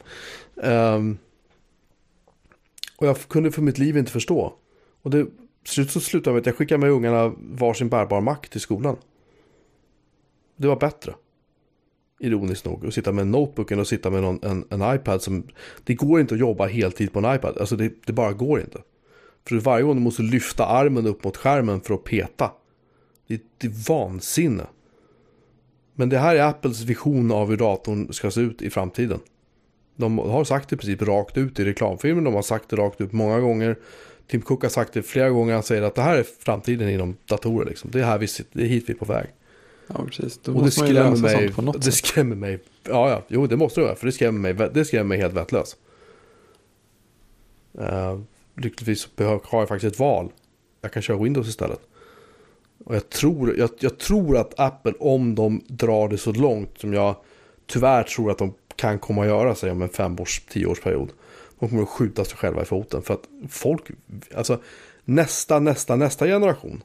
[0.95, 1.17] Um,
[2.97, 4.53] och jag kunde för mitt liv inte förstå.
[5.01, 5.27] Och det
[5.63, 8.97] slut så slutade med att jag skickade med ungarna varsin bärbar Mac till skolan.
[10.55, 11.13] Det var bättre
[12.19, 15.47] ironiskt nog, och sitta med notebooken och sitta med någon, en, en iPad som...
[15.83, 18.81] Det går inte att jobba heltid på en iPad, alltså det, det bara går inte.
[19.47, 22.51] För varje gång du måste lyfta armen upp mot skärmen för att peta.
[23.27, 24.67] Det, det är vansinne.
[25.95, 29.19] Men det här är Apples vision av hur datorn ska se ut i framtiden.
[29.95, 33.01] De har sagt det i princip rakt ut i reklamfilmen, de har sagt det rakt
[33.01, 33.77] ut många gånger.
[34.27, 35.53] Tim Cook har sagt det flera gånger.
[35.53, 37.69] Han säger att det här är framtiden inom datorer.
[37.69, 37.91] Liksom.
[37.91, 39.27] Det, är här vi sitter, det är hit vi är på väg.
[39.93, 40.37] Ja, precis.
[40.43, 41.35] Då Och det skrämmer mig.
[41.43, 41.93] sånt på något Det sätt.
[42.05, 42.59] skrämmer mig.
[42.83, 43.23] Ja, ja.
[43.27, 43.95] Jo, det måste det vara.
[43.95, 45.75] För det skrämmer mig, det skrämmer mig helt vettlös.
[47.79, 48.19] Uh,
[48.55, 50.29] lyckligtvis så behöver- har jag faktiskt ett val.
[50.81, 51.79] Jag kan köra Windows istället.
[52.85, 56.93] Och jag tror, jag, jag tror att Apple, om de drar det så långt som
[56.93, 57.15] jag
[57.65, 60.81] tyvärr tror att de kan komma att göra sig om en fem års, tio års
[60.81, 61.09] period.
[61.59, 63.01] De kommer att skjuta sig själva i foten.
[63.01, 63.81] För att folk,
[64.35, 64.59] alltså
[65.05, 66.83] nästa, nästa, nästa generation.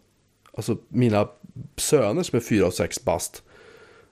[0.56, 1.28] Alltså mina
[1.76, 3.42] söner som är fyra och sex bast.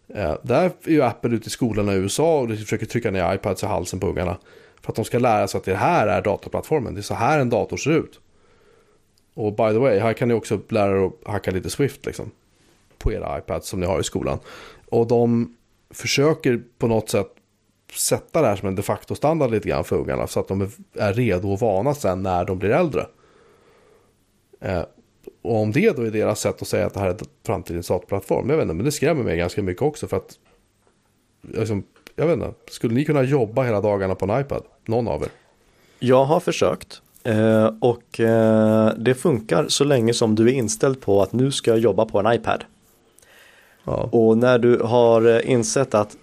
[0.08, 3.34] Eh, där är ju Apple ute i skolorna i USA och de försöker trycka ner
[3.34, 4.36] iPads i halsen på ungarna.
[4.80, 6.94] För att de ska lära sig att det här är datorplattformen.
[6.94, 8.20] Det är så här en dator ser ut.
[9.34, 12.30] Och by the way, här kan ni också lära er att hacka lite Swift liksom.
[12.98, 14.38] På era iPads som ni har i skolan.
[14.88, 15.56] Och de
[15.90, 17.28] försöker på något sätt
[17.92, 20.26] sätta det här som en de facto standard lite grann för ungarna.
[20.26, 23.06] Så att de är- är redo och vana sen när de blir äldre.
[24.60, 24.82] Eh,
[25.42, 27.16] och om det då är deras sätt att säga att det här är
[27.46, 28.50] framtidens datorplattform.
[28.50, 30.06] Jag vet inte, men det skrämmer mig ganska mycket också.
[30.06, 30.38] För att,
[31.42, 31.84] liksom,
[32.16, 34.62] jag vet inte, skulle ni kunna jobba hela dagarna på en iPad?
[34.86, 35.28] Någon av er?
[35.98, 41.22] Jag har försökt eh, och eh, det funkar så länge som du är inställd på
[41.22, 42.64] att nu ska jag jobba på en iPad.
[43.84, 44.08] Ja.
[44.12, 46.16] Och när du har eh, insett att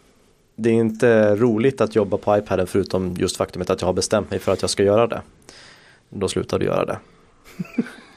[0.55, 4.31] det är inte roligt att jobba på iPaden förutom just faktumet att jag har bestämt
[4.31, 5.21] mig för att jag ska göra det.
[6.09, 6.99] Då slutar du göra det.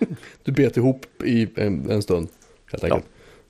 [0.42, 2.28] Du bet ihop i en, en stund.
[2.72, 3.04] Helt enkelt.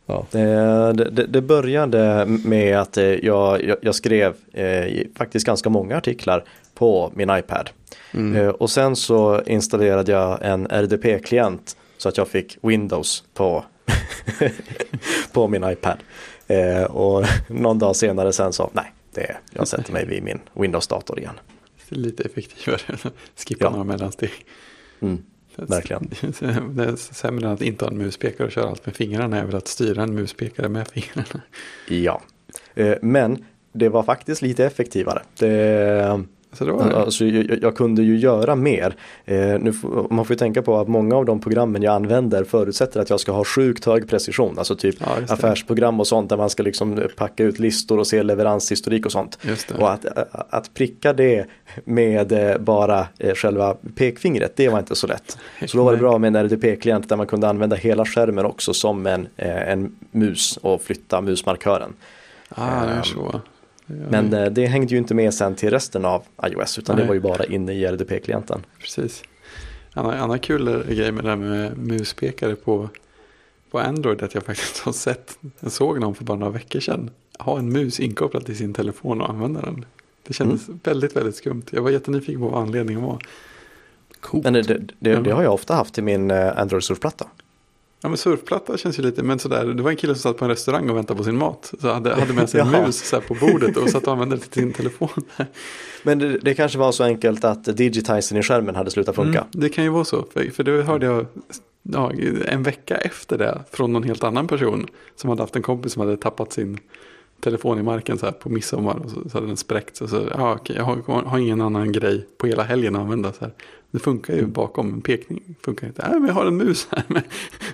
[0.07, 0.27] Ja.
[0.31, 5.97] Det, det, det började med att eh, jag, jag, jag skrev eh, faktiskt ganska många
[5.97, 7.71] artiklar på min iPad.
[8.37, 13.65] Eh, och sen så installerade jag en RDP-klient så att jag fick Windows på,
[15.33, 15.97] på min iPad.
[16.47, 21.19] Eh, och någon dag senare sen så, nej, det, jag sätter mig vid min Windows-dator
[21.19, 21.35] igen.
[21.89, 22.81] Lite effektivare.
[23.49, 23.71] Skippa Ja.
[23.71, 24.31] några mellansteg.
[25.01, 25.23] Mm,
[25.57, 26.11] verkligen.
[26.75, 29.45] Det är sämre än att inte ha en muspekare och köra allt med fingrarna är
[29.45, 31.43] väl att styra en muspekare med fingrarna.
[31.89, 32.23] Ja,
[32.75, 35.23] eh, men det var faktiskt lite effektivare.
[35.39, 36.97] Det, Så det var det.
[36.97, 38.95] Alltså, jag, jag kunde ju göra mer.
[39.25, 39.73] Eh, nu,
[40.11, 43.21] man får ju tänka på att många av de programmen jag använder förutsätter att jag
[43.21, 44.59] ska ha sjukt hög precision.
[44.59, 48.23] Alltså typ Ja, affärsprogram och sånt där man ska liksom packa ut listor och se
[48.23, 49.39] leveranshistorik och sånt.
[49.79, 50.07] Och att,
[50.51, 51.47] att pricka det
[51.85, 55.39] med eh, bara eh, själva pekfingret, det var inte så lätt.
[55.67, 58.75] Så då var det bra med en RDP-klient där man kunde använda hela skärmen också
[58.75, 61.93] som en, eh, en mus och flytta musmarkören.
[62.49, 63.41] Ah, det är Ehm, så.
[64.11, 67.05] Men eh, det hängde ju inte med sen till resten av iOS utan Nej.
[67.05, 68.61] det var ju bara inne i RDP-klienten.
[68.81, 69.23] Precis.
[69.95, 72.89] Annan, annan kul grej med det här med muspekare på,
[73.71, 77.11] på Android att jag faktiskt har sett, jag såg någon för bara några veckor sedan
[77.39, 79.85] ha en mus inkopplad till sin telefon och använda den.
[80.27, 80.81] Det kändes Mm.
[80.85, 81.63] väldigt, väldigt skumt.
[81.71, 83.19] Jag var jättenyfiken på vad anledningen var.
[84.21, 84.45] Coolt.
[84.45, 87.27] Men det, det, det, det har jag ofta haft i min eh, Android-surfplatta.
[88.03, 90.45] Ja men surfplatta känns ju lite, men sådär, det var en kille som satt på
[90.45, 91.75] en restaurang och väntade på sin mat.
[91.81, 94.43] Så hade, hade med sig en mus så på bordet och satt och använde det
[94.43, 95.25] till sin telefon.
[96.03, 99.39] Men det, det kanske var så enkelt att digitizen i skärmen hade slutat funka.
[99.39, 101.27] Mm, det kan ju vara så, för, för det hörde jag
[101.83, 102.13] ja,
[102.47, 106.01] en vecka efter det från någon helt annan person som hade haft en kompis som
[106.01, 106.79] hade tappat sin
[107.41, 110.29] telefon i marken så här på midsommar och så, så hade den spräckts och så,
[110.37, 113.55] ja okej, jag har, har ingen annan grej på hela helgen att använda så här.
[113.93, 116.09] Det funkar ju bakom, en pekning funkar inte.
[116.09, 117.23] Nej, men jag har en mus här med,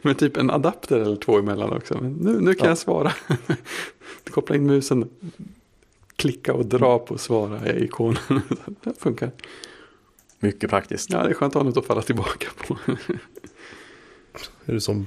[0.02, 1.98] med typ en adapter eller två emellan också.
[2.00, 2.70] Men nu, nu kan Ja.
[2.70, 3.12] jag svara.
[4.30, 5.08] Koppla in musen,
[6.16, 8.18] klicka och dra på svara i ikonen.
[8.82, 9.30] Det funkar.
[10.38, 11.10] Mycket praktiskt.
[11.12, 12.76] Ja, det är skönt att ha något att falla tillbaka på.
[14.66, 15.06] Är det som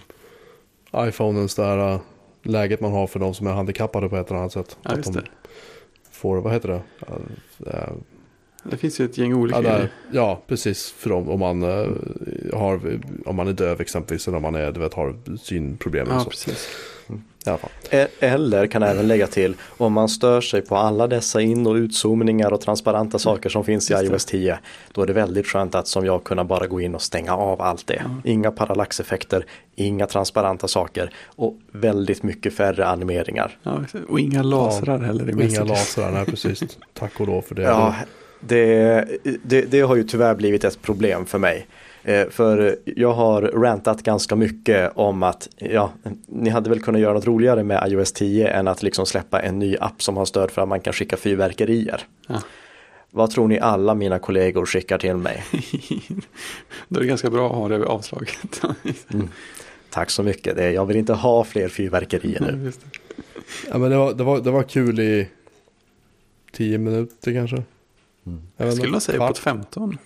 [0.96, 2.00] iPhonens där äh,
[2.44, 4.78] läget man har för de som är handikappade på ett eller annat sätt.
[4.82, 5.28] Ja, att just de det.
[6.12, 6.82] får, vad heter det?
[8.64, 9.90] Det finns ju ett gäng olika Ja, där, grejer.
[10.12, 10.92] ja, precis.
[10.98, 11.88] För om, om, man, eh,
[12.54, 14.28] har, om man är döv exempelvis.
[14.28, 16.08] Eller om man är, du vet, har synproblem.
[16.10, 16.30] Ja, så.
[16.30, 16.68] precis.
[17.90, 21.74] E- Eller kan även lägga till om man stör sig på alla dessa in och
[21.74, 24.60] utzoomningar och transparenta saker som finns i iOS 10.
[24.92, 27.62] Då är det väldigt skönt att som jag kunna bara gå in och stänga av
[27.62, 28.04] allt det.
[28.24, 33.58] Inga parallaxeffekter, inga transparenta saker och väldigt mycket färre animeringar.
[33.64, 33.80] Ja,
[34.10, 36.62] och inga lasrar heller i Och inga lasrar, nej precis.
[36.94, 37.62] Tack och lov för det.
[37.62, 37.96] Ja,
[38.42, 39.06] det,
[39.44, 41.68] det, det har ju tyvärr blivit ett problem för mig.
[42.04, 45.92] Eh, För jag har rantat ganska mycket om att ja,
[46.28, 49.60] ni hade väl kunnat göra något roligare med iOS 10 än att liksom släppa en
[49.60, 52.02] ny app som har stöd för att man kan skicka fyrverkerier.
[52.28, 52.42] Ja.
[53.12, 55.44] Vad tror ni alla mina kollegor skickar till mig?
[56.88, 58.62] Då är det ganska bra att ha det avslaget.
[59.90, 62.72] Tack så mycket, det, jag vill inte ha fler fyrverkerier nu.
[63.72, 65.28] Ja, men det, var, det, var, det var kul i
[66.52, 67.64] tio minuter kanske.
[68.23, 69.98] Jag vet Jag skulle nog säga uppåt 15.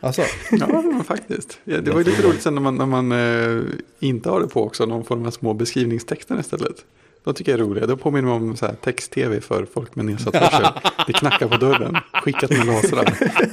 [0.00, 1.58] Alltså, Ja, faktiskt.
[1.64, 3.62] Ja, det var ju lite roligt sen när man, när man eh,
[3.98, 4.86] inte har det på också.
[4.86, 6.84] Någon de här små beskrivningstexterna istället.
[7.24, 7.86] De tycker jag är roliga.
[7.86, 10.66] Då påminner man om text-tv för folk med nedsatt hörsel.
[11.06, 11.96] Det knackar på dörren.
[12.12, 13.18] Skickat med lasrar.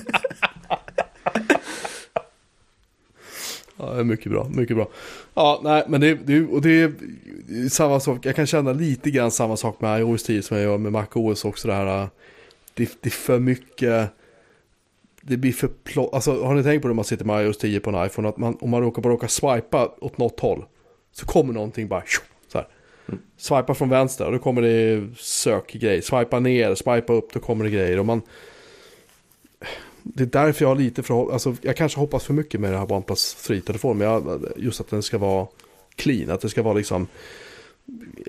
[3.80, 4.89] Ja, mycket bra, mycket bra.
[5.34, 6.94] Ja, nej, men det, det, och det är
[7.69, 8.26] samma sak.
[8.26, 11.45] Jag kan känna lite grann samma sak med iOS 10 som jag gör med MacOS
[11.45, 11.68] också.
[11.68, 12.10] Det, här,
[12.78, 14.10] det, det är för mycket.
[15.22, 16.14] Det blir för plott.
[16.14, 18.30] Alltså, har ni tänkt på det när man sitter med iOS 10 på en iPhone?
[18.30, 20.66] Att man, om man råkar bara råkar swipa åt något håll.
[21.12, 22.04] Så kommer någonting bara
[22.48, 22.68] så här.
[23.38, 26.02] Swipa från vänster och då kommer det sökgrej.
[26.02, 27.99] Swipa ner, swipa upp, då kommer det grejer.
[27.99, 28.22] Och man,
[30.04, 32.78] det är därför jag har lite för, alltså jag kanske hoppas för mycket med det
[32.78, 33.98] här OnePlus 3-telefonen.
[33.98, 35.48] Men jag, just att den ska vara
[35.95, 37.08] clean, att det ska vara liksom,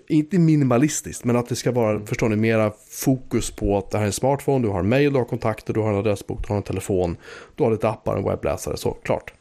[0.09, 4.05] inte minimalistiskt, men att det ska vara, förstår ni, mera fokus på att det här
[4.05, 6.57] är en smartphone, du har mail, du har kontakter, du har en adressbok, du har
[6.57, 7.17] en telefon,
[7.57, 9.33] du har lite appar, en webbläsare, så klart.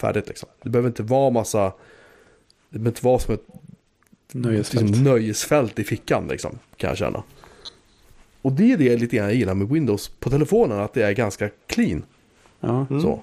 [0.00, 0.48] Färdigt liksom.
[0.62, 1.72] Det behöver inte vara massa,
[2.70, 3.46] det behöver inte vara som ett
[4.32, 4.86] Nöjesfält.
[4.86, 7.22] liksom, nöjesfält i fickan liksom, kan jag känna.
[8.42, 11.12] Och det är det lite grann jag gillar med Windows på telefonen, att det är
[11.12, 12.02] ganska clean.
[12.60, 12.86] Ja.
[12.88, 13.20] Så.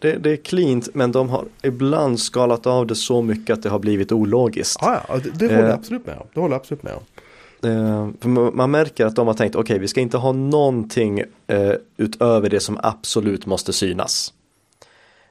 [0.00, 3.68] Det, det är cleant men de har ibland skalat av det så mycket att det
[3.68, 4.82] har blivit ologiskt.
[4.82, 5.74] Ah, ja, det, det håller jag Eh.
[5.74, 6.26] absolut med om.
[6.34, 7.02] Det håller absolut med om.
[7.70, 11.18] Eh, för man- man märker att de har tänkt okej vi ska inte ha någonting
[11.46, 14.32] eh, utöver det som absolut måste synas.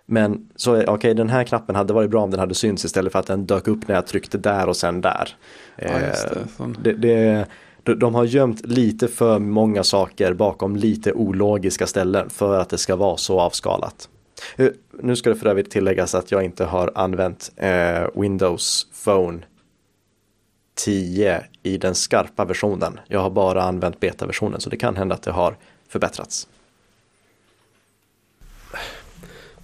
[0.05, 3.19] Men så okej den här knappen hade varit bra om den hade synts istället för
[3.19, 5.35] att den dök upp när jag tryckte där och sen där.
[5.77, 6.35] Ja, just det.
[6.39, 6.77] Eh, Sån.
[6.83, 7.45] det, det,
[7.83, 12.77] de- de har gömt lite för många saker bakom lite ologiska ställen för att det
[12.77, 14.09] ska vara så avskalat.
[14.57, 19.39] Eh, Nu ska det för övrigt tilläggas att jag inte har använt eh, Windows Phone
[20.75, 22.99] 10 i den skarpa versionen.
[23.07, 25.57] Jag har bara använt betaversionen så det kan hända att det har
[25.87, 26.47] förbättrats.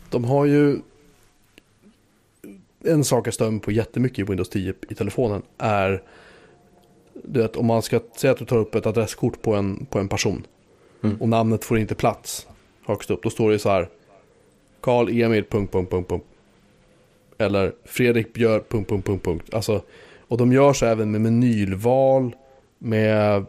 [0.09, 0.79] De har ju...
[2.83, 6.03] En sak jag stör på jättemycket i Windows 10 i telefonen är...
[7.23, 9.99] Du vet, om man ska säga att du tar upp ett adresskort på en, på
[9.99, 10.47] en person.
[11.03, 11.21] Mm.
[11.21, 12.47] Och namnet får inte plats
[12.85, 13.23] högst upp.
[13.23, 13.89] Då står det så här.
[14.85, 15.43] Karl Emil...
[15.43, 16.25] Punkt, punkt, punkt, punkt.
[17.37, 18.59] Eller Fredrik Björ...
[18.59, 19.53] Punkt, punkt, punkt, punkt.
[19.53, 19.81] Alltså,
[20.27, 22.35] och de gör så även med menylval.
[22.79, 23.45] Med...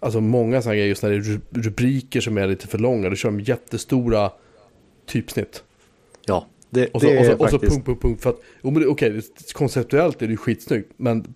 [0.00, 0.88] Alltså många sådana grejer.
[0.88, 3.08] Just när det är ru- rubriker som är lite för långa.
[3.10, 4.30] Då kör de jättestora
[5.06, 5.64] typsnitt.
[6.26, 7.72] Ja, det, Och så, det och så, är och så faktiskt...
[7.72, 8.22] punkt, punkt, punkt.
[8.22, 10.92] För att, okej, det- konceptuellt är det ju skitsnyggt.
[10.96, 11.34] Men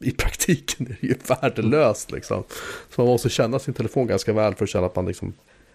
[0.00, 2.42] i praktiken är det ju värdelöst liksom.
[2.90, 5.32] Så man måste känna sin telefon ganska väl för att känna att man liksom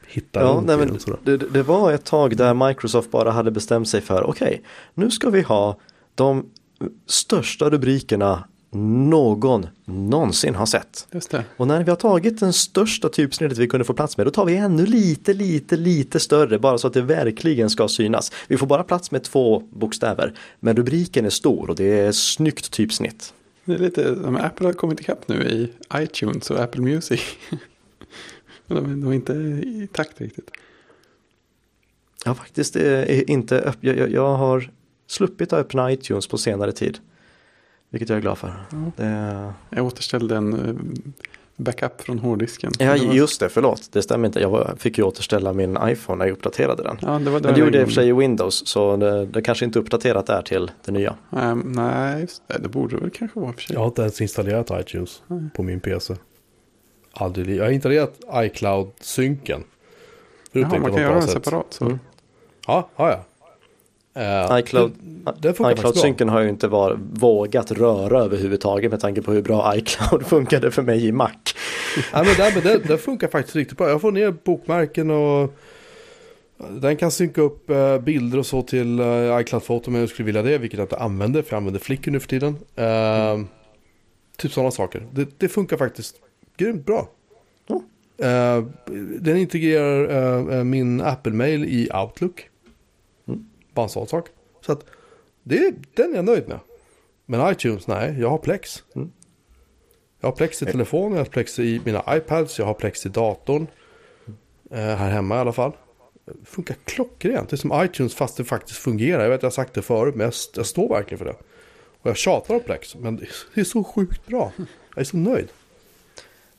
[0.09, 4.01] hittar Ja, nej, men det, det var ett tag där Microsoft bara hade bestämt sig
[4.01, 4.61] för okej,
[4.93, 5.77] nu ska vi ha
[6.15, 6.45] de
[7.07, 11.07] största rubrikerna någon någonsin har sett.
[11.11, 11.43] Just det.
[11.57, 14.45] Och när vi har tagit den största typsnittet vi kunde få plats med, då tar
[14.45, 18.31] vi ännu lite, lite, lite större, bara så att det verkligen ska synas.
[18.47, 22.71] Vi får bara plats med två bokstäver, men rubriken är stor och det är snyggt
[22.71, 23.33] typsnitt.
[23.65, 27.21] Det är lite, Apple har kommit ikapp nu i iTunes och Apple Music.
[28.75, 30.51] De, de är inte i takt riktigt.
[32.25, 34.71] Jag faktiskt eh, inte öpp- jag, jag, jag har
[35.07, 36.97] sluppit att öppna iTunes på senare tid.
[37.89, 38.53] Vilket jag är glad för.
[38.95, 40.75] Det, Jag återställde en eh,
[41.55, 42.71] backup från hårddisken.
[42.79, 43.89] ja, just det, förlåt.
[43.91, 44.39] Det stämmer inte.
[44.39, 46.97] Jag var, fick ju återställa min iPhone när jag uppdaterade den.
[47.01, 48.97] Ja, det var det Men det gjorde jag i och för sig i Windows, så
[48.97, 51.15] det, det kanske inte är uppdaterat där till det nya.
[51.37, 53.73] Ehm, nej, det, det borde väl kanske vara för sig.
[53.73, 55.21] Jag har inte ens installerat iTunes
[55.55, 56.15] på min PC.
[57.19, 57.57] Aldrig.
[57.57, 59.63] Jag har installerat iCloud-synken.
[60.51, 61.65] Jaha, man jag kan göra den separat.
[61.69, 61.85] Så.
[61.85, 61.99] Mm.
[62.67, 63.23] Ja, ja, ja.
[64.21, 64.93] Eh, iCloud,
[65.45, 70.25] iCloud-synken har jag ju inte var, vågat röra överhuvudtaget med tanke på hur bra iCloud
[70.25, 71.31] funkade för mig i Mac.
[72.13, 73.89] Ja, men det, men det, det funkar faktiskt riktigt bra.
[73.89, 75.53] Jag får ner bokmärken och
[76.69, 80.41] den kan synka upp eh, bilder och så till uh, iCloud-foto om jag skulle vilja
[80.41, 82.57] det, vilket jag inte använder, för jag använder Flickr nu för tiden.
[82.75, 83.37] Eh,
[84.37, 85.07] Typ sådana saker.
[85.11, 86.15] Det, det funkar faktiskt
[86.59, 87.09] grymt bra.
[87.67, 87.81] Ja.
[88.25, 88.63] Eh,
[89.19, 92.49] den integrerar eh, min Apple-mail i Outlook.
[93.27, 93.45] Mm.
[93.73, 94.27] Bara en sån sak.
[94.65, 94.85] Så att
[95.43, 96.59] det, den är jag nöjd med.
[97.25, 98.83] Men iTunes, nej, jag har Plex.
[98.95, 99.11] Mm.
[100.19, 103.09] Jag har Plex i telefonen, jag har Plex i mina iPads, jag har Plex i
[103.09, 103.67] datorn.
[104.71, 105.71] Eh, här hemma i alla fall.
[106.45, 107.49] Funkar klockrent.
[107.49, 109.23] Det är som iTunes fast det faktiskt fungerar.
[109.23, 111.35] Jag vet jag har sagt det förut men jag, jag står verkligen för det.
[112.01, 114.51] Och jag tjatar om Plex men är- det är så sjukt bra.
[114.57, 115.47] Jag är så nöjd.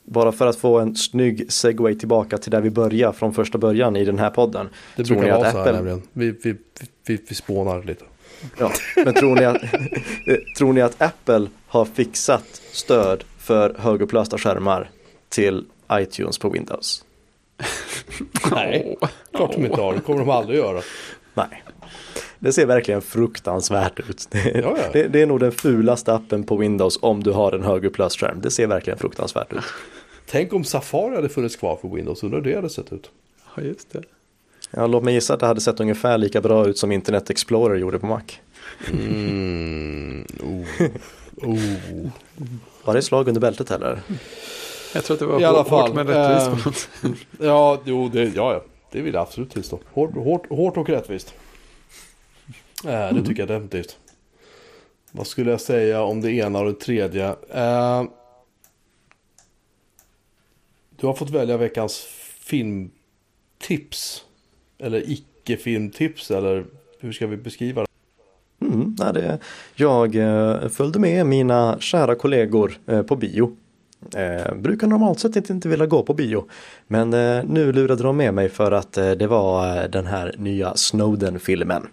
[0.03, 3.95] Bara för att få en snygg segway tillbaka till där vi börjar från första början
[3.95, 4.69] i den här podden.
[4.95, 6.01] Det Tror brukar ni vara att så här Apple- nämligen.
[6.13, 6.55] Vi, vi,
[7.07, 8.05] vi, vi spånar lite.
[8.59, 8.71] Ja,
[9.05, 9.61] men tror ni, att,
[10.57, 14.89] tror ni att Apple har fixat stöd för högupplösta skärmar
[15.29, 17.05] till iTunes på Windows?
[18.51, 18.95] Nej,
[19.33, 19.93] klart de inte har.
[19.93, 20.81] Det kommer de aldrig göra.
[21.33, 21.63] Nej.
[22.41, 24.27] Det ser verkligen fruktansvärt ut.
[24.31, 24.83] Det, Ja, ja.
[24.93, 28.41] det, det är nog den fulaste appen på Windows om du har en högupplöst-skärm.
[28.41, 29.63] Det ser verkligen fruktansvärt ut.
[30.25, 32.23] Tänk om Safari hade funnits kvar för Windows.
[32.23, 33.11] Undrar hur det hade sett ut.
[33.55, 34.03] Ja, just det.
[34.71, 37.75] Ja, låt mig gissa att det hade sett ungefär lika bra ut som Internet Explorer
[37.75, 38.21] gjorde på Mac.
[38.91, 40.25] Mm.
[40.43, 40.87] Oh.
[41.35, 42.09] Oh.
[42.83, 44.01] Var det slag under bältet eller?
[44.93, 47.11] Jag tror att det var I alla hårt fall, men rättvist eh.
[47.39, 48.63] Ja, jo, det, ja, ja.
[48.91, 49.79] det vill jag absolut tillstå.
[49.93, 51.33] Hårt, hårt, hårt och rättvist.
[52.85, 53.97] Äh, det tycker jag definitivt.
[55.11, 57.27] Vad skulle jag säga om det ena och det tredje?
[57.49, 58.03] Eh,
[60.95, 62.07] du har fått välja veckans
[62.39, 64.25] filmtips.
[64.77, 66.65] Eller icke-filmtips, eller
[66.99, 67.87] hur ska vi beskriva det?
[68.65, 69.39] Mm, nej, det,
[69.75, 73.57] jag eh, följde med mina kära kollegor eh, på bio.
[74.15, 76.45] Eh, brukar normalt sett inte, inte vilja gå på bio.
[76.87, 80.35] Men eh, nu lurade de med mig för att eh, det var eh, den här
[80.37, 81.87] nya Snowden-filmen.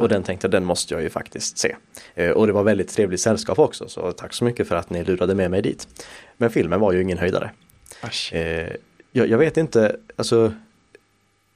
[0.00, 1.76] Och den tänkte den måste jag ju faktiskt se.
[2.14, 5.04] Eh, och det var väldigt trevligt sällskap också så tack så mycket för att ni
[5.04, 5.88] lurade med mig dit.
[6.36, 7.50] Men filmen var ju ingen höjdare.
[8.32, 8.68] Eh,
[9.12, 10.52] jag, jag vet inte, alltså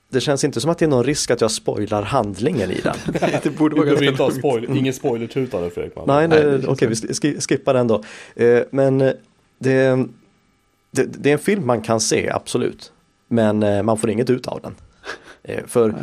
[0.09, 2.97] det känns inte som att det är någon risk att jag spoilar handlingen i den.
[3.21, 5.97] Nej, det borde vara ganska inte ha spoiler, ingen spoiler-tuta nu Fredrik.
[5.97, 6.29] Man.
[6.31, 8.03] Nej, okej, vi sk- skippar den då.
[8.37, 9.13] Eh, men
[9.59, 10.07] det,
[10.91, 12.93] det, det är en film man kan se, absolut.
[13.29, 14.75] Men eh, man får inget ut av den.
[15.49, 15.95] Eh, för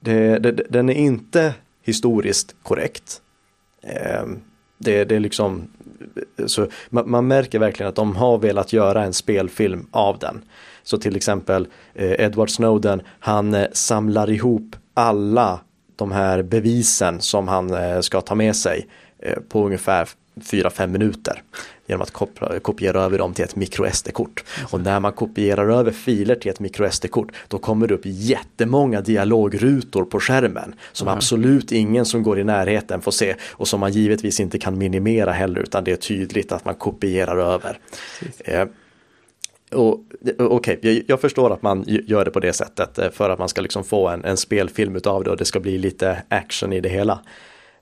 [0.00, 0.38] det,
[0.70, 3.20] den är inte historiskt korrekt.
[3.82, 4.26] Eh,
[4.78, 5.68] det, det är liksom,
[6.46, 10.44] så man, man märker verkligen att de har velat göra en spelfilm av den.
[10.82, 15.60] Så till exempel eh, Edward Snowden, han eh, samlar ihop alla
[15.96, 21.42] de här bevisen som han eh, ska ta med sig eh, på ungefär 4-5 minuter
[21.86, 24.44] genom att koppla, kopiera över dem till ett micro SD-kort.
[24.70, 29.00] Och när man kopierar över filer till ett micro SD-kort då kommer det upp jättemånga
[29.00, 33.92] dialogrutor på skärmen som absolut ingen som går i närheten får se och som man
[33.92, 37.78] givetvis inte kan minimera heller utan det är tydligt att man kopierar över.
[38.38, 38.64] Eh,
[39.72, 40.00] och,
[40.38, 43.48] Okej, jag, jag förstår att man gör det på det sättet eh, för att man
[43.48, 46.80] ska liksom få en, en spelfilm utav det och det ska bli lite action i
[46.80, 47.20] det hela.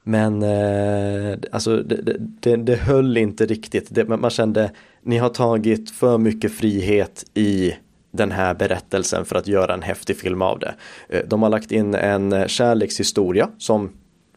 [0.02, 3.86] Men eh, alltså det, det, det, det höll inte riktigt.
[3.90, 4.70] Det, man man kände,
[5.02, 7.74] ni har tagit för mycket frihet i
[8.10, 10.74] den här berättelsen för att göra en häftig film av det.
[11.08, 13.90] Eh, de har lagt in en kärlekshistoria som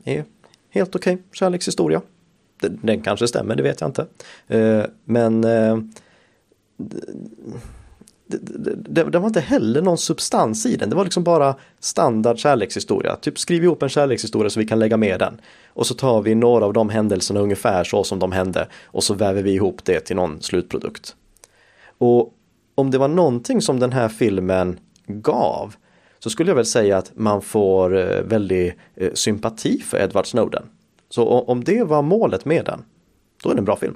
[0.04, 0.24] är
[0.70, 2.02] helt okej kärlekshistoria.
[2.82, 4.06] Den, kanske stämmer, det vet jag inte.
[4.48, 5.78] Eh, men eh,
[8.28, 8.38] det,
[8.76, 10.90] det, det, var inte heller någon substans i den.
[10.90, 13.16] Det var liksom bara standard kärlekshistoria.
[13.16, 15.42] Typ skriv ihop en kärlekshistoria så vi kan lägga med den.
[15.68, 18.68] Och så tar vi några av de händelserna ungefär så som de hände.
[18.86, 21.16] Och så väver vi ihop det till någon slutprodukt.
[21.98, 22.34] Och
[22.76, 25.76] om det var någonting som den här filmen gav
[26.20, 30.64] så skulle jag väl säga att man får eh, väldigt eh, sympati för Edward Snowden.
[31.10, 32.84] Så om det var målet med den,
[33.44, 33.96] då är det en bra film.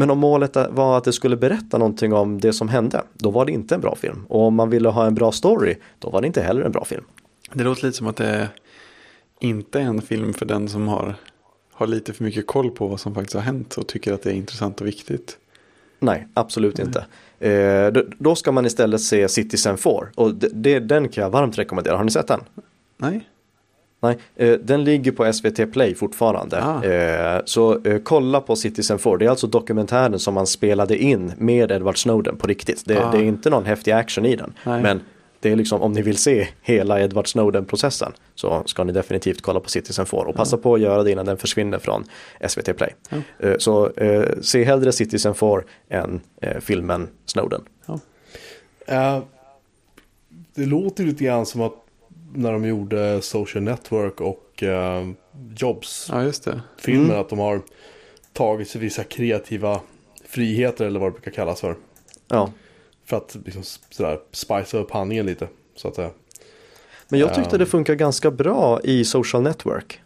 [0.00, 3.46] Men om målet var att det skulle berätta någonting om det som hände, då var
[3.46, 4.26] det inte en bra film.
[4.28, 6.84] Och om man ville ha en bra story, då var det inte heller en bra
[6.84, 7.04] film.
[7.52, 8.48] Det låter lite som att det
[9.40, 11.14] inte är en film för den som har,
[11.72, 14.30] har lite för mycket koll på vad som faktiskt har hänt och tycker att det
[14.30, 15.38] är intressant och viktigt.
[15.98, 17.06] Nej, absolut inte.
[17.38, 21.30] Eh, då, då ska man istället se Citizen 4 och det, det, den kan jag
[21.30, 21.96] varmt rekommendera.
[21.96, 22.40] Har ni sett den?
[22.96, 23.28] Nej,
[24.02, 26.62] Nej, eh, den ligger på SVT Play fortfarande.
[26.64, 26.84] Ah.
[26.84, 29.16] Eh, så eh, kolla på Citizen 4.
[29.16, 32.82] Det är alltså dokumentären som man spelade in med Edward Snowden på riktigt.
[32.86, 33.10] Det, Ah.
[33.12, 34.52] det är inte någon häftig action i den.
[34.64, 34.82] Nej.
[34.82, 35.00] Men
[35.40, 39.60] det är liksom om ni vill se hela Edward Snowden-processen så ska ni definitivt kolla
[39.60, 42.04] på Citizen 4 och passa på att göra det innan den försvinner från
[42.48, 42.90] SVT Play.
[43.10, 43.16] Ja.
[43.48, 47.60] Eh, så eh, se hellre Citizen 4 än eh, filmen Snowden.
[48.86, 49.18] Eh,
[50.54, 51.72] det låter lite grann som att
[52.34, 55.08] när de gjorde Social Network och eh,
[55.56, 56.60] Jobs ja just det.
[56.78, 57.20] filmen Mm.
[57.20, 57.62] att de har
[58.32, 59.80] tagit sig vissa kreativa
[60.24, 61.76] friheter eller vad det brukar kallas för.
[62.28, 62.52] Ja.
[63.04, 65.48] För att liksom sådär spicea upp handlingen lite.
[65.76, 66.10] Så att säga.
[67.08, 67.58] Men jag tyckte Ja.
[67.58, 70.00] det funkar ganska bra i Social Network.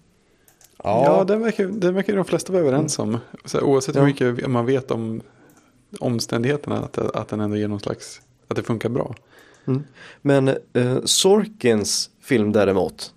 [0.84, 3.18] Ja, Ja, den, verkar, den verkar de flesta vara överens om.
[3.44, 4.00] Så här, oavsett Ja.
[4.00, 5.20] hur mycket man vet om
[6.00, 9.14] omständigheterna, att, det- att den ändå ger någon slags, att det funkar bra.
[10.22, 13.12] Men eh, Sorkins film däremot.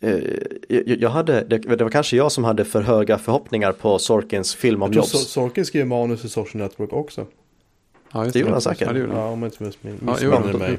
[0.00, 0.18] Eh,
[0.86, 4.92] jag, hade, det, var kanske jag som hade för höga förhoppningar på Sorkins film om
[4.92, 5.14] Jobs.
[5.14, 7.26] So- Sorkin skrev manus i Social Network också.
[8.12, 8.86] Ja, Det gjorde han säkert.
[8.88, 9.20] Ja, det gjorde han.
[9.22, 10.78] Ja, om inte missminner då- mig.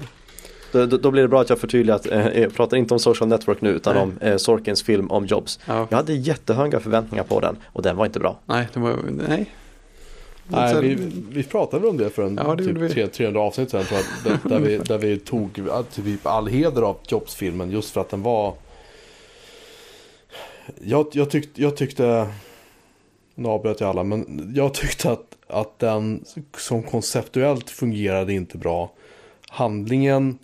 [0.72, 3.00] Då, då, då blir det bra att jag förtydligar att eh, jag pratar inte om
[3.00, 4.04] Social Network nu utan Nej.
[4.04, 5.60] om eh, Sorkins film om Jobs.
[5.68, 5.88] Ja.
[5.90, 8.40] Jag hade jättehöga förväntningar på den och den var inte bra.
[8.46, 8.96] Nej, det var,
[9.28, 9.50] nej.
[10.48, 10.96] Nej, vi,
[11.30, 12.88] vi pratade väl om det för en Ja, det vi.
[12.88, 14.52] typ 300 300 avsnitt sedan tror jag.
[14.52, 15.60] Där, vi, där vi tog
[15.94, 18.54] typ all heder av Jobs-filmen just för att den var...
[20.82, 22.28] Jag, jag, tyckte, jag tyckte...
[23.36, 26.26] Nu avbröt jag alla, men jag tyckte att, att den
[26.58, 28.92] som konceptuellt fungerade inte bra.
[29.50, 30.40] Handlingen,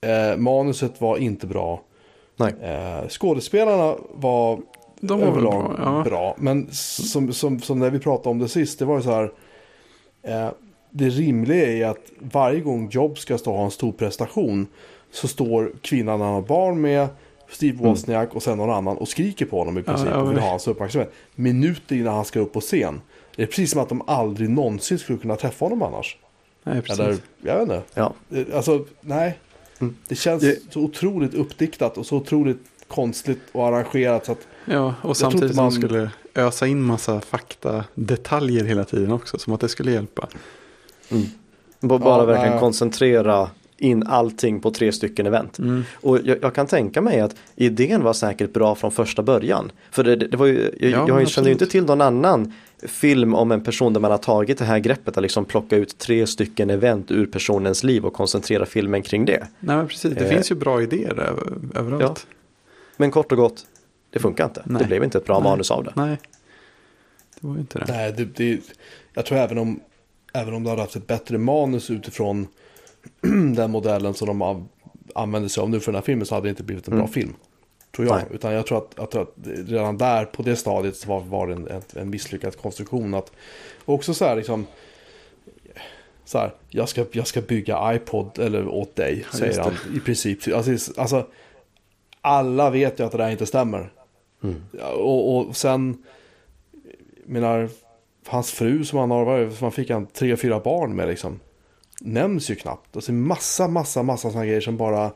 [0.00, 1.82] eh, manuset var inte bra.
[2.60, 4.60] Eh, skådespelarna var
[5.04, 6.02] De var väl överlag bra, ja.
[6.04, 6.34] bra.
[6.38, 9.32] Men som, som, som när vi pratade om det sist, det var ju så här.
[10.22, 10.48] Eh,
[10.90, 14.66] det rimliga är att varje gång Job ska stå och ha en stor prestation
[15.10, 17.08] så står kvinnan han har barn med,
[17.50, 20.38] Steve Wozniak och sen någon annan och skriker på honom i princip ja, och vill
[20.38, 21.12] ha hans uppmärksamhet.
[21.34, 23.00] Minuter innan han ska upp på scen.
[23.36, 26.16] Det är precis som att de aldrig någonsin skulle kunna träffa honom annars.
[26.64, 27.00] Nej, precis.
[27.00, 27.82] Eller, jag vet inte.
[27.94, 28.12] Ja.
[28.30, 29.38] Eh, Alltså, nej.
[30.08, 34.94] Det känns Det- så otroligt uppdiktat och så otroligt konstigt och arrangerat så att Ja,
[35.02, 39.52] och samtidigt som man- de skulle ösa in massa fakta, detaljer hela tiden också, som
[39.52, 40.28] att det skulle hjälpa.
[41.08, 41.18] B-
[41.80, 42.60] Bara Ja, verkligen nej.
[42.60, 45.58] koncentrera in allting på tre stycken event.
[45.58, 45.84] Mm.
[45.94, 49.72] Och jag, jag kan tänka mig att idén var säkert bra från första början.
[49.90, 52.52] För det, det var ju, jag, Ja, jag känner ju inte till någon annan
[52.82, 55.98] film om en person där man har tagit det här greppet att liksom plocka ut
[55.98, 59.46] tre stycken event ur personens liv och koncentrera filmen kring det.
[59.60, 60.14] Nej, men precis.
[60.14, 60.30] Det Eh.
[60.30, 61.42] finns ju bra idéer över,
[61.74, 62.26] överallt.
[62.96, 63.66] Men kort och gott,
[64.12, 64.62] det funkar inte.
[64.66, 64.82] Nej.
[64.82, 65.50] Det blev inte ett bra Nej.
[65.50, 65.92] manus av det.
[65.96, 66.18] Nej,
[67.40, 67.84] det var ju inte det.
[67.88, 68.60] Nej, det, det,
[69.14, 69.80] jag tror även om,
[70.32, 72.46] även om det hade haft ett bättre manus utifrån
[73.54, 74.68] den modellen som de av,
[75.14, 77.06] använder sig av nu för den här filmen så hade det inte blivit en bra
[77.06, 77.34] film.
[77.96, 78.16] Tror jag.
[78.16, 78.24] Nej.
[78.30, 79.34] Utan jag tror att, jag tror att
[79.68, 83.14] redan där på det stadiet så var, var det en, en, en misslyckad konstruktion.
[83.14, 83.32] Att,
[83.84, 84.66] också så här liksom.
[86.24, 90.54] Så här, jag ska, jag ska bygga iPod eller åt dig, säger han i princip.
[90.54, 91.26] Alltså, alltså,
[92.20, 93.92] alla vet ju att det där inte stämmer.
[94.78, 96.02] Ja, Och, och sen,
[97.26, 97.68] menar,
[98.26, 101.40] hans fru som han har, som han fick han tre, fyra barn med liksom.
[102.00, 102.96] Nämns ju knappt.
[102.96, 105.12] Alltså massa, massa, massa sådana grejer som bara.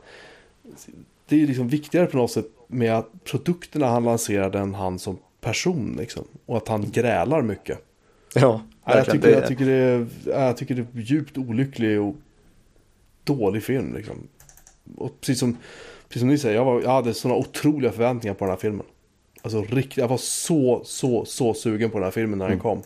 [1.27, 4.99] Det är ju liksom viktigare på något sätt med att produkterna han lanserade än han
[4.99, 6.23] som person liksom.
[6.45, 7.79] Och att han grälar mycket.
[8.35, 11.37] Ja, Ja, jag, tycker, Det- jag, tycker det är, ja, jag tycker det är djupt
[11.37, 12.15] olycklig och
[13.23, 13.93] dålig film.
[13.95, 14.15] Liksom.
[14.97, 15.57] Och precis som,
[16.07, 18.85] precis som ni säger, jag, var, jag hade sådana otroliga förväntningar på den här filmen.
[19.55, 22.57] Alltså riktigt, jag var så, så, så sugen på den här filmen när Mm.
[22.57, 22.81] den kom.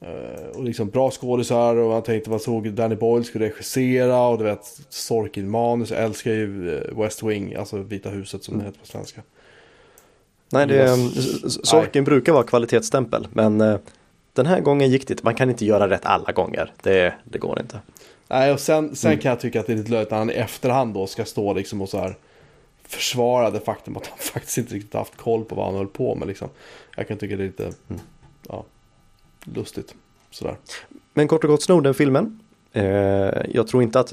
[0.00, 4.38] Eh, och liksom bra skådisar och man tänkte man såg Danny Boyle skulle regissera och
[4.38, 5.90] du vet Sorkin manus.
[5.90, 9.22] Jag älskar ju eh, West Wing, alltså Vita huset som det heter på svenska.
[10.52, 13.76] Nej, det, S- Sorkin brukar vara kvalitetsstämpel men eh,
[14.32, 15.22] den här gången gick det.
[15.22, 16.72] Man kan inte göra rätt alla gånger.
[16.82, 17.78] Det, det går inte.
[18.28, 19.22] Nej, och sen, sen Mm.
[19.22, 21.52] kan jag tycka att det är lite löjligt när han i efterhand då ska stå
[21.54, 22.16] liksom och så här
[22.88, 26.14] försvara det faktum att han faktiskt inte riktigt haft koll på vad han höll på
[26.14, 26.48] med liksom.
[26.96, 28.02] Jag kan tycka det är lite, Mm.
[28.48, 28.64] ja,
[29.44, 29.94] lustigt.
[30.30, 30.56] Sådär.
[31.14, 32.40] Men kort och gott Snowden-filmen.
[32.72, 32.84] Eh,
[33.54, 34.12] jag tror inte att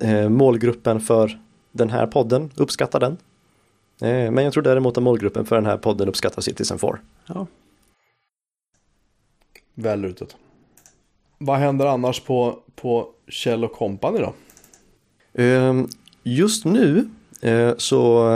[0.00, 1.40] eh, målgruppen för
[1.72, 3.12] den här podden uppskattar den.
[4.00, 6.98] Eh, men jag tror däremot att målgruppen för den här podden uppskattar Citizen 4.
[7.26, 7.46] Ja.
[9.74, 10.36] Väl rutet.
[11.38, 14.34] Vad händer annars på, på Kjell Company då?
[15.42, 15.84] Eh,
[16.22, 17.08] just nu
[17.76, 18.28] så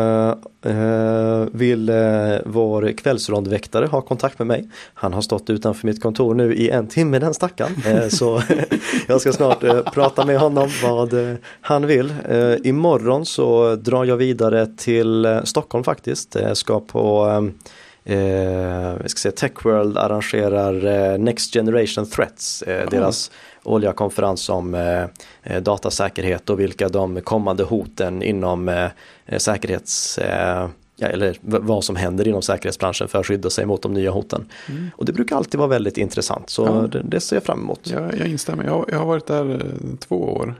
[0.64, 4.68] eh, vill eh, vår kvällsrondväktare ha kontakt med mig.
[4.94, 7.72] Han har stått utanför mitt kontor nu i en timme den stackaren.
[7.86, 8.42] Eh, så
[9.06, 12.14] jag ska snart eh, prata med honom vad eh, han vill.
[12.28, 16.34] Eh, imorgon så drar jag vidare till eh, Stockholm faktiskt.
[16.34, 17.26] Jag ska på
[18.04, 23.30] eh, ska säga Techworld arrangerar eh, Next Generation Threats, eh, deras
[23.68, 25.04] årliga konferens om eh,
[25.42, 30.68] eh, datasäkerhet och vilka de kommande hoten inom eh, säkerhets eh,
[31.00, 34.48] eller vad som händer inom säkerhetsbranschen för att skydda sig mot de nya hoten.
[34.96, 36.72] Och det brukar alltid vara väldigt intressant så Ja.
[36.72, 37.80] det, det ser jag fram emot.
[37.90, 38.64] Jag, jag instämmer.
[38.64, 39.62] Jag, jag har varit där
[39.98, 40.54] två år.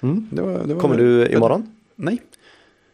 [0.00, 0.28] Mm.
[0.32, 1.74] Det var, det var Kommer du imorgon?
[1.96, 2.22] Nej.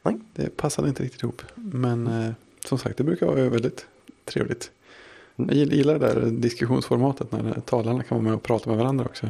[0.03, 0.21] Nej.
[0.35, 1.43] Det passade inte riktigt ihop.
[1.55, 2.35] Men
[2.65, 3.87] som sagt, det brukar vara väldigt
[4.25, 4.71] trevligt.
[5.49, 9.27] Jag gillar det där diskussionsformatet när talarna kan vara med och prata med varandra också.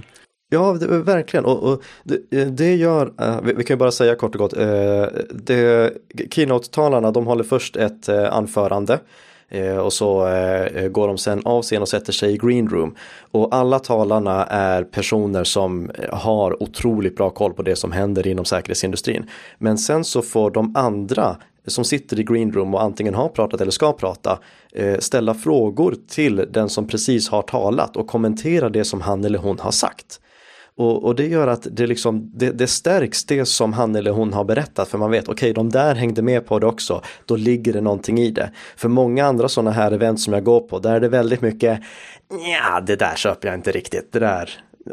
[0.53, 1.45] Ja, det, verkligen.
[1.45, 4.59] Och, och det, det gör, eh, vi, vi kan ju bara säga kort och gott,
[4.59, 5.93] uh, det,
[6.31, 9.01] keynote-talarna de håller först ett eh, anförande
[9.85, 10.19] och så
[10.91, 12.95] går de sen av scen och sätter sig i green room.
[13.31, 18.45] Och alla talarna är personer som har otroligt bra koll på det som händer inom
[18.45, 19.31] säkerhetsindustrin.
[19.59, 21.37] Men sen så får de andra
[21.67, 24.39] som sitter i green room och antingen har pratat eller ska prata
[24.73, 29.39] eh, ställa frågor till den som precis har talat och kommentera det som han eller
[29.39, 30.21] hon har sagt.
[30.77, 34.33] Och, och det gör att det, liksom, det, det stärks det som han eller hon
[34.33, 37.03] har berättat för man vet okej okay, de där hängde med på det också.
[37.27, 38.51] Då ligger det någonting i det.
[38.77, 41.81] För många andra sådana här event som jag går på där är det väldigt mycket
[42.31, 44.13] ja det där köper jag inte riktigt.
[44.13, 44.51] Det där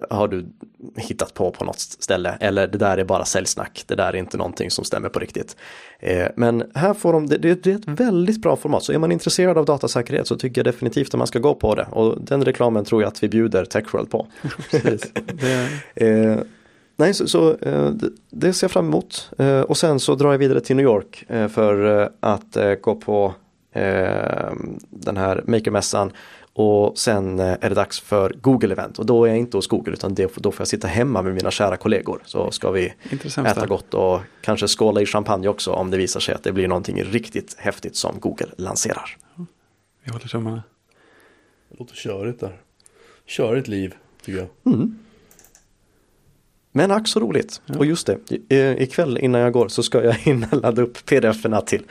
[0.10, 0.46] har du
[0.96, 3.84] hittat på på något ställe eller det där är bara säljsnack.
[3.88, 5.56] Det där är inte någonting som stämmer på riktigt.
[6.00, 9.58] Eh, men här får de, det, är ett väldigt bra format så är man intresserad
[9.58, 12.86] av datasäkerhet så tycker jag definitivt att man ska gå på det och den reklamen
[12.86, 14.28] tror jag att vi bjuder Techworld på.
[15.96, 16.38] eh,
[16.96, 17.92] nej, så, så eh,
[18.30, 19.32] det, ser jag fram emot
[19.68, 23.34] och sen så drar jag vidare till New York för att gå på
[24.90, 26.12] den här Makermässan
[26.54, 29.94] och sen eh, är det dags för Google-event och då är jag inte hos Google
[29.94, 32.22] utan det, då får jag sitta hemma med mina kära kollegor.
[32.26, 32.94] Så ska vi
[33.46, 36.68] äta gott och kanske skåla i champagne också om det visar sig att det blir
[36.68, 39.18] någonting riktigt häftigt som Google lanserar.
[40.04, 40.64] Vi håller tummarna.
[41.70, 42.62] Det låter körigt där.
[43.26, 43.96] Körigt liv
[44.26, 44.74] tycker jag.
[44.74, 45.00] Mm.
[46.72, 47.62] Men ack så roligt.
[47.66, 47.78] Ja.
[47.78, 51.84] Och just det, ikväll innan jag går så ska jag hinna ladda upp pdf-erna till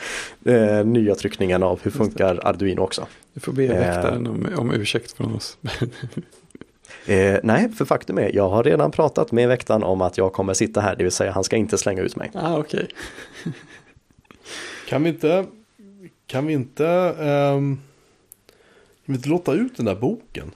[0.44, 3.06] eh, nya tryckningen av hur funkar Arduino också.
[3.34, 5.58] Du får be eh, väktaren om, om ursäkt från oss.
[7.06, 10.54] eh, nej, för faktum är, jag har redan pratat med väktaren om att jag kommer
[10.54, 12.30] sitta här, det vill säga han ska inte slänga ut mig.
[12.34, 12.86] Ah, okay.
[14.88, 15.46] kan vi inte,
[16.26, 17.80] kan vi inte, um,
[19.06, 20.50] kan vi inte låta ut den där boken?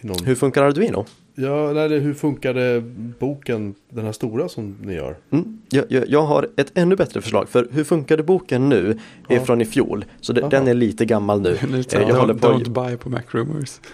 [0.00, 0.24] Någon...
[0.24, 1.06] Hur funkar Arduino?
[1.40, 2.82] Ja, nej, hur funkade
[3.18, 5.16] boken, den här stora som ni gör?
[5.30, 5.58] Mm.
[5.68, 8.98] Jag, jag, jag, har ett ännu bättre förslag, för hur funkade boken nu
[9.28, 9.36] ja.
[9.36, 10.04] är från i fjol.
[10.20, 11.58] Så det, den är lite gammal nu.
[11.68, 12.46] lite, jag håller på...
[12.46, 13.80] Don't buy på Macrumors.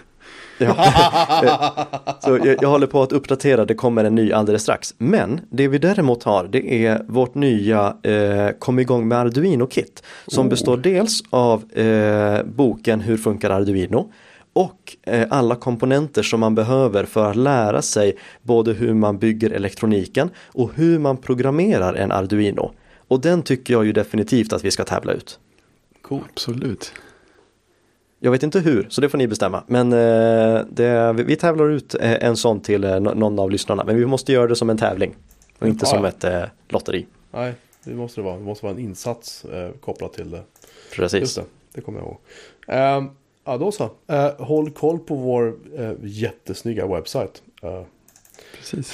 [0.57, 0.75] Ja.
[2.19, 4.95] så jag, jag, håller på att uppdatera, det kommer en ny alldeles strax.
[4.97, 10.03] Men det vi däremot har det är vårt nya eh, Kom igång med Arduino-kit.
[10.27, 10.49] Som oh.
[10.49, 14.11] består dels av eh, boken Hur funkar Arduino?
[14.55, 19.49] Och eh, alla komponenter som man behöver för att lära sig både hur man bygger
[19.49, 22.71] elektroniken och hur man programmerar en Arduino.
[23.07, 25.39] Och den tycker jag ju definitivt att vi ska tävla ut.
[26.01, 26.21] Cool.
[26.29, 26.93] Absolut.
[28.19, 29.63] Jag vet inte hur, så det får ni bestämma.
[29.67, 33.83] Men eh, det, vi tävlar ut eh, en sån till någon av lyssnarna.
[33.83, 35.15] Men vi måste göra det som en tävling
[35.59, 36.25] och inte ja, som ett
[36.69, 37.05] lotteri.
[37.31, 37.53] Nej,
[37.83, 38.37] det måste det vara.
[38.37, 40.43] Det måste vara en insats eh, kopplat till det.
[40.95, 41.19] Precis.
[41.19, 42.97] Just det, det kommer jag ihåg.
[42.97, 43.09] Um,
[43.45, 43.83] Ja, då så.
[43.83, 47.43] Uh, håll koll på vår uh, jättesnygga webbsajt.
[47.63, 47.81] Uh,
[48.57, 48.93] Precis.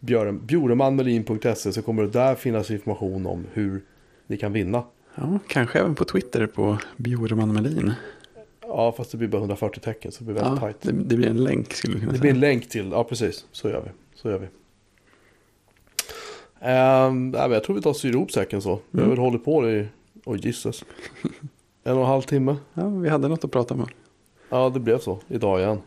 [0.40, 3.82] Bjuremanmelin.se så kommer det där finnas information om hur
[4.26, 4.84] ni kan vinna.
[5.14, 7.94] Ja, kanske även på Twitter på Bjureman
[8.60, 10.80] Ja, fast det blir bara 140 tecken så det blir väldigt ja, tajt.
[10.80, 12.32] Det, det, blir en länk skulle vi kunna det säga.
[12.32, 13.46] Det blir en länk till, ja precis.
[13.52, 13.90] Så gör vi.
[14.14, 14.46] Så gör vi.
[16.64, 18.70] Um, jag tror vi tar syr ihop säcken så.
[18.70, 18.82] Mm.
[18.90, 19.16] Vi har mm.
[19.16, 19.86] väl hållit på i,
[20.24, 20.84] oj gisses.
[21.84, 22.56] En och en halv timme.
[22.74, 23.86] Ja, vi hade något att prata om.
[24.48, 25.18] Ja, det blev så.
[25.28, 25.82] Idag igen.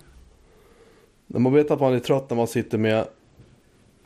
[1.27, 3.07] När man vet att man är trött när man sitter med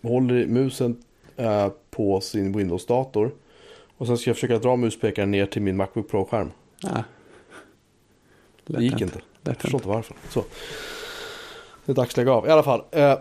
[0.01, 1.03] håller musen
[1.35, 3.31] eh, på sin Windows-dator.
[3.97, 6.51] Och sen ska jag försöka dra muspekaren ner till min Macbook Pro-skärm.
[6.81, 7.03] Ja.
[8.65, 9.21] Det gick inte.
[9.43, 10.15] Jag förstår inte varför.
[10.29, 10.43] Så.
[11.85, 12.47] Det är dags att lägga av.
[12.47, 12.83] I alla fall.
[12.91, 13.17] Eh,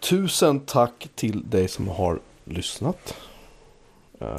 [0.00, 3.14] tusen tack till dig som har lyssnat.
[4.18, 4.38] Eh,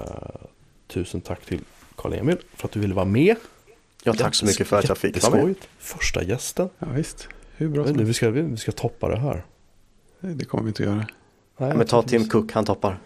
[0.87, 1.61] tusen tack till
[2.01, 3.35] Karl-Emil för att du ville vara med.
[4.03, 5.55] Ja, tack så mycket för att jag fick vara med.
[5.79, 6.69] Första gästen.
[6.79, 7.27] Ja, visst.
[7.55, 9.43] Hur bra som vi ska, vi ska toppa det här.
[10.19, 11.05] Nej, det kommer vi inte att göra.
[11.57, 12.97] Nej, ja, men ta Tim Cook, han toppar.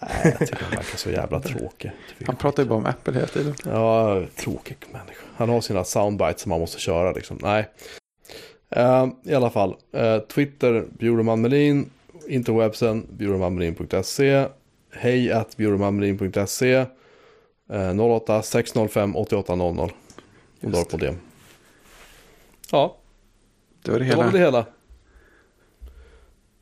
[0.00, 1.92] Nej, jag tycker han verkar så jävla tråkig.
[2.26, 3.54] Han pratar ju bara om Apple hela tiden.
[3.64, 5.22] Ja, tråkig människa.
[5.36, 7.38] Han har sina soundbites som man måste köra liksom.
[7.42, 7.68] Nej.
[8.76, 9.76] Uh, I alla fall.
[9.96, 11.90] Uh, Twitter, Bjurman Melin.
[12.28, 14.46] Interwebsen, bjurmanmelin.se.
[14.92, 16.86] Hej at bjurmanmelin.se.
[17.68, 19.88] 08 605 8800.
[20.62, 21.14] Om du har problem.
[22.70, 22.96] Ja.
[23.82, 24.18] Det var det hela.
[24.18, 24.66] Det var det hela.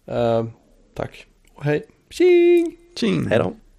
[0.08, 0.46] Uh,
[0.94, 1.26] tack.
[1.54, 1.86] Och hej.
[2.10, 2.76] Tjing!
[2.96, 3.26] Tjing.
[3.26, 3.56] Hej då.